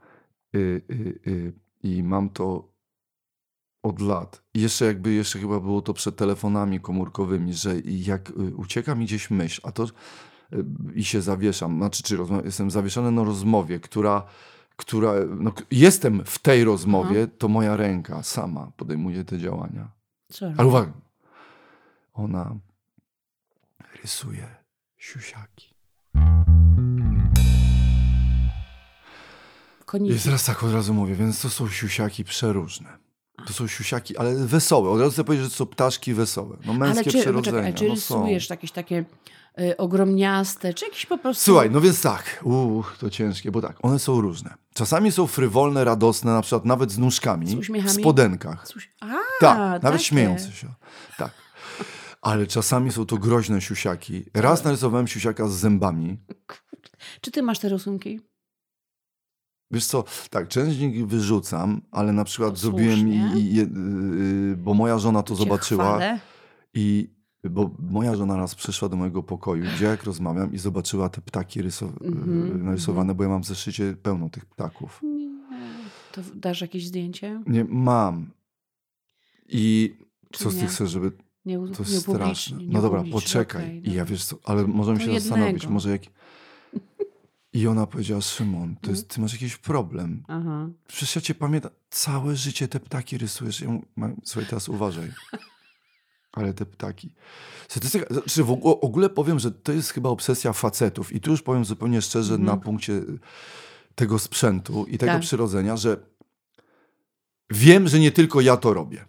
y, 0.56 0.60
y, 0.92 1.20
y, 1.28 1.54
i 1.84 2.04
mam 2.04 2.30
to 2.30 2.70
od 3.84 4.02
lat. 4.02 4.42
I 4.54 4.62
jeszcze 4.62 4.86
jakby, 4.86 5.14
jeszcze 5.14 5.40
chyba 5.40 5.60
było 5.60 5.82
to 5.82 5.94
przed 5.94 6.16
telefonami 6.16 6.80
komórkowymi, 6.80 7.54
że 7.54 7.76
jak 7.86 8.30
y, 8.30 8.34
ucieka 8.56 8.96
mi 8.96 9.06
gdzieś 9.06 9.30
myśl, 9.32 9.62
a 9.64 9.72
to 9.72 9.84
y, 9.84 9.90
i 10.96 11.04
się 11.04 11.22
zawieszam, 11.22 11.78
znaczy 11.78 12.04
czy 12.04 12.18
rozma- 12.18 12.46
jestem 12.46 12.72
zawieszony 12.72 13.12
na 13.12 13.24
rozmowie, 13.24 13.80
która, 13.80 14.24
która 14.80 15.14
no, 15.40 15.52
jestem 15.72 16.24
w 16.26 16.40
tej 16.40 16.64
rozmowie, 16.64 17.28
to 17.28 17.48
moja 17.48 17.76
ręka 17.76 18.24
sama 18.24 18.72
podejmuje 18.78 19.26
te 19.26 19.38
działania. 19.38 19.92
Co 20.32 20.52
Ale 20.58 20.68
uwaga, 20.68 20.92
ona 22.14 22.56
rysuje 24.04 24.48
siusiaki. 24.98 25.76
I 29.82 29.86
Koniki. 29.86 30.20
teraz 30.24 30.46
tak 30.46 30.64
od 30.64 30.74
razu 30.74 30.94
mówię, 30.94 31.16
więc 31.16 31.42
to 31.42 31.50
są 31.50 31.70
siusiaki 31.70 32.24
przeróżne. 32.24 32.98
To 33.48 33.54
są 33.54 33.68
siusiaki, 33.68 34.18
ale 34.18 34.36
wesołe. 34.36 34.90
Od 34.90 35.00
razu 35.00 35.12
chcę 35.12 35.24
powiedzieć, 35.24 35.46
że 35.46 35.52
to 35.52 35.58
są 35.58 35.66
ptaszki 35.66 36.14
wesołe. 36.14 36.58
No 36.66 36.72
Ale 36.72 36.80
męskie 36.80 37.12
czy, 37.12 37.20
przerodzenia. 37.20 37.58
poczekaj, 37.58 37.74
czy 37.74 37.88
no 37.88 37.96
są. 37.96 38.16
rysujesz 38.16 38.50
jakieś 38.50 38.72
takie 38.72 39.06
ogromniaste, 39.78 40.74
czy 40.74 40.86
jakieś 40.86 41.06
po 41.06 41.18
prostu... 41.18 41.44
Słuchaj, 41.44 41.72
no 41.72 41.82
więc 41.82 42.02
tak, 42.02 42.40
uch, 42.44 42.96
to 43.00 43.10
ciężkie, 43.10 43.52
bo 43.52 43.62
tak, 43.62 43.78
one 43.82 44.00
są 44.00 44.22
różne. 44.22 44.54
Czasami 44.74 45.12
są 45.12 45.28
frywolne, 45.28 45.84
radosne, 45.84 46.32
na 46.34 46.42
przykład 46.42 46.66
nawet 46.66 46.92
z 46.92 46.98
nóżkami, 46.98 47.48
Z 47.48 47.56
w 47.86 47.92
spodenkach. 47.92 48.68
Coś... 48.68 48.92
A, 49.02 49.06
Tak, 49.40 49.58
nawet 49.58 49.82
takie. 49.84 50.04
śmiejące 50.04 50.52
się. 50.52 50.68
Tak. 51.18 51.32
Ale 52.22 52.48
czasami 52.48 52.92
są 52.92 53.06
to 53.06 53.18
groźne 53.18 53.62
siusiaki. 53.62 54.26
Raz 54.34 54.64
narysowałem 54.64 55.08
siusiaka 55.08 55.48
z 55.48 55.54
zębami. 55.54 56.18
Czy 57.22 57.32
ty 57.32 57.42
masz 57.44 57.60
te 57.60 57.70
rysunki? 57.70 58.20
Wiesz 59.72 59.86
co, 59.86 60.04
tak, 60.30 60.48
część 60.48 60.78
z 60.78 60.80
nich 60.82 61.08
wyrzucam, 61.08 61.82
ale 61.92 62.14
na 62.14 62.24
przykład 62.24 62.58
zrobiłem, 62.58 63.08
i, 63.10 63.20
słusznie. 63.22 63.40
i, 63.42 63.56
yy, 63.56 64.56
bo 64.58 64.74
moja 64.74 65.00
żona 65.00 65.24
to 65.24 65.34
Cię 65.34 65.40
zobaczyła 65.40 65.86
chwalę. 65.86 66.20
i 66.74 67.14
bo 67.44 67.72
moja 67.90 68.16
żona 68.16 68.38
raz 68.38 68.56
przyszła 68.56 68.90
do 68.90 68.96
mojego 68.96 69.24
pokoju, 69.24 69.64
gdzie 69.76 69.86
jak 69.86 70.04
rozmawiam 70.04 70.54
i 70.54 70.58
zobaczyła 70.58 71.10
te 71.10 71.22
ptaki 71.22 71.62
rysow- 71.62 72.02
Mhm, 72.06 72.66
narysowane, 72.66 73.16
bo 73.16 73.24
ja 73.24 73.30
mam 73.30 73.44
w 73.44 73.46
zeszycie 73.46 73.96
pełno 74.04 74.30
tych 74.30 74.46
ptaków. 74.46 75.00
Nie. 75.04 75.30
To 76.12 76.22
dasz 76.36 76.62
jakieś 76.62 76.88
zdjęcie? 76.88 77.44
Nie, 77.48 77.64
mam. 77.66 78.30
I 79.50 79.96
Czy 80.32 80.44
co 80.44 80.52
z 80.52 80.58
tych 80.58 80.70
chcesz, 80.70 80.90
żeby 80.92 81.12
Nie, 81.46 81.56
to 81.58 81.62
nie 81.68 81.74
straszne. 81.76 82.14
upublicznij, 82.14 82.68
nie 82.68 82.74
No 82.74 82.82
dobra, 82.82 83.00
upublicznij, 83.00 83.22
poczekaj. 83.24 83.64
okej, 83.64 83.78
I 83.90 83.94
ja 83.94 84.04
dobra. 84.04 84.06
wiesz 84.06 84.26
co, 84.26 84.38
ale 84.46 84.68
możemy 84.68 85.00
To 85.00 85.06
się 85.06 85.12
jednego. 85.12 85.36
zastanowić, 85.36 85.68
może 85.68 85.90
jak... 85.92 86.02
I 87.54 87.68
ona 87.68 87.88
powiedziała, 87.88 88.22
Szymon, 88.22 88.76
to 88.82 88.92
jest, 88.92 89.08
ty 89.08 89.22
masz 89.22 89.34
jakiś 89.34 89.58
problem. 89.58 90.24
Aha. 90.28 90.70
Przecież 90.88 91.16
ja 91.16 91.22
cię 91.22 91.36
pamiętam, 91.36 91.72
całe 91.90 92.36
życie 92.36 92.68
te 92.68 92.80
ptaki 92.80 93.18
rysujesz. 93.18 93.62
Ja 93.62 93.70
mówię, 93.70 93.86
"Ma- 93.96 94.12
Słuchaj, 94.24 94.50
teraz 94.50 94.70
uważaj. 94.70 95.12
Ale 96.32 96.54
te 96.54 96.66
ptaki. 96.66 97.16
Statystyka, 97.68 98.14
znaczy 98.14 98.44
w 98.44 98.52
ogóle, 98.82 99.10
powiem, 99.10 99.40
że 99.40 99.52
to 99.52 99.72
jest 99.72 99.92
chyba 99.92 100.10
obsesja 100.10 100.54
facetów. 100.54 101.12
I 101.12 101.22
tu 101.22 101.32
już 101.32 101.42
powiem 101.42 101.66
zupełnie 101.66 102.02
szczerze 102.02 102.38
na 102.38 102.58
punkcie 102.58 103.02
tego 103.96 104.20
sprzętu 104.20 104.86
i 104.86 104.98
tego 104.98 105.12
Tak. 105.12 105.22
przyrodzenia, 105.22 105.78
że 105.78 105.98
wiem, 107.50 107.88
że 107.88 108.00
nie 108.00 108.12
tylko 108.12 108.42
ja 108.42 108.58
to 108.58 108.74
robię. 108.74 109.06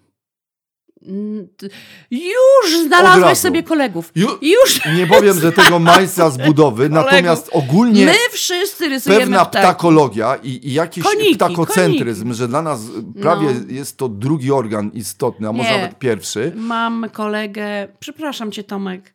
Już 2.10 2.78
znalazłeś 2.86 3.38
sobie 3.38 3.62
kolegów. 3.62 4.12
Ju- 4.16 4.38
Już. 4.42 4.80
Nie 4.96 5.06
powiem, 5.06 5.40
że 5.40 5.52
tego 5.52 5.78
majstra 5.78 6.30
z 6.30 6.36
budowy, 6.36 6.88
natomiast 6.88 7.48
ogólnie 7.52 8.06
My 8.06 8.14
wszyscy 8.32 8.88
rysujemy 8.88 9.20
pewna 9.22 9.44
ptaki. 9.44 9.64
ptakologia 9.66 10.36
i, 10.42 10.68
i 10.68 10.72
jakiś 10.72 11.04
Koniki, 11.04 11.36
ptakocentryzm, 11.36 12.32
że 12.34 12.48
dla 12.48 12.62
nas 12.62 12.80
prawie 13.22 13.46
No. 13.54 13.74
jest 13.74 13.96
to 13.96 14.08
drugi 14.08 14.52
organ 14.52 14.90
istotny, 14.94 15.48
a 15.48 15.52
może 15.52 15.70
Nie. 15.70 15.76
nawet 15.78 15.98
pierwszy. 15.98 16.52
Mam 16.56 17.06
kolegę, 17.12 17.88
przepraszam 18.00 18.52
cię 18.52 18.64
Tomek, 18.64 19.14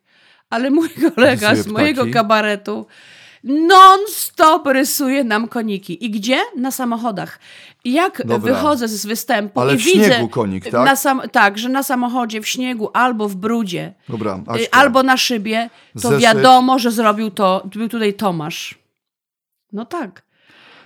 ale 0.50 0.70
mój 0.70 0.88
kolega 1.14 1.50
Rysuje 1.50 1.62
z 1.62 1.66
mojego 1.66 2.02
ptaki? 2.02 2.12
kabaretu 2.14 2.86
non-stop 3.46 4.66
rysuje 4.66 5.24
nam 5.24 5.48
koniki. 5.48 6.04
I 6.04 6.10
gdzie? 6.10 6.38
Na 6.56 6.70
samochodach. 6.70 7.38
Jak 7.84 8.22
Dobra. 8.26 8.54
wychodzę 8.54 8.88
z 8.88 9.06
występu 9.06 9.60
Ale 9.60 9.74
i 9.74 9.78
w 9.78 9.84
widzę... 9.84 10.04
śniegu 10.06 10.28
konik, 10.28 10.70
tak? 10.70 10.98
Sam, 10.98 11.22
tak, 11.32 11.58
że 11.58 11.68
na 11.68 11.82
samochodzie, 11.82 12.40
w 12.40 12.48
śniegu 12.48 12.90
albo 12.94 13.28
w 13.28 13.34
brudzie, 13.36 13.94
Dobra, 14.08 14.36
y, 14.36 14.50
Aśka, 14.50 14.78
albo 14.78 15.02
na 15.02 15.16
szybie, 15.16 15.70
to 15.94 16.00
Zeszyt. 16.00 16.20
wiadomo, 16.20 16.78
że 16.78 16.90
zrobił 16.90 17.30
to, 17.30 17.68
był 17.74 17.88
tutaj 17.88 18.14
Tomasz. 18.14 18.78
No 19.72 19.84
tak. 19.84 20.22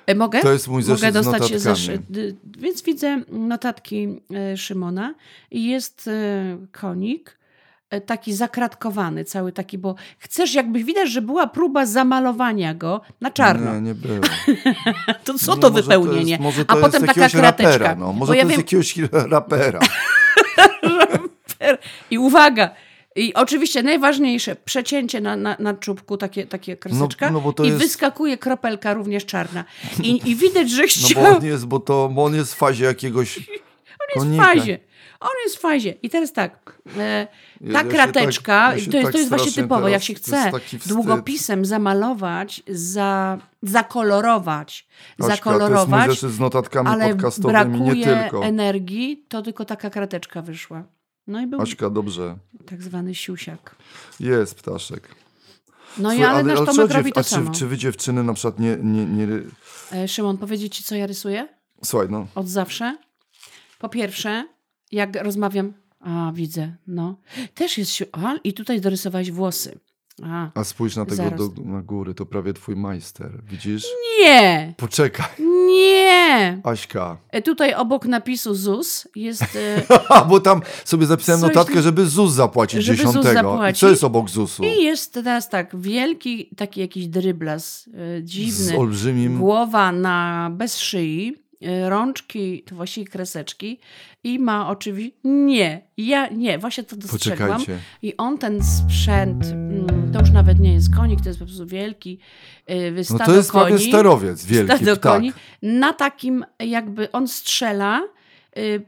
E, 0.07 0.15
Mogę? 0.15 0.41
To 0.43 0.53
jest 0.53 0.69
mój 0.69 0.83
zeszyt 0.83 1.01
Mogę 1.03 1.11
z 1.11 1.15
dostać 1.15 1.41
notatkami. 1.43 1.61
zeszyt. 1.61 2.17
Y, 2.17 2.37
Więc 2.59 2.83
widzę 2.83 3.23
notatki 3.29 4.09
e, 4.35 4.57
Szymona 4.57 5.15
i 5.51 5.67
jest 5.69 6.11
konik 6.73 7.39
taki 8.07 8.35
zakratkowany, 8.35 9.25
cały 9.25 9.53
taki, 9.53 9.79
bo 9.79 9.95
chcesz 10.19 10.55
jakby 10.55 10.85
widać, 10.85 11.11
że 11.11 11.23
była 11.23 11.47
próba 11.47 11.87
zamalowania 11.87 12.75
go 12.75 13.01
na 13.21 13.31
czarno. 13.31 13.75
Nie, 13.75 13.81
nie 13.81 13.95
było. 13.95 14.21
To 15.25 15.35
co 15.39 15.55
Nie, 15.55 15.61
to 15.61 15.71
wypełnienie? 15.71 16.31
jest, 16.31 16.43
może 16.43 16.65
to 16.65 16.73
A 16.73 16.77
jest 16.77 16.87
potem 16.87 17.07
taka 17.07 17.29
krateczka. 17.29 17.73
Rapera, 17.73 17.95
no. 17.95 18.13
Może 18.13 18.31
bo 18.31 18.35
ja 18.35 18.43
to 18.45 18.49
jest 18.51 18.73
wiem, 18.73 18.81
jakiegoś 18.81 18.97
rapera. 19.33 19.81
I 22.11 22.19
uwaga! 22.19 22.71
I 23.17 23.35
oczywiście 23.35 23.83
najważniejsze, 23.83 24.57
przecięcie 24.57 25.21
na, 25.21 25.37
na, 25.37 25.57
na 25.59 25.75
czubku, 25.75 26.17
takie, 26.17 26.47
takie 26.47 26.77
kreseczka. 26.77 27.31
no 27.31 27.41
bo 27.41 27.53
to 27.53 27.65
I 27.65 27.67
jest- 27.67 27.79
wyskakuje 27.79 28.39
kropelka 28.39 28.95
również 28.95 29.27
czarna. 29.27 29.65
I, 30.03 30.31
i 30.31 30.37
widać, 30.37 30.71
że 30.71 30.83
No 30.83 30.89
chciał... 30.89 31.23
bo 31.23 31.29
on 31.37 31.45
jest, 31.45 31.67
bo 31.67 31.81
to 31.81 32.09
bo 32.13 32.25
on 32.25 32.35
jest 32.35 32.55
w 32.55 32.57
fazie 32.57 32.85
jakiegoś 32.85 33.39
On 33.39 33.43
jest 33.45 33.57
w 34.15 34.19
konika. 34.19 34.45
fazie. 34.45 34.79
On 35.21 35.31
jest 35.45 35.57
w 35.57 35.61
fazie. 35.61 35.91
I 36.03 36.11
teraz 36.11 36.33
tak, 36.33 36.81
e, 36.97 37.27
ta 37.73 37.83
ja 37.83 37.85
krateczka, 37.85 38.69
tak- 38.71 38.87
ja 38.87 38.91
to, 38.91 38.97
jest, 38.97 39.05
tak 39.05 39.13
to 39.13 39.19
jest 39.19 39.31
właśnie 39.31 39.53
typowo, 39.53 39.89
jak 39.89 40.03
się 40.03 40.15
chce 40.15 40.53
długopisem 40.87 41.65
zamalować, 41.65 42.63
za, 42.69 43.39
zakolorować, 43.63 44.87
Aśka, 44.89 45.17
to 45.19 45.25
jest 45.25 45.37
zakolorować, 45.39 46.21
z 46.21 46.39
notatkami 46.39 46.89
ale 46.89 47.09
podcastowymi, 47.09 47.81
nie 47.81 47.95
brakuje 47.95 48.23
tylko. 48.23 48.45
energii, 48.45 49.25
to 49.29 49.43
tylko 49.43 49.65
taka 49.65 49.91
krateczka 49.91 50.43
wyszła. 50.43 50.85
No 51.27 51.41
i 51.41 51.47
był 51.47 51.61
Aśka, 51.61 51.91
dobrze. 51.91 52.37
tak 52.67 52.83
zwany 52.83 53.15
siusiak. 53.15 53.77
Jest 54.21 54.55
ptaszek. 54.55 55.09
No 55.99 56.13
i 56.13 56.17
Słuchaj, 56.17 56.35
ale 56.35 56.43
nasz 56.43 56.59
co 56.59 56.67
Tomek 56.67 56.91
robi 56.91 57.13
to 57.13 57.21
a 57.21 57.25
czy, 57.25 57.31
samo. 57.31 57.51
czy 57.51 57.67
wy 57.67 57.79
dziewczyny 57.79 58.25
na 58.25 58.35
przykład 58.35 58.59
nie, 58.59 58.77
nie, 58.83 59.07
nie... 59.07 59.27
E, 59.93 60.09
Szymon, 60.09 60.39
powiedzieć 60.39 60.77
ci, 60.77 60.85
co 60.85 60.95
ja 60.95 61.07
rysuję? 61.07 61.49
Słuchaj, 61.85 62.09
no. 62.11 62.27
Od 62.35 62.49
zawsze. 62.49 62.97
Po 63.79 63.89
pierwsze, 63.89 64.47
jak 64.93 65.17
rozmawiam, 65.23 65.73
a 66.01 66.33
widzę, 66.35 66.73
no. 66.87 67.17
Też 67.55 67.79
jest, 67.79 67.93
a 68.13 68.35
i 68.45 68.53
tutaj 68.53 68.81
dorysowałeś 68.81 69.31
włosy. 69.31 69.79
A, 70.23 70.51
A 70.55 70.65
spójrz 70.65 70.97
na 70.97 71.07
tego 71.07 71.31
do, 71.31 71.63
na 71.65 71.83
góry, 71.83 72.15
to 72.15 72.27
prawie 72.27 72.53
twój 72.53 72.77
majster. 72.77 73.31
Widzisz? 73.51 73.85
nie, 74.21 74.75
Poczekaj, 74.77 75.27
nie. 75.67 76.61
Aśka. 76.65 77.17
E, 77.31 77.43
Tutaj 77.43 77.75
obok 77.75 78.07
napisu 78.07 78.55
ZUS 78.55 79.09
jest, 79.17 79.43
e, 79.43 79.83
bo 80.29 80.41
tam 80.41 80.61
sobie 80.85 81.07
zapisałem 81.07 81.41
Coś- 81.41 81.49
notatkę, 81.55 81.83
żeby 81.83 82.07
ZUS 82.07 82.33
zapłacić 82.33 82.85
Żeby 82.85 82.97
ZUS 82.99 83.07
dziesiątego. 83.07 83.31
I 83.33 83.35
zapłacić. 83.35 83.81
co 83.81 83.89
jest 83.89 84.05
obok 84.05 84.31
ZUS-u? 84.31 84.65
i 84.65 84.83
jest 84.83 85.15
teraz 85.15 85.49
tak, 85.49 85.81
wielki 85.81 86.51
taki 86.57 86.81
jakiś 86.81 87.07
dryblas, 87.07 87.89
e, 87.95 88.21
Z 88.21 88.25
dziwny, 88.25 88.79
olbrzymim... 88.79 89.39
głowa 89.39 89.93
na, 89.93 90.51
bez 90.53 90.79
szyi, 90.79 91.37
rączki, 91.89 92.63
to 92.63 92.75
właściwie 92.75 93.07
kreseczki 93.07 93.81
i 94.25 94.39
ma 94.39 94.69
oczywiście, 94.69 95.19
nie, 95.25 95.83
ja, 95.97 96.29
nie, 96.29 96.59
właśnie 96.59 96.85
to 96.85 96.97
dostrzegłam. 96.97 97.49
Poczekajcie. 97.53 97.79
I 98.03 98.17
on 98.17 98.39
ten 98.39 98.65
sprzęt, 98.65 99.45
mm, 99.45 100.13
to 100.13 100.21
już 100.21 100.31
nawet 100.31 100.61
nie 100.61 100.73
jest 100.75 100.95
konik, 100.97 101.21
to 101.21 101.29
jest 101.29 101.39
po 101.39 101.45
prostu 101.45 101.67
wielki 101.67 102.19
yy, 102.69 102.93
No 102.97 103.05
stado 103.05 103.25
to 103.25 103.35
jest 103.35 103.53
koni. 103.53 103.67
prawie 103.67 103.89
sterowiec 103.89 104.45
wielki, 104.47 104.77
stado 104.77 104.97
ptak. 104.97 105.13
koni. 105.13 105.33
Na 105.63 105.93
takim 105.93 106.45
jakby 106.61 107.13
on 107.13 107.29
strzela 107.29 108.03
y, 108.59 108.83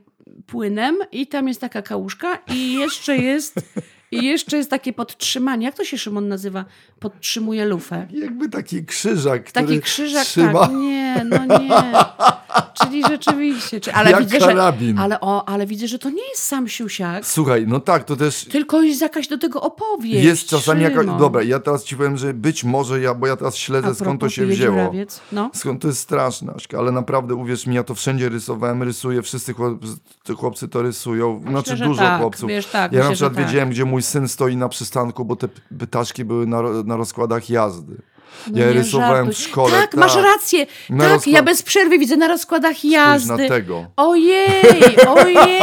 płynem 0.46 0.96
i 1.12 1.26
tam 1.26 1.48
jest 1.48 1.60
taka 1.60 1.82
kałużka 1.82 2.38
i 2.54 2.72
jeszcze 2.72 3.16
jest, 3.16 3.54
i 4.12 4.24
jeszcze 4.24 4.56
jest 4.56 4.70
takie 4.70 4.92
podtrzymanie. 4.92 5.66
Jak 5.66 5.74
to 5.74 5.84
się 5.84 5.98
Szymon 5.98 6.28
nazywa? 6.28 6.64
Podtrzymuje 7.00 7.64
lufę. 7.64 8.06
Jakby 8.10 8.48
taki 8.48 8.84
krzyżak, 8.84 9.44
który 9.44 9.66
Taki 9.66 9.80
krzyżak, 9.80 10.24
trzyma 10.24 10.60
tak. 10.60 10.72
Nie, 10.72 11.26
no 11.30 11.58
nie. 11.58 11.82
Czyli 12.82 13.02
rzeczywiście. 13.08 13.80
Czy, 13.80 13.94
ale, 13.94 14.10
jak 14.10 14.20
widzę, 14.20 14.40
że, 14.40 14.46
karabin. 14.46 14.98
ale, 14.98 15.20
o, 15.20 15.48
ale 15.48 15.66
widzę, 15.66 15.88
że 15.88 15.98
to 15.98 16.10
nie 16.10 16.28
jest 16.28 16.42
sam 16.42 16.68
siusiak, 16.68 17.26
Słuchaj, 17.26 17.64
no 17.66 17.80
tak, 17.80 18.04
to 18.04 18.16
też 18.16 18.44
tylko 18.44 18.82
jest 18.82 19.00
jakaś 19.00 19.28
do 19.28 19.38
tego 19.38 19.60
opowieść. 19.60 20.24
jest 20.24 20.46
czasami 20.46 20.82
jakaś... 20.82 21.06
Dobra, 21.06 21.42
ja 21.42 21.60
teraz 21.60 21.84
ci 21.84 21.96
powiem, 21.96 22.16
że 22.16 22.34
być 22.34 22.64
może 22.64 23.00
ja, 23.00 23.14
bo 23.14 23.26
ja 23.26 23.36
teraz 23.36 23.56
śledzę 23.56 23.94
skąd 23.94 24.20
to 24.20 24.28
się 24.28 24.46
wzięło. 24.46 24.92
No. 25.32 25.50
Skąd 25.54 25.82
to 25.82 25.88
jest 25.88 26.00
straszne, 26.00 26.54
ale 26.78 26.92
naprawdę 26.92 27.34
uwierz 27.34 27.66
mi, 27.66 27.74
ja 27.74 27.84
to 27.84 27.94
wszędzie 27.94 28.28
rysowałem, 28.28 28.82
rysuję, 28.82 29.22
wszyscy 29.22 29.54
chłopcy, 29.54 30.34
chłopcy 30.36 30.68
to 30.68 30.82
rysują, 30.82 31.42
znaczy 31.48 31.76
że 31.76 31.84
dużo 31.84 32.02
tak, 32.02 32.20
chłopców. 32.20 32.48
wiesz, 32.48 32.66
tak, 32.66 32.92
ja 32.92 32.98
myślę, 32.98 33.08
na 33.10 33.14
przykład 33.14 33.32
że 33.32 33.36
tak. 33.36 33.46
wiedziałem, 33.46 33.70
gdzie 33.70 33.84
mój 33.84 34.01
syn 34.02 34.28
stoi 34.28 34.56
na 34.56 34.68
przystanku, 34.68 35.24
bo 35.24 35.36
te 35.36 35.48
ptaszki 35.78 36.24
były 36.24 36.46
na, 36.46 36.62
na 36.62 36.96
rozkładach 36.96 37.50
jazdy. 37.50 37.96
No 38.50 38.58
ja 38.58 38.66
nie 38.66 38.72
rysowałem 38.72 39.26
żartuj. 39.26 39.34
w 39.34 39.38
szkole. 39.48 39.70
Tak, 39.80 39.94
masz 39.94 40.16
rację. 40.16 40.66
Na 40.90 41.04
tak, 41.04 41.12
rozkład- 41.12 41.32
ja 41.32 41.42
bez 41.42 41.62
przerwy 41.62 41.98
widzę 41.98 42.16
na 42.16 42.28
rozkładach 42.28 42.76
Spójrz 42.76 42.92
jazdy. 42.94 43.28
na 43.42 43.48
tego. 43.48 43.86
Ojej, 43.96 44.96
ojej. 45.16 45.60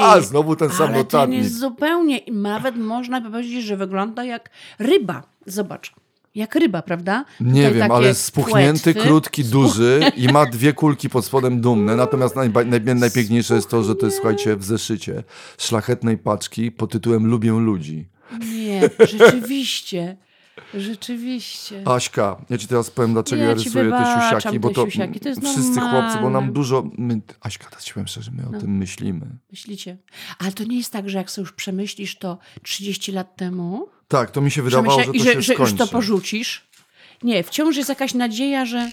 A, 0.00 0.20
znowu 0.30 0.56
ten 0.56 0.70
sam 0.70 0.94
Ale 0.94 1.04
ten 1.04 1.32
jest 1.32 1.58
zupełnie, 1.58 2.20
nawet 2.32 2.76
można 2.76 3.20
by 3.20 3.30
powiedzieć, 3.30 3.64
że 3.64 3.76
wygląda 3.76 4.24
jak 4.24 4.50
ryba. 4.78 5.22
Zobacz. 5.46 5.92
Jak 6.34 6.54
ryba, 6.54 6.82
prawda? 6.82 7.24
Nie 7.40 7.46
Tutaj 7.52 7.72
wiem, 7.72 7.80
takie 7.80 7.94
ale 7.94 8.14
spuchnięty, 8.14 8.82
płetwy. 8.92 9.08
krótki, 9.08 9.44
duży 9.44 10.00
i 10.16 10.28
ma 10.28 10.46
dwie 10.46 10.72
kulki 10.72 11.10
pod 11.10 11.24
spodem 11.24 11.60
dumne. 11.60 11.96
Natomiast 11.96 12.36
najba- 12.36 12.64
naj, 12.64 12.80
najpiękniejsze 12.94 13.54
jest 13.54 13.68
to, 13.68 13.82
że 13.82 13.94
to 13.94 14.06
jest, 14.06 14.16
słuchajcie, 14.18 14.56
w 14.56 14.64
zeszycie 14.64 15.22
szlachetnej 15.58 16.18
paczki 16.18 16.72
pod 16.72 16.90
tytułem 16.92 17.26
Lubię 17.26 17.52
ludzi. 17.52 18.06
Nie, 18.54 18.90
rzeczywiście. 19.06 20.16
Rzeczywiście. 20.74 21.82
Aśka, 21.88 22.36
ja 22.50 22.58
ci 22.58 22.68
teraz 22.68 22.90
powiem, 22.90 23.12
dlaczego 23.12 23.42
Ja 23.42 23.48
ja, 23.48 23.54
rysuję 23.54 23.90
te 23.90 24.20
siusiaki, 24.36 24.60
bo 24.60 24.70
to, 24.70 24.84
siusiaki, 24.90 25.20
to 25.20 25.28
jest 25.28 25.40
wszyscy 25.42 25.80
chłopcy, 25.80 25.90
bo 25.92 26.20
nam 26.20 26.22
normalne. 26.22 26.52
dużo... 26.52 26.90
My, 26.98 27.20
Aśka, 27.40 27.68
teraz 27.70 27.84
ci 27.84 27.94
powiem 27.94 28.06
szczerze, 28.06 28.30
my 28.34 28.42
No. 28.50 28.58
o 28.58 28.60
tym 28.60 28.76
myślimy. 28.78 29.26
Myślicie? 29.50 29.96
Ale 30.38 30.52
to 30.52 30.64
nie 30.64 30.76
jest 30.76 30.92
tak, 30.92 31.10
że 31.10 31.18
jak 31.18 31.30
sobie 31.30 31.42
już 31.42 31.52
przemyślisz 31.52 32.18
to 32.18 32.38
30 32.62 33.12
lat 33.12 33.36
temu, 33.36 33.88
Tak, 34.08 34.30
to 34.30 34.40
mi 34.40 34.50
się 34.50 34.62
wydawało, 34.62 35.00
że 35.00 35.06
to 35.06 35.12
i 35.12 35.18
się 35.20 35.24
że, 35.32 35.42
że 35.42 35.54
już 35.54 35.72
to 35.74 35.86
porzucisz. 35.86 36.66
Nie, 37.22 37.42
wciąż 37.42 37.76
jest 37.76 37.88
jakaś 37.88 38.14
nadzieja, 38.14 38.66
że. 38.66 38.90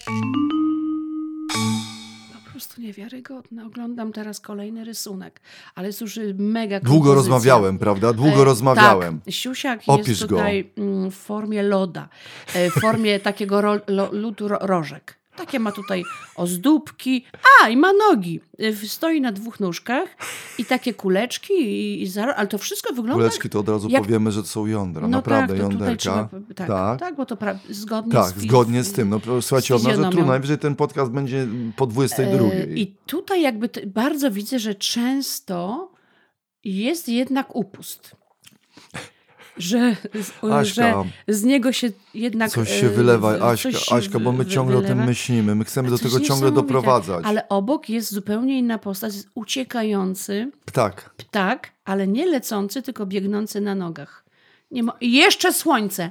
Prostu 2.62 2.80
niewiarygodne. 2.80 3.66
Oglądam 3.66 4.12
teraz 4.12 4.40
kolejny 4.40 4.84
rysunek, 4.84 5.40
ale 5.74 5.86
jest 5.86 6.00
już 6.00 6.20
mega 6.38 6.80
Długo 6.80 7.04
kompozycja. 7.08 7.14
rozmawiałem, 7.14 7.78
prawda? 7.78 8.12
Długo 8.12 8.42
E, 8.42 8.44
rozmawiałem. 8.44 9.20
Tak, 9.20 9.34
siusiak 9.34 9.80
Opisz 9.86 10.08
jest 10.08 10.20
go. 10.26 10.36
tutaj 10.36 10.70
mm, 10.78 11.10
w 11.10 11.14
formie 11.14 11.62
loda, 11.62 12.08
e, 12.54 12.70
w 12.70 12.74
formie 12.74 13.20
takiego 13.20 13.60
ro, 13.60 13.76
lo, 13.86 14.08
ludu 14.12 14.48
ro, 14.48 14.58
rożek. 14.60 15.18
Takie 15.36 15.58
ma 15.60 15.72
tutaj 15.72 16.04
ozdóbki. 16.36 17.24
A, 17.62 17.68
i 17.68 17.76
ma 17.76 17.92
nogi. 17.92 18.40
E, 18.58 18.72
Stoi 18.88 19.20
na 19.20 19.32
dwóch 19.32 19.60
nóżkach 19.60 20.08
i 20.58 20.64
takie 20.64 20.94
kuleczki, 20.94 21.52
i, 21.54 22.02
i 22.02 22.18
ale 22.36 22.46
to 22.46 22.58
wszystko 22.58 22.94
wygląda 22.94 23.14
Kuleczki 23.24 23.48
to 23.50 23.60
od 23.60 23.68
razu 23.68 23.88
jak- 23.88 24.02
powiemy, 24.02 24.32
że 24.32 24.42
to 24.42 24.48
są 24.48 24.66
jądra. 24.66 25.02
no 25.02 25.08
Naprawdę, 25.08 25.54
tak, 25.54 25.62
jąderka. 25.62 25.96
trzeba, 25.96 26.28
tak, 26.54 26.68
tak. 26.68 27.00
tak. 27.00 27.16
bo 27.16 27.26
to 27.26 27.34
pra- 27.36 27.58
zgodnie 27.70 28.12
Tak, 28.12 28.34
z 28.38 28.42
zgodnie 28.42 28.82
z 28.84 28.92
tym. 28.92 29.08
No, 29.10 29.42
słuchajcie, 29.42 29.74
od 29.74 29.82
nas, 29.84 29.96
trudno. 29.96 30.26
Najwyżej 30.26 30.58
ten 30.58 30.76
podcast 30.76 31.10
będzie 31.12 31.46
po 31.76 31.86
22. 31.86 32.44
E, 32.46 32.64
I 32.66 32.96
tutaj 33.06 33.42
jakby 33.42 33.68
t- 33.68 33.86
bardzo 33.86 34.30
widzę, 34.30 34.58
że 34.58 34.74
często 34.74 35.88
jest 36.64 37.08
jednak 37.08 37.56
upust. 37.56 38.16
Że, 39.56 39.96
Aśka, 40.52 41.04
że 41.28 41.34
z 41.34 41.44
niego 41.44 41.72
się 41.72 41.90
jednak. 42.14 42.50
Coś 42.50 42.70
e, 42.72 42.80
się 42.80 42.88
wylewa, 42.88 43.38
coś 43.38 43.66
Aśka, 43.66 43.96
Aśka, 43.96 44.18
bo 44.18 44.32
my 44.32 44.46
ciągle 44.46 44.76
o 44.76 44.80
tym 44.80 44.88
wylewa. 44.88 45.06
myślimy. 45.06 45.54
My 45.54 45.64
chcemy 45.64 45.90
do 45.90 45.98
tego 45.98 46.18
jest 46.18 46.28
ciągle 46.28 46.52
doprowadzać. 46.52 47.24
Ale 47.24 47.48
obok 47.48 47.88
jest 47.88 48.12
zupełnie 48.12 48.58
inna 48.58 48.78
postać, 48.78 49.14
jest 49.14 49.28
uciekający 49.34 50.50
Ptak. 50.64 51.10
ptak, 51.16 51.70
ale 51.84 52.06
nie 52.06 52.26
lecący, 52.26 52.82
tylko 52.82 53.06
biegnący 53.06 53.60
na 53.60 53.74
nogach. 53.74 54.22
Nie 54.70 54.82
mo- 54.82 54.96
jeszcze 55.00 55.52
słońce. 55.52 56.10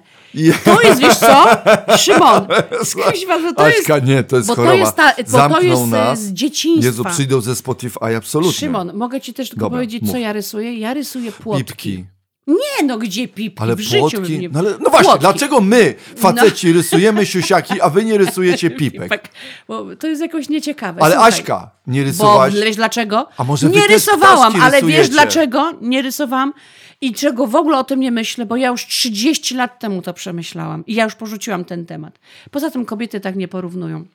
To 0.65 0.81
jest, 0.81 1.01
wiesz 1.01 1.17
co? 1.17 1.45
Szymon, 2.03 2.47
skuźwa, 2.83 3.39
że 3.41 3.53
to 3.53 3.67
jest... 3.67 3.79
Aśka, 3.79 3.99
nie, 3.99 4.23
to 4.23 4.35
jest 4.35 4.47
bo 4.47 4.55
choroba. 4.55 4.73
to 4.73 4.77
jest, 4.77 4.95
ta, 5.31 5.49
bo 5.49 5.55
to 5.55 5.61
jest 5.61 5.83
e, 5.83 5.85
nas. 5.85 6.19
z 6.21 6.33
dzieciństwa. 6.33 6.85
Jezu, 6.85 7.03
przyjdą 7.05 7.41
ze 7.41 7.55
Spotify, 7.55 8.17
absolutnie. 8.17 8.53
Szymon, 8.53 8.91
mogę 8.93 9.21
ci 9.21 9.33
też 9.33 9.49
tylko 9.49 9.65
Dobra, 9.65 9.77
powiedzieć, 9.77 10.01
mów. 10.01 10.11
co 10.11 10.17
ja 10.17 10.33
rysuję? 10.33 10.77
Ja 10.79 10.93
rysuję 10.93 11.31
płotki. 11.31 11.65
Pipki. 11.65 12.05
Nie, 12.47 12.85
no 12.87 12.97
gdzie 12.97 13.27
pipki? 13.27 13.63
Ale 13.63 13.75
w 13.75 13.79
życiu 13.79 14.01
bym 14.01 14.09
płotki. 14.11 14.39
nie... 14.39 14.49
No, 14.49 14.59
ale, 14.59 14.71
no 14.71 14.89
właśnie, 14.89 15.03
Płotki. 15.05 15.19
dlaczego 15.21 15.61
my, 15.61 15.95
faceci, 16.15 16.73
rysujemy 16.73 17.25
siusiaki, 17.25 17.81
a 17.81 17.89
wy 17.89 18.05
nie 18.05 18.17
rysujecie 18.17 18.69
pipek? 18.79 19.29
Bo 19.67 19.95
to 19.95 20.07
jest 20.07 20.21
jakoś 20.21 20.49
nieciekawe. 20.49 21.01
Ale 21.03 21.13
Słuchaj, 21.15 21.29
Aśka, 21.33 21.71
nie 21.87 22.01
Bo 22.01 22.05
rysowałaś. 22.07 22.53
wiesz 22.53 22.75
dlaczego? 22.75 23.27
A 23.37 23.43
może 23.43 23.69
wy 23.69 23.75
nie 23.75 23.81
też 23.81 23.91
rysowałam, 23.91 24.53
ptaszki 24.53 24.61
ale 24.61 24.71
wiesz 24.77 24.83
rysujecie? 24.83 25.09
dlaczego 25.11 25.71
nie 25.81 26.01
rysowałam 26.01 26.53
i 27.01 27.13
czego 27.13 27.47
w 27.47 27.55
ogóle 27.55 27.77
o 27.77 27.83
tym 27.83 27.99
nie 27.99 28.11
myślę, 28.11 28.45
bo 28.45 28.55
ja 28.55 28.67
już 28.67 28.87
30 28.87 29.55
lat 29.55 29.79
temu 29.79 30.01
to 30.01 30.13
przemyślałam 30.13 30.85
i 30.85 30.93
ja 30.95 31.03
już 31.03 31.15
porzuciłam 31.15 31.65
ten 31.65 31.85
temat. 31.85 32.19
Poza 32.51 32.71
tym 32.71 32.85
kobiety 32.85 33.19
tak 33.19 33.35
nie 33.35 33.47
porównują. 33.47 34.05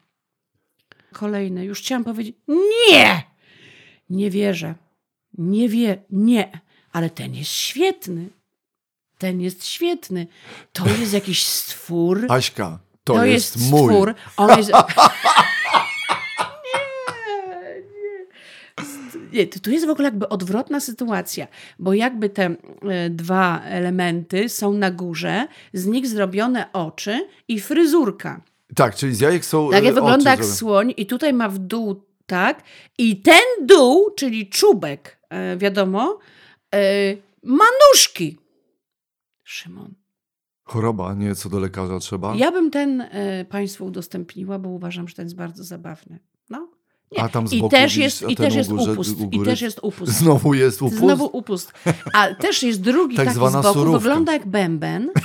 Kolejne, 1.13 1.65
już 1.65 1.79
chciałam 1.81 2.05
powiedzieć, 2.05 2.37
nie! 2.91 3.23
Nie 4.11 4.31
wierzę. 4.31 4.75
Nie 5.39 5.69
wie, 5.69 6.03
nie. 6.11 6.61
Ale 6.97 7.11
ten 7.11 7.35
jest 7.35 7.53
świetny. 7.53 8.29
Ten 9.19 9.41
jest 9.41 9.67
świetny. 9.67 10.27
To 10.73 10.89
jest 10.89 11.13
jakiś 11.13 11.45
stwór. 11.45 12.27
Aśka, 12.29 12.79
to, 13.05 13.15
To, 13.15 13.25
jest, 13.25 13.57
jest, 13.57 13.71
mój. 13.71 13.91
stwór. 13.93 14.15
On 14.37 14.59
jest... 14.59 14.71
nie, 19.33 19.41
nie. 19.41 19.47
Tu 19.47 19.71
jest 19.71 19.87
w 19.87 19.91
ogóle 19.91 20.07
jakby 20.07 20.29
odwrotna 20.29 20.81
sytuacja, 20.81 21.47
bo 21.79 21.95
jakby 21.95 22.29
te 22.29 22.45
e, 22.45 23.11
dwa 23.11 23.61
elementy 23.65 24.49
są 24.49 24.73
na 24.73 24.91
górze, 24.91 25.47
z 25.73 25.87
nich 25.87 26.07
zrobione 26.07 26.73
oczy 26.73 27.29
i 27.49 27.61
fryzurka. 27.61 28.41
Tak, 28.75 28.95
czyli 28.95 29.15
z 29.15 29.21
jajek 29.21 29.45
są 29.45 29.71
Tak 29.71 29.83
e, 29.83 29.85
jak 29.87 29.95
wygląda 29.95 30.31
jak 30.31 30.39
zrobione. 30.39 30.57
słoń 30.59 30.95
i 30.97 31.07
tutaj 31.07 31.33
ma 31.33 31.49
w 31.49 31.59
dół, 31.59 32.03
tak? 32.27 32.63
I 32.99 33.17
ten 33.17 33.43
dół, 33.67 34.11
czyli 34.17 34.49
czubek, 34.49 35.19
e, 35.31 35.57
wiadomo, 35.57 36.19
ma 37.43 37.65
nóżki. 37.93 38.39
Szymon. 39.45 39.95
Choroba, 40.65 41.15
nie, 41.15 41.35
co 41.35 41.49
do 41.49 41.61
lekarza 41.61 41.99
trzeba. 41.99 42.35
Ja 42.37 42.53
bym 42.53 42.71
ten 42.71 43.01
e, 43.01 43.45
Państwu 43.45 43.85
udostępniła, 43.87 44.59
bo 44.59 44.69
uważam, 44.69 45.09
że 45.09 45.15
ten 45.15 45.27
jest 45.27 45.37
bardzo 45.37 45.65
zabawny. 45.65 46.19
No. 46.51 46.69
Nie. 47.13 47.23
A 47.23 47.29
tam 47.29 47.49
z 47.49 47.53
I 47.53 47.59
boku 47.61 47.71
też 47.71 47.83
widzisz, 47.97 48.05
jest, 48.21 48.23
i 48.33 48.37
też 48.37 48.55
jest 48.55 48.71
górze- 48.71 48.93
upust. 48.93 49.17
I 49.33 49.41
też 49.45 49.61
jest 49.61 49.81
upust. 49.83 50.13
Znowu 50.13 50.55
jest 50.55 50.83
upust? 50.83 50.99
Znowu 50.99 51.31
upust. 51.33 51.73
A 52.13 52.35
też 52.35 52.63
jest 52.63 52.81
drugi 52.81 53.17
Tak 53.17 53.25
taki 53.25 53.35
zwana 53.37 53.61
z 53.61 53.63
boku, 53.63 53.75
surówka. 53.79 53.99
wygląda 53.99 54.33
jak 54.33 54.47
bęben. 54.47 55.11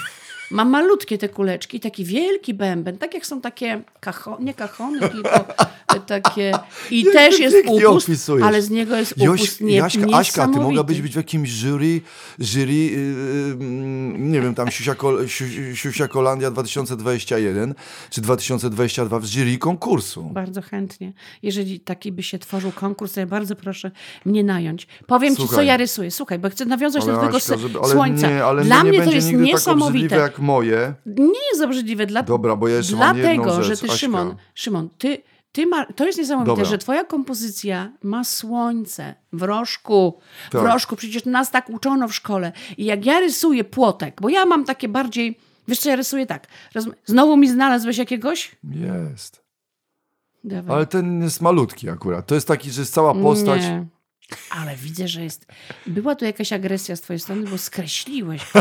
Ma 0.52 0.66
malutkie 0.66 1.18
te 1.18 1.30
kuleczki, 1.30 1.80
taki 1.80 2.06
wielki 2.06 2.54
bęben, 2.54 2.97
tak 2.97 3.14
jak 3.14 3.26
są 3.26 3.41
takie, 3.41 3.82
kacho, 3.99 4.38
nie 4.41 4.54
kachony, 4.54 4.99
tylko 5.10 5.45
takie. 6.08 6.52
I 6.91 7.04
Jak 7.04 7.14
też 7.14 7.39
jest 7.39 7.58
upust, 7.68 8.10
opisujesz. 8.10 8.47
ale 8.47 8.62
z 8.62 8.70
niego 8.70 8.95
jest 8.95 9.18
Joś, 9.18 9.41
upust 9.41 9.62
nie, 9.62 9.76
Jaśka, 9.76 10.06
Aśka, 10.14 10.47
ty 10.47 10.60
mogłabyś 10.60 11.02
być 11.02 11.14
w 11.14 11.16
jakimś 11.16 11.49
jury, 11.49 12.02
jury 12.39 12.74
yy, 12.74 13.56
nie 14.18 14.41
wiem, 14.41 14.56
tam 14.56 14.72
Siusiako, 14.72 15.28
Siu- 15.28 15.76
Siusiakolandia 15.76 16.52
2021 16.52 17.74
czy 18.10 18.22
2022 18.22 19.20
w 19.20 19.26
jury 19.26 19.58
konkursu. 19.58 20.24
Bardzo 20.24 20.62
chętnie. 20.62 21.14
Jeżeli 21.43 21.80
taki 21.80 22.12
by 22.12 22.24
się 22.24 22.39
tworzył 22.39 22.72
konkurs, 22.72 23.14
to 23.14 23.20
ja 23.20 23.26
bardzo 23.28 23.56
proszę 23.56 23.91
mnie 24.26 24.43
nająć. 24.43 24.88
Powiem 25.08 25.36
ci, 25.36 25.41
co 25.41 25.47
Słuchaj. 25.47 25.68
ja 25.68 25.78
rysuję. 25.78 26.12
Słuchaj, 26.12 26.39
bo 26.39 26.49
chcę 26.49 26.66
nawiązać 26.66 27.04
Ale 27.04 27.12
do 27.12 27.18
twojego 27.18 27.38
Aśka, 27.38 27.58
żeby, 27.58 27.80
słońca. 27.88 28.30
Nie, 28.30 28.43
ale 28.45 28.64
Dla 28.64 28.84
nie, 28.84 28.89
mnie 28.89 28.99
nie 28.99 29.06
to 29.06 29.12
jest 29.12 29.32
tak 29.32 29.39
niesamowite. 29.39 30.16
Moje. 30.42 30.94
Nie 31.06 31.50
jest 31.52 31.64
obrzydliwe. 31.64 32.06
Dla... 32.06 32.24
Dobra, 32.24 32.56
bo 32.56 32.68
ja 32.68 32.76
jeszcze 32.78 32.96
Dlatego, 32.96 33.64
że 33.64 33.78
ty, 33.78 33.86
Aśka. 33.86 33.98
Szymon, 33.98 34.36
Szymon, 34.54 34.89
ty, 34.98 35.18
ty 35.52 35.66
ma, 35.66 35.86
to 35.86 36.06
jest 36.06 36.20
niesamowite, 36.20 36.52
Dobra. 36.52 36.66
że 36.66 36.78
twoja 36.78 37.04
kompozycja 37.04 37.92
ma 38.04 38.24
słońce 38.24 39.16
w 39.34 39.42
rożku. 39.42 40.20
Tak. 40.52 40.62
W 40.62 40.66
rożku, 40.66 40.96
przecież 40.96 41.26
nas 41.26 41.52
tak 41.52 41.70
uczono 41.70 42.08
w 42.08 42.16
szkole. 42.16 42.52
I 42.78 42.86
jak 42.86 43.06
ja 43.06 43.20
rysuję 43.20 43.64
płotek, 43.64 44.22
bo 44.22 44.30
ja 44.30 44.46
mam 44.46 44.66
takie 44.66 44.89
bardziej, 44.89 45.39
wiesz 45.68 45.80
co, 45.80 45.89
ja 45.89 45.96
rysuję 45.96 46.26
tak. 46.26 46.48
Znowu 47.06 47.38
mi 47.38 47.50
znalazłeś 47.50 47.98
jakiegoś? 47.98 48.56
Jest. 48.64 49.42
Dawaj. 50.44 50.76
Ale 50.76 50.86
ten 50.86 51.22
jest 51.24 51.42
malutki 51.42 51.89
akurat. 51.89 52.28
To 52.28 52.36
jest 52.36 52.48
taki, 52.48 52.72
że 52.72 52.82
jest 52.82 52.94
cała 52.94 53.14
postać. 53.14 53.62
Nie. 53.62 53.86
Ale 54.49 54.75
widzę, 54.75 55.07
że 55.07 55.23
jest. 55.23 55.45
Była 55.88 56.15
tu 56.15 56.25
jakaś 56.25 56.53
agresja 56.53 56.95
z 56.95 57.01
twojej 57.01 57.19
strony, 57.19 57.49
bo 57.49 57.57
skreśliłeś. 57.57 58.41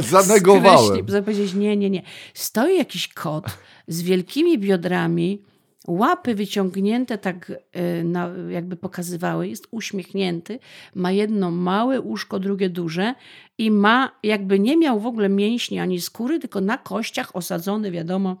go. 0.00 0.08
Zanegowałem. 0.22 1.06
Powiedzieć 1.06 1.54
nie, 1.54 1.76
nie, 1.76 1.90
nie. 1.90 2.02
Stoi 2.34 2.78
jakiś 2.78 3.08
kot 3.08 3.46
z 3.88 4.02
wielkimi 4.02 4.58
biodrami, 4.58 5.42
łapy 5.86 6.34
wyciągnięte 6.34 7.18
tak 7.18 7.50
y, 7.50 8.04
na, 8.04 8.30
jakby 8.50 8.76
pokazywały, 8.76 9.48
jest 9.48 9.68
uśmiechnięty, 9.70 10.58
ma 10.94 11.12
jedno 11.12 11.50
małe 11.50 12.00
uszko, 12.00 12.38
drugie 12.38 12.70
duże 12.70 13.14
i 13.58 13.70
ma, 13.70 14.10
jakby 14.22 14.58
nie 14.58 14.76
miał 14.76 15.00
w 15.00 15.06
ogóle 15.06 15.28
mięśni 15.28 15.78
ani 15.78 16.00
skóry, 16.00 16.38
tylko 16.38 16.60
na 16.60 16.78
kościach 16.78 17.36
osadzony, 17.36 17.90
wiadomo, 17.90 18.36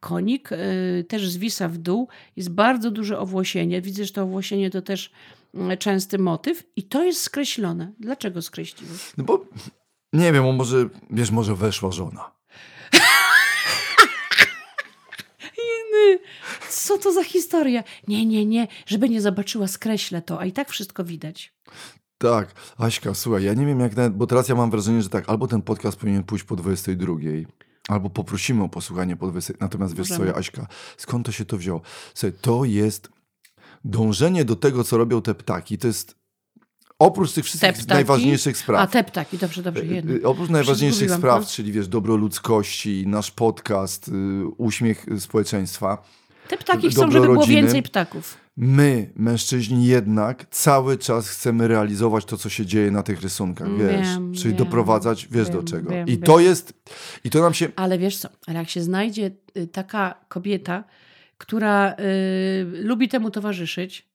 konik, 0.00 0.52
y, 0.52 1.04
też 1.08 1.30
zwisa 1.30 1.68
w 1.68 1.78
dół, 1.78 2.08
jest 2.36 2.50
bardzo 2.50 2.90
duże 2.90 3.18
owłosienie. 3.18 3.80
Widzę, 3.80 4.04
że 4.04 4.12
to 4.12 4.22
owłosienie 4.22 4.70
to 4.70 4.82
też 4.82 5.10
częsty 5.78 6.18
motyw 6.18 6.62
i 6.76 6.82
to 6.82 7.04
jest 7.04 7.22
skreślone. 7.22 7.92
Dlaczego 7.98 8.42
skreśliłeś? 8.42 9.12
No 9.16 9.24
bo 9.24 9.44
nie 10.12 10.32
wiem, 10.32 10.54
może, 10.54 10.88
wiesz, 11.10 11.30
może 11.30 11.54
weszła 11.54 11.92
żona. 11.92 12.40
Co 16.70 16.98
to 16.98 17.12
za 17.12 17.24
historia? 17.24 17.84
Nie, 18.08 18.26
nie, 18.26 18.46
nie, 18.46 18.68
żeby 18.86 19.08
nie 19.08 19.20
zobaczyła, 19.20 19.68
skreślę 19.68 20.22
to, 20.22 20.40
a 20.40 20.44
i 20.44 20.52
tak 20.52 20.68
wszystko 20.68 21.04
widać. 21.04 21.54
Tak, 22.18 22.54
Aśka, 22.78 23.14
słuchaj, 23.14 23.44
ja 23.44 23.54
nie 23.54 23.66
wiem 23.66 23.80
jak 23.80 23.96
nawet, 23.96 24.14
bo 24.14 24.26
teraz 24.26 24.48
ja 24.48 24.54
mam 24.54 24.70
wrażenie, 24.70 25.02
że 25.02 25.08
tak, 25.08 25.28
albo 25.28 25.46
ten 25.46 25.62
podcast 25.62 25.98
powinien 25.98 26.24
pójść 26.24 26.44
po 26.44 26.56
22, 26.56 27.14
albo 27.88 28.10
poprosimy 28.10 28.64
o 28.64 28.68
posłuchanie 28.68 29.16
po 29.16 29.26
20. 29.26 29.54
Natomiast 29.60 29.96
wiesz 29.96 30.08
co, 30.08 30.24
ja, 30.24 30.34
Aśka, 30.34 30.66
skąd 30.96 31.26
to 31.26 31.32
się 31.32 31.44
to 31.44 31.56
wzięło? 31.56 31.80
Słuchaj, 32.14 32.38
to 32.40 32.64
jest 32.64 33.08
dążenie 33.84 34.44
do 34.44 34.56
tego, 34.56 34.84
co 34.84 34.96
robią 34.98 35.22
te 35.22 35.34
ptaki, 35.34 35.78
to 35.78 35.86
jest 35.86 36.14
oprócz 36.98 37.32
tych 37.32 37.44
wszystkich 37.44 37.72
ptaki? 37.72 37.88
najważniejszych 37.88 38.56
spraw. 38.56 38.80
A 38.80 38.86
te 38.86 39.04
ptaki, 39.04 39.38
dobrze, 39.38 39.62
dobrze, 39.62 39.86
jedno. 39.86 40.12
Y, 40.12 40.16
y, 40.16 40.26
Oprócz 40.26 40.50
najważniejszych 40.50 41.10
spraw, 41.10 41.40
no. 41.42 41.48
czyli 41.50 41.72
wiesz, 41.72 41.88
dobro 41.88 42.16
ludzkości, 42.16 43.04
nasz 43.06 43.30
podcast, 43.30 44.08
y, 44.08 44.12
uśmiech 44.56 45.08
y, 45.08 45.20
społeczeństwa, 45.20 46.02
Te 46.48 46.56
ptaki 46.56 46.90
chcą, 46.90 47.10
żeby 47.10 47.26
było 47.26 47.46
więcej 47.46 47.82
ptaków. 47.82 48.36
my, 48.56 49.10
mężczyźni, 49.16 49.86
jednak 49.86 50.46
cały 50.50 50.98
czas 50.98 51.28
chcemy 51.28 51.68
realizować 51.68 52.24
to, 52.24 52.36
co 52.36 52.48
się 52.48 52.66
dzieje 52.66 52.90
na 52.90 53.02
tych 53.02 53.22
rysunkach, 53.22 53.68
wiesz, 53.78 54.08
Wiem, 54.08 54.34
czyli 54.34 54.48
wiem, 54.54 54.56
doprowadzać, 54.56 55.28
wiesz 55.30 55.48
do 55.48 55.58
wiem, 55.58 55.66
czego. 55.66 55.90
wiem, 55.90 56.08
I 56.08 56.18
to 56.18 56.40
jest, 56.40 56.72
i 57.24 57.30
to 57.30 57.40
nam 57.40 57.54
się, 57.54 57.68
Ale 57.76 57.98
wiesz 57.98 58.18
co, 58.18 58.28
ale 58.46 58.58
jak 58.58 58.68
się 58.68 58.82
znajdzie 58.82 59.30
y, 59.56 59.66
taka 59.66 60.14
kobieta, 60.28 60.84
która 61.40 61.92
y, 61.92 61.94
lubi 62.82 63.08
temu 63.08 63.30
towarzyszyć, 63.30 64.08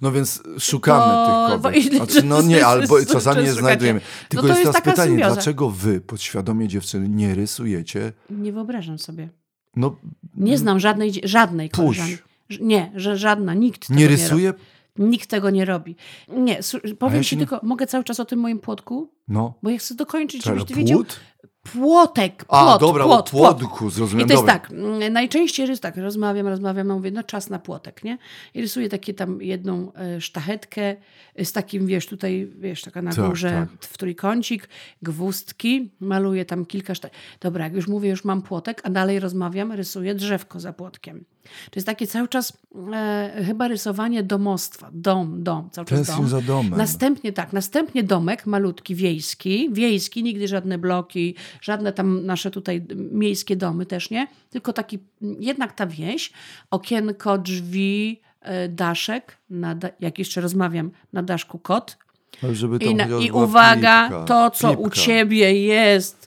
no 0.00 0.12
więc 0.12 0.42
szukamy 0.58 1.12
To- 1.12 1.48
tych 1.52 1.62
kobiet. 1.62 1.94
Znaczy, 1.94 2.22
no 2.26 2.42
nie, 2.42 2.66
albo 2.72 3.04
czasami 3.04 3.44
je 3.44 3.52
znajdujemy. 3.52 4.00
Tylko 4.28 4.42
to 4.42 4.48
jest 4.48 4.60
jest 4.60 4.72
teraz 4.72 4.84
pytanie, 4.84 5.10
symbioza. 5.10 5.34
dlaczego 5.34 5.70
wy, 5.70 6.00
podświadomie 6.00 6.68
dziewczyny, 6.68 7.08
nie 7.08 7.34
rysujecie, 7.34 8.12
nie 8.30 8.52
wyobrażam 8.52 8.98
sobie. 8.98 9.28
no 9.76 9.96
Nie 10.36 10.58
znam 10.58 10.80
żadnej, 10.80 11.12
żadnej 11.24 11.70
koleżanki. 11.70 12.16
Nie, 12.60 12.92
że 12.94 13.16
żadna, 13.16 13.54
nikt 13.54 13.80
tego 13.88 13.94
nie 14.00 14.04
nie 14.04 14.08
robi. 14.08 14.22
rysuje? 14.22 14.54
Nikt 14.98 15.30
tego 15.30 15.50
nie 15.50 15.64
robi. 15.64 15.96
Nie, 16.28 16.60
powiem 16.98 17.16
ja 17.16 17.24
ci 17.24 17.36
nie- 17.36 17.46
tylko, 17.46 17.66
mogę 17.66 17.86
cały 17.86 18.04
czas 18.04 18.20
o 18.20 18.24
tym 18.24 18.38
moim 18.38 18.58
płotku? 18.58 19.10
No. 19.28 19.54
Bo 19.62 19.70
ja 19.70 19.78
chcę 19.78 19.94
dokończyć, 19.94 20.42
Czekaj, 20.42 20.58
żebyś 20.58 20.72
ty 20.72 20.78
wiedział. 20.78 21.04
Płotek, 21.62 22.44
A, 22.48 22.64
płot, 22.64 22.80
dobra, 22.80 23.04
płot, 23.04 23.28
o 23.28 23.30
płot. 23.30 23.58
płodku, 23.58 23.90
zrozumiałem. 23.90 24.26
I 24.26 24.28
to 24.28 24.32
jest 24.34 24.42
dobra. 24.42 24.58
tak, 24.58 24.70
mm, 24.70 25.12
najczęściej 25.12 25.68
jest 25.68 25.82
tak, 25.82 25.96
rozmawiam, 25.96 26.46
rozmawiam, 26.48 26.90
a 26.90 26.94
mówię, 26.94 27.10
no 27.10 27.22
czas 27.22 27.50
na 27.50 27.58
płotek, 27.58 28.04
nie? 28.04 28.18
I 28.54 28.60
rysuję 28.60 28.88
takie 28.88 29.14
tam 29.14 29.42
jedną 29.42 29.92
e, 29.92 30.20
sztachetkę 30.20 30.96
z 31.44 31.52
takim, 31.52 31.86
wiesz, 31.86 32.06
tutaj, 32.06 32.48
wiesz, 32.58 32.82
taka 32.82 33.02
na 33.02 33.12
Tak, 33.12 33.26
górze 33.28 33.50
tak. 33.50 33.68
w 33.80 33.98
trójkącik, 33.98 34.68
gwózdki, 35.02 35.90
maluję 36.00 36.44
tam 36.44 36.66
kilka 36.66 36.94
sztach. 36.94 37.10
Dobra, 37.40 37.64
jak 37.64 37.74
już 37.74 37.88
mówię, 37.88 38.10
już 38.10 38.24
mam 38.24 38.42
płotek, 38.42 38.80
a 38.84 38.90
dalej 38.90 39.20
rozmawiam, 39.20 39.72
rysuję 39.72 40.14
drzewko 40.14 40.60
za 40.60 40.72
płotkiem. 40.72 41.24
To 41.70 41.76
jest 41.76 41.86
takie 41.86 42.06
cały 42.06 42.28
czas 42.28 42.52
e, 42.92 43.42
chyba 43.46 43.68
rysowanie 43.68 44.22
domostwa, 44.22 44.90
dom, 44.92 45.42
dom, 45.42 45.70
cały 45.70 45.86
czas 45.86 46.06
dom. 46.06 46.28
za 46.28 46.40
domem. 46.40 46.78
Następnie 46.78 47.32
tak, 47.32 47.52
następnie 47.52 48.02
domek 48.02 48.46
malutki, 48.46 48.94
wiejski, 48.94 49.68
wiejski, 49.72 50.22
nigdy 50.22 50.48
żadne 50.48 50.78
bloki, 50.78 51.34
żadne 51.60 51.92
tam 51.92 52.26
nasze 52.26 52.50
tutaj 52.50 52.86
miejskie 53.12 53.56
domy 53.56 53.86
też 53.86 54.10
nie, 54.10 54.26
tylko 54.50 54.72
taki, 54.72 54.98
jednak 55.40 55.72
ta 55.72 55.86
wieś, 55.86 56.32
okienko, 56.70 57.38
drzwi, 57.38 58.20
e, 58.40 58.68
daszek, 58.68 59.36
na 59.50 59.76
jak 60.00 60.18
jeszcze 60.18 60.40
rozmawiam, 60.40 60.90
na 61.12 61.22
daszku 61.22 61.58
kot, 61.58 61.96
I, 62.80 62.94
na, 62.94 63.06
i 63.06 63.30
uwaga, 63.30 64.24
to 64.26 64.50
co 64.50 64.72
u 64.72 64.90
ciebie 64.90 65.54
jest 65.66 66.19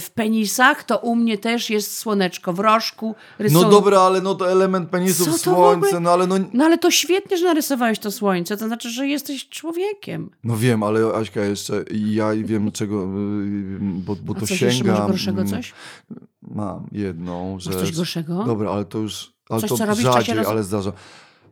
w 0.00 0.10
penisach, 0.14 0.84
to 0.84 0.98
u 0.98 1.16
mnie 1.16 1.38
też 1.38 1.70
jest 1.70 1.98
słoneczko 1.98 2.52
w 2.52 2.58
rożku. 2.58 3.14
Rysunek. 3.38 3.64
No 3.64 3.70
dobra, 3.70 4.00
ale 4.00 4.20
no 4.20 4.34
to 4.34 4.50
element 4.52 4.90
penisów, 4.90 5.26
Co 5.28 5.38
słońce, 5.38 5.86
ogóle? 5.86 6.00
no 6.00 6.10
ale 6.10 6.26
no... 6.26 6.34
No 6.52 6.64
ale 6.64 6.78
to 6.78 6.90
świetnie, 6.90 7.36
że 7.36 7.44
narysowałeś 7.44 7.98
to 7.98 8.10
słońce, 8.10 8.56
to 8.56 8.66
znaczy, 8.66 8.90
że 8.90 9.06
jesteś 9.06 9.48
człowiekiem. 9.48 10.30
No 10.44 10.56
wiem, 10.56 10.82
ale 10.82 11.14
Aśka 11.14 11.40
jeszcze, 11.40 11.82
i 11.90 12.14
ja 12.14 12.30
wiem 12.44 12.72
czego, 12.72 13.02
y, 13.04 13.06
bo, 13.80 14.16
bo 14.16 14.32
A 14.36 14.40
to 14.40 14.46
coś 14.46 14.50
jeszcze 14.50 14.66
masz 14.66 14.76
sięga... 14.76 15.06
gorszego 15.06 15.40
mm, 15.40 15.52
coś? 15.52 15.72
Mam 16.42 16.86
jedną 16.92 17.54
Masz 17.54 17.62
rzecz. 17.64 17.74
coś 17.74 17.92
gorszego? 17.96 18.44
Dobra, 18.44 18.70
ale 18.70 18.84
to 18.84 18.98
już, 18.98 19.32
ale 19.48 19.60
Coś, 19.60 19.70
to 19.70 19.76
co 19.76 19.86
robisz 19.86 20.02
rzadziej, 20.04 20.34
roz- 20.34 20.46
ale 20.48 20.64
zdarza. 20.64 20.92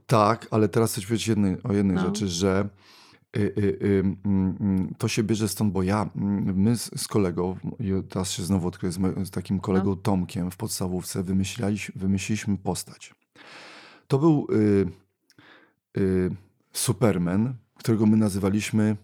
Tak, 0.06 0.46
ale 0.50 0.68
teraz 0.68 0.92
chcę 0.92 1.00
powiedzieć 1.02 1.28
jednej, 1.28 1.56
o 1.62 1.72
jednej 1.72 1.96
No. 1.96 2.02
rzeczy, 2.06 2.28
że 2.28 2.50
mm, 2.50 2.60
mm, 2.60 2.68
to 4.98 5.08
się 5.08 5.22
bierze 5.22 5.48
stąd, 5.48 5.72
bo 5.72 5.82
ja, 5.82 6.10
mm, 6.16 6.60
my 6.60 6.76
z, 6.76 6.90
z 7.00 7.08
kolegą, 7.08 7.56
teraz 8.08 8.30
się 8.30 8.42
znowu 8.42 8.68
odkryję, 8.68 8.92
z, 8.92 9.30
takim 9.30 9.60
kolegą 9.60 9.90
No. 9.90 9.96
Tomkiem 9.96 10.50
w 10.50 10.56
podstawówce 10.56 11.22
wymyśliliśmy 11.94 12.56
postać. 12.56 13.14
To 14.08 14.18
był 14.18 14.46
y, 14.52 14.86
y, 15.98 16.30
Superman, 16.72 17.54
którego 17.76 18.06
my 18.06 18.16
nazywaliśmy 18.16 18.96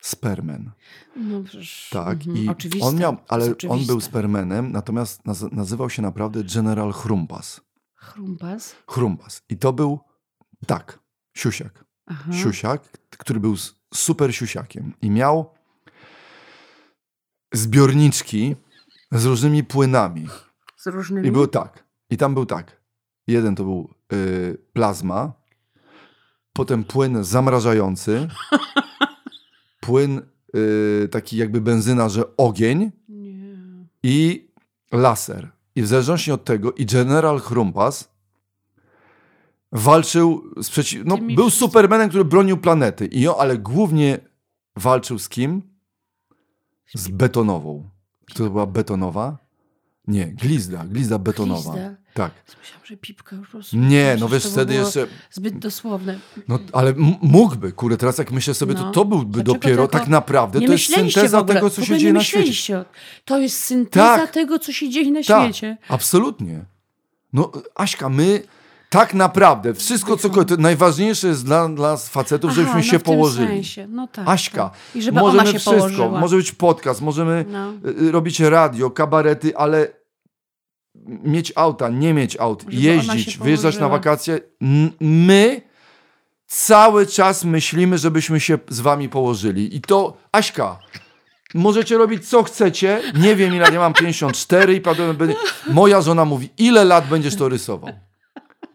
Sperman. 0.00 0.70
No 1.16 1.42
przecież, 1.42 1.90
Tak, 1.92 2.18
mhm, 2.18 2.36
i 2.36 2.48
oczywiste, 2.48 2.86
on 2.88 2.96
miał, 2.96 3.16
ale 3.28 3.54
on 3.68 3.86
był. 3.86 4.00
Spermanem, 4.00 4.72
natomiast 4.72 5.24
naz- 5.24 5.52
nazywał 5.52 5.90
się 5.90 6.02
naprawdę 6.02 6.44
General 6.54 6.92
Chrumpas. 6.92 7.60
Chrumpas? 7.94 8.76
Chrumpas. 8.86 9.42
I 9.48 9.56
to 9.56 9.72
był, 9.72 9.98
tak, 10.66 10.98
siusiak. 11.34 11.89
Aha. 12.10 12.32
Siusiak, 12.32 12.82
który 13.10 13.40
był 13.40 13.56
super 13.94 14.34
siusiakiem. 14.34 14.92
I 15.02 15.10
miał 15.10 15.54
zbiorniczki 17.52 18.56
z 19.12 19.24
różnymi 19.24 19.64
płynami. 19.64 20.28
Z 20.76 20.86
różnymi? 20.86 21.28
I 21.28 21.32
był 21.32 21.46
tak. 21.46 21.84
I 22.10 22.16
tam 22.16 22.34
był 22.34 22.46
tak. 22.46 22.80
Jeden 23.26 23.54
to 23.54 23.64
był 23.64 23.94
y, 24.12 24.58
plazma, 24.72 25.32
potem 26.52 26.84
płyn 26.84 27.24
zamrażający, 27.24 28.28
płyn 29.80 30.22
y, 30.56 31.08
taki 31.10 31.36
jakby 31.36 31.60
benzyna, 31.60 32.08
że 32.08 32.36
ogień 32.36 32.92
Nie. 33.08 33.86
i 34.02 34.48
laser. 34.92 35.50
I 35.74 35.82
w 35.82 35.86
zależności 35.86 36.32
od 36.32 36.44
tego, 36.44 36.72
i 36.72 36.86
General 36.86 37.40
Chrumpas 37.40 38.09
walczył 39.72 40.42
z 40.62 40.70
przeciw... 40.70 41.02
No, 41.04 41.18
był 41.18 41.36
wszyscy- 41.36 41.58
Supermanem, 41.58 42.08
który 42.08 42.24
bronił 42.24 42.56
planety. 42.56 43.06
I 43.06 43.28
on, 43.28 43.34
ale 43.38 43.58
głównie 43.58 44.18
walczył 44.76 45.18
z 45.18 45.28
kim? 45.28 45.62
Z 46.94 47.08
betonową. 47.08 47.90
To 48.34 48.50
była 48.50 48.66
betonowa? 48.66 49.38
Nie, 50.06 50.26
glizda. 50.26 50.84
Glizda 50.84 51.18
betonowa. 51.18 51.72
Glizda? 51.72 51.96
Tak. 52.14 52.32
Myślałam, 52.60 52.86
że 52.86 52.96
pipka 52.96 53.36
już 53.36 53.46
po 53.48 53.52
prostu. 53.52 53.76
Nie, 53.76 54.16
no 54.20 54.28
wiesz, 54.28 54.42
to 54.42 54.48
wtedy 54.50 54.74
jeszcze... 54.74 55.06
Zbyt 55.30 55.58
dosłowne. 55.58 56.18
No, 56.48 56.58
ale 56.72 56.94
mógłby, 57.22 57.72
kurde, 57.72 57.96
teraz 57.96 58.18
jak 58.18 58.32
myślę 58.32 58.54
sobie, 58.54 58.74
to 58.74 58.82
No. 58.82 58.90
to 58.90 59.04
byłby 59.04 59.32
Dlaczego 59.32 59.52
dopiero 59.54 59.88
tak 59.88 60.08
naprawdę, 60.08 60.60
to 60.60 60.72
jest 60.72 60.94
synteza 60.94 61.44
tego, 61.44 61.70
co 61.70 61.84
się 61.84 61.98
dzieje 61.98 62.12
na 62.12 62.24
świecie. 62.24 62.84
To 63.24 63.38
jest 63.38 63.58
synteza 63.64 64.16
Tak. 64.18 64.30
tego, 64.30 64.58
co 64.58 64.72
się 64.72 64.88
dzieje 64.90 65.10
na 65.12 65.22
Tak, 65.22 65.44
świecie. 65.44 65.76
absolutnie. 65.88 66.64
No, 67.32 67.52
Aśka, 67.74 68.08
my 68.08 68.42
tak 68.92 69.14
naprawdę, 69.14 69.74
wszystko 69.74 70.16
co 70.16 70.44
to 70.44 70.56
najważniejsze 70.56 71.28
jest 71.28 71.44
dla, 71.44 71.68
dla 71.68 71.90
nas 71.90 72.08
facetów, 72.08 72.50
żebyśmy 72.50 72.78
Aha, 72.78 72.82
się 72.82 72.92
no 72.92 72.98
tym 72.98 73.14
położyli. 73.14 73.48
Sensie. 73.48 73.86
No 73.88 74.08
tak, 74.12 74.28
Aśka, 74.28 74.70
tak. 74.94 75.02
I 75.04 75.12
możemy 75.12 75.46
się 75.46 75.58
wszystko, 75.58 75.70
położyła. 75.76 76.20
może 76.20 76.36
być 76.36 76.52
podcast, 76.52 77.00
możemy 77.00 77.44
No. 77.48 77.72
y, 77.86 78.02
y, 78.02 78.12
robić 78.12 78.40
radio, 78.40 78.90
kabarety, 78.90 79.56
ale 79.56 79.88
mieć 81.24 81.52
auta, 81.56 81.88
nie 81.88 82.14
mieć 82.14 82.36
aut, 82.36 82.62
Żeby 82.62 82.76
jeździć, 82.76 83.32
się 83.32 83.44
wyjeżdżać 83.44 83.78
na 83.78 83.88
wakacje. 83.88 84.40
My 85.00 85.62
cały 86.46 87.06
czas 87.06 87.44
myślimy, 87.44 87.98
żebyśmy 87.98 88.40
się 88.40 88.58
z 88.68 88.80
wami 88.80 89.08
położyli. 89.08 89.76
I 89.76 89.80
to, 89.80 90.16
Aśka, 90.32 90.78
możecie 91.54 91.98
robić 91.98 92.28
co 92.28 92.42
chcecie. 92.42 93.02
Nie 93.14 93.36
wiem 93.36 93.54
ile, 93.54 93.72
ja 93.72 93.78
mam 93.80 93.92
54 93.92 94.74
i 94.74 94.80
prawdopodobnie. 94.80 95.34
Moja 95.68 96.00
żona 96.02 96.24
mówi, 96.24 96.50
ile 96.58 96.84
lat 96.84 97.08
będziesz 97.08 97.36
to 97.36 97.48
rysował? 97.48 97.92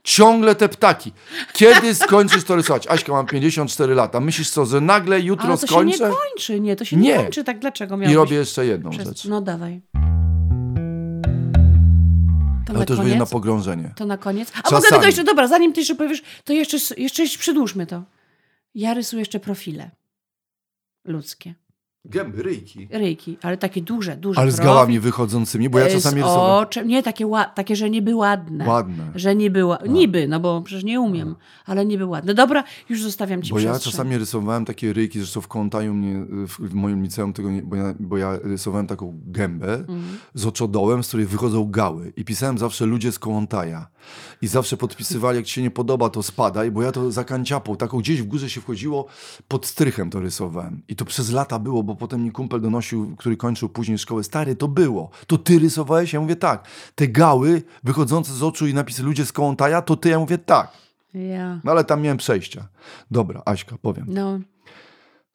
Ciągle 0.05 0.55
te 0.55 0.69
ptaki. 0.69 1.11
Kiedy 1.53 1.95
skończysz 1.95 2.43
to 2.43 2.55
rysować? 2.55 2.87
Aśka, 2.87 3.11
mam 3.11 3.25
54 3.25 3.95
lata. 3.95 4.19
Myślisz 4.19 4.49
co, 4.49 4.65
że 4.65 4.81
nagle 4.81 5.19
jutro 5.21 5.47
Ale 5.47 5.57
to 5.57 5.67
skończę? 5.67 5.97
się 5.97 6.03
nie 6.05 6.09
kończy, 6.11 6.59
nie, 6.59 6.75
to 6.75 6.85
się 6.85 6.97
nie, 6.97 7.09
Nie. 7.09 7.15
kończy. 7.15 7.43
Tak 7.43 7.59
dlaczego 7.59 7.97
miałbyś? 7.97 8.13
I 8.13 8.15
robię 8.15 8.35
jeszcze 8.35 8.65
jedną 8.65 8.89
przez... 8.89 9.07
rzecz. 9.07 9.25
No 9.25 9.41
dawaj. 9.41 9.81
To 12.65 12.73
Ale 12.75 12.85
to 12.85 12.93
już 12.93 13.01
będzie 13.03 13.19
na 13.19 13.25
pogrążenie. 13.25 13.93
To 13.95 14.05
na 14.05 14.17
koniec. 14.17 14.49
A 14.49 14.61
Czasami. 14.61 14.75
mogę 14.75 14.89
tylko 14.89 15.05
jeszcze, 15.05 15.23
dobra, 15.23 15.47
zanim 15.47 15.73
ty 15.73 15.79
jeszcze 15.79 15.95
powiesz, 15.95 16.21
to 16.43 16.53
jeszcze, 16.53 16.77
jeszcze 16.97 17.23
przedłużmy 17.39 17.85
to. 17.87 18.03
Ja 18.75 18.93
rysuję 18.93 19.19
jeszcze 19.19 19.39
profile 19.39 19.91
ludzkie. 21.05 21.53
Gęby, 22.09 22.43
ryjki. 22.43 22.87
Ryjki, 22.91 23.37
ale 23.41 23.57
takie 23.57 23.81
duże, 23.81 24.17
duże. 24.17 24.39
Ale 24.41 24.51
z 24.51 24.59
gałami 24.59 24.99
wychodzącymi, 24.99 25.69
bo 25.69 25.79
ja 25.79 25.85
E, 25.85 25.91
czasami 25.91 26.21
rysowałem. 26.21 26.63
oczem, 26.63 26.87
Nie, 26.87 27.03
takie, 27.03 27.27
ła, 27.27 27.45
takie, 27.45 27.75
że 27.75 27.89
niby 27.89 28.15
ładne. 28.15 28.65
Ładne. 28.67 29.11
Że 29.15 29.35
niby, 29.35 29.65
ła... 29.65 29.77
niby, 29.89 30.27
no 30.27 30.39
bo 30.39 30.61
przecież 30.61 30.83
nie 30.83 31.01
umiem, 31.01 31.35
ale 31.65 31.85
niby 31.85 32.05
ładne. 32.05 32.33
Dobra, 32.33 32.63
już 32.89 33.03
zostawiam 33.03 33.41
ci 33.41 33.53
Bo 33.53 33.59
ja 33.59 33.79
czasami 33.79 34.17
rysowałem 34.17 34.65
takie 34.65 34.93
ryjki, 34.93 35.19
zresztą 35.19 35.41
w 35.41 35.47
Kontaju 35.47 35.93
mnie, 35.93 36.25
w, 36.47 36.69
w 36.69 36.73
moim 36.73 37.03
liceum 37.03 37.33
tego 37.33 37.51
nie, 37.51 37.61
bo, 37.61 37.75
ja, 37.75 37.93
bo 37.99 38.17
ja 38.17 38.37
rysowałem 38.43 38.87
taką 38.87 39.19
gębę 39.25 39.73
Mhm. 39.73 40.17
z 40.33 40.45
oczodołem, 40.45 41.03
z 41.03 41.07
której 41.07 41.25
wychodzą 41.25 41.71
gały. 41.71 42.13
I 42.17 42.25
pisałem 42.25 42.57
zawsze 42.57 42.85
ludzie 42.85 43.11
z 43.11 43.19
Kołątaja. 43.19 43.87
I 44.41 44.47
zawsze 44.47 44.77
podpisywali, 44.77 45.37
jak 45.37 45.45
ci 45.45 45.53
się 45.53 45.61
nie 45.61 45.71
podoba, 45.71 46.09
to 46.09 46.23
spadaj, 46.23 46.71
bo 46.71 46.81
ja 46.81 46.91
to 46.91 47.11
zakanciapą, 47.11 47.75
taką 47.77 47.97
gdzieś 47.99 48.21
w 48.21 48.25
górze 48.25 48.49
się 48.49 48.61
wchodziło, 48.61 49.05
pod 49.47 49.65
strychem 49.65 50.09
to 50.09 50.19
rysowałem. 50.19 50.81
I 50.87 50.95
to 50.95 51.05
przez 51.05 51.31
lata 51.31 51.59
było, 51.59 51.83
bo 51.83 51.95
potem 51.95 52.23
mi 52.23 52.31
kumpel 52.31 52.61
donosił, 52.61 53.15
który 53.15 53.37
kończył 53.37 53.69
później 53.69 53.97
szkołę, 53.97 54.23
stary, 54.23 54.55
to 54.55 54.67
było. 54.67 55.09
To 55.27 55.37
ty 55.37 55.59
rysowałeś? 55.59 56.13
Ja 56.13 56.21
mówię 56.21 56.35
tak. 56.35 56.67
Te 56.95 57.07
gały 57.07 57.61
wychodzące 57.83 58.33
z 58.33 58.43
oczu 58.43 58.67
i 58.67 58.73
napisy 58.73 59.03
ludzie 59.03 59.25
z 59.25 59.31
Kołątaja, 59.31 59.81
to 59.81 59.95
ty? 59.95 60.09
Ja 60.09 60.19
mówię 60.19 60.37
tak. 60.37 60.71
Ja, 61.13 61.59
No 61.63 61.71
ale 61.71 61.83
tam 61.83 62.01
miałem 62.01 62.17
przejścia. 62.17 62.67
Dobra, 63.11 63.41
Aśka, 63.45 63.75
powiem. 63.81 64.05
no, 64.09 64.39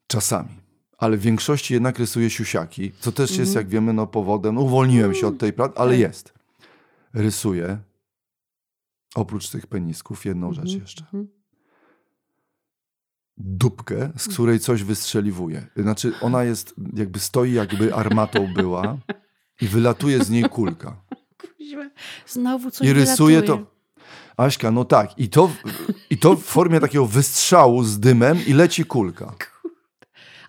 Czasami. 0.07 0.49
Ale 0.99 1.17
w 1.17 1.21
większości 1.21 1.75
jednak 1.75 1.99
rysuję 1.99 2.31
siusiaki, 2.31 2.93
co 3.01 3.13
też 3.13 3.31
Mhm. 3.31 3.41
jest, 3.47 3.55
jak 3.57 3.69
wiemy, 3.69 3.93
no 3.93 4.07
powodem. 4.07 4.55
No, 4.55 4.61
uwolniłem 4.61 5.15
się 5.15 5.27
od 5.27 5.39
tej 5.39 5.53
pracy, 5.53 5.75
ale 5.77 5.91
Tak. 5.91 6.01
jest. 6.01 6.33
Rysuję 7.15 7.79
oprócz 9.15 9.49
tych 9.51 9.67
penisków 9.67 10.25
jedną 10.25 10.53
rzecz 10.53 10.73
jeszcze. 10.73 11.05
mhm. 11.05 11.29
Dupkę, 13.37 14.11
z 14.17 14.29
której 14.29 14.61
coś 14.61 14.83
wystrzeliwuje. 14.85 15.67
Znaczy, 15.77 16.13
ona 16.21 16.45
jest, 16.45 16.75
jakby 16.97 17.19
stoi, 17.19 17.53
jakby 17.53 17.95
armatą 17.95 18.55
była 18.55 18.99
i 19.61 19.67
wylatuje 19.69 20.25
z 20.25 20.31
niej 20.31 20.45
kulka. 20.45 20.97
Kuźwa, 21.59 21.91
Znowu 22.27 22.71
coś 22.71 22.89
I 22.89 22.93
rysuję 22.93 23.41
wylatuje. 23.41 23.67
to. 23.67 23.71
Aśka, 24.37 24.71
no 24.71 24.85
tak. 24.85 25.19
I 25.19 25.29
to, 25.29 25.49
w- 25.49 25.57
I 26.11 26.19
to 26.19 26.37
w 26.37 26.43
formie 26.43 26.81
takiego 26.81 27.07
wystrzału 27.07 27.85
z 27.85 28.01
dymem 28.01 28.39
i 28.47 28.53
leci 28.53 28.85
kulka. 28.85 29.35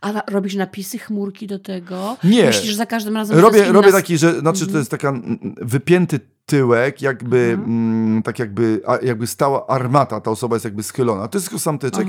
A 0.01 0.23
robisz 0.31 0.55
napisy, 0.55 0.99
chmurki 0.99 1.47
do 1.47 1.59
tego? 1.59 2.17
Nie. 2.23 2.45
Myślisz, 2.45 2.69
że 2.71 2.75
za 2.77 2.85
każdym 2.85 3.15
razem 3.15 3.39
Robię, 3.39 3.63
robię 3.71 3.91
taki, 3.91 4.17
że 4.17 4.39
znaczy 4.39 4.59
Mhm. 4.59 4.71
to 4.71 4.77
jest 4.77 4.91
taka 4.91 5.09
mm, 5.09 5.55
wypięty 5.61 6.19
tyłek, 6.55 7.01
jakby 7.01 7.37
Mhm. 7.37 7.69
mm, 7.69 8.23
tak 8.23 8.39
jakby, 8.39 8.81
a, 8.87 8.97
jakby 9.05 9.27
stała 9.27 9.67
armata, 9.67 10.21
ta 10.21 10.31
osoba 10.31 10.55
jest 10.55 10.65
jakby 10.65 10.83
schylona. 10.83 11.27
To 11.27 11.37
jest 11.37 11.47
tylko 11.47 11.59
sam 11.59 11.79
tyczek 11.79 12.07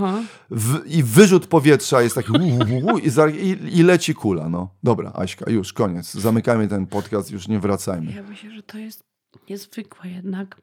w, 0.50 0.86
i 0.86 1.02
wyrzut 1.02 1.46
powietrza 1.46 2.02
jest 2.02 2.14
taki 2.14 2.32
i, 2.32 3.08
i, 3.42 3.78
i 3.78 3.82
leci 3.82 4.14
kula. 4.14 4.48
No. 4.48 4.74
Dobra, 4.82 5.12
Aśka, 5.14 5.50
już 5.50 5.72
koniec. 5.72 6.12
Zamykamy 6.14 6.68
ten 6.68 6.86
podcast, 6.86 7.30
już 7.30 7.48
nie 7.48 7.60
wracajmy. 7.60 8.12
Ja 8.12 8.22
myślę, 8.22 8.50
że 8.50 8.62
to 8.62 8.78
jest 8.78 9.04
niezwykłe 9.50 10.10
jednak. 10.10 10.60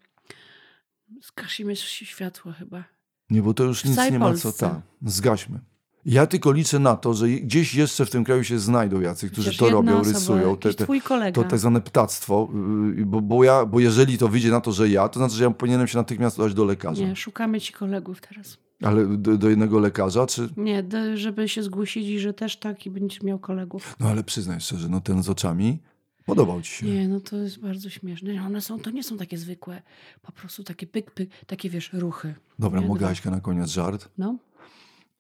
Zgasimy 1.28 1.76
światło 1.76 2.52
chyba. 2.52 2.84
Nie, 3.30 3.42
bo 3.42 3.54
to 3.54 3.64
już 3.64 3.82
W 3.82 3.86
nic 3.86 3.98
nie 4.12 4.20
ma 4.20 4.34
co. 4.34 4.42
Polsce. 4.44 4.66
Ta, 4.70 4.82
zgaśmy. 5.06 5.60
Ja 6.06 6.28
tylko 6.28 6.52
liczę 6.52 6.80
na 6.80 6.96
to, 6.96 7.14
że 7.14 7.30
gdzieś 7.30 7.76
jeszcze 7.76 8.06
w 8.06 8.10
tym 8.10 8.24
kraju 8.24 8.44
się 8.44 8.60
znajdą 8.60 9.02
jacy, 9.02 9.30
którzy 9.30 9.58
to 9.58 9.70
robią, 9.70 10.00
osoba, 10.00 10.14
rysują. 10.14 10.58
twój 10.78 11.02
kolega. 11.02 11.44
to 11.44 11.50
tak 11.50 11.60
zwane 11.60 11.82
ptactwo, 11.82 12.50
yy, 12.96 13.06
bo, 13.06 13.22
bo, 13.22 13.44
ja, 13.44 13.66
bo 13.66 13.80
jeżeli 13.80 14.18
to 14.18 14.28
wyjdzie 14.28 14.52
na 14.52 14.62
to, 14.62 14.72
że 14.72 14.90
ja, 14.90 15.10
to 15.10 15.20
znaczy, 15.20 15.36
że 15.36 15.44
ja 15.44 15.52
powinienem 15.52 15.88
się 15.88 15.98
natychmiast 15.98 16.40
udać 16.40 16.54
do 16.54 16.66
lekarza. 16.66 17.06
Nie, 17.06 17.16
szukamy 17.16 17.62
ci 17.62 17.74
kolegów 17.74 18.22
teraz. 18.22 18.58
Ale 18.82 19.18
do, 19.18 19.38
do 19.38 19.50
jednego 19.50 19.80
lekarza, 19.80 20.28
czy... 20.28 20.50
Nie, 20.58 20.84
do, 20.84 21.18
żeby 21.18 21.50
się 21.50 21.64
zgłosili, 21.64 22.20
że 22.20 22.34
też 22.34 22.58
tak 22.58 22.86
i 22.86 22.90
będziesz 22.90 23.24
miał 23.24 23.40
kolegów. 23.40 23.96
No 24.00 24.10
ale 24.10 24.24
przyznaj 24.24 24.62
szczerze, 24.62 24.90
no 24.90 25.02
ten 25.02 25.24
z 25.24 25.30
oczami 25.30 25.80
podobał 26.26 26.62
ci 26.62 26.72
się. 26.72 26.86
Nie, 26.86 27.08
no 27.08 27.20
to 27.20 27.38
jest 27.38 27.60
bardzo 27.60 27.90
śmieszne. 27.90 28.46
One 28.46 28.62
są, 28.62 28.80
to 28.80 28.90
nie 28.90 29.04
są 29.04 29.18
takie 29.18 29.38
zwykłe, 29.38 29.82
po 30.22 30.32
prostu 30.32 30.64
takie 30.64 30.88
pyk, 30.88 31.12
pyk, 31.12 31.30
takie 31.48 31.70
wiesz, 31.70 31.94
ruchy. 31.94 32.36
Dobra, 32.60 32.82
nie, 32.82 32.88
mogę. 32.88 33.08
Aśka 33.08 33.32
na 33.32 33.40
koniec 33.40 33.70
żart. 33.70 34.10
No, 34.18 34.38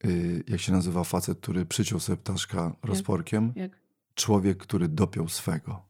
y, 0.06 0.44
jak 0.48 0.60
się 0.62 0.72
nazywa 0.72 1.04
facet, 1.04 1.40
który 1.40 1.66
przyciął 1.66 2.00
sobie 2.00 2.18
ptaszka 2.18 2.76
rozporkiem? 2.84 3.54
Jak? 3.56 3.72
Człowiek, 4.16 4.58
który 4.58 4.88
dopiął 4.88 5.30
swego. 5.30 5.89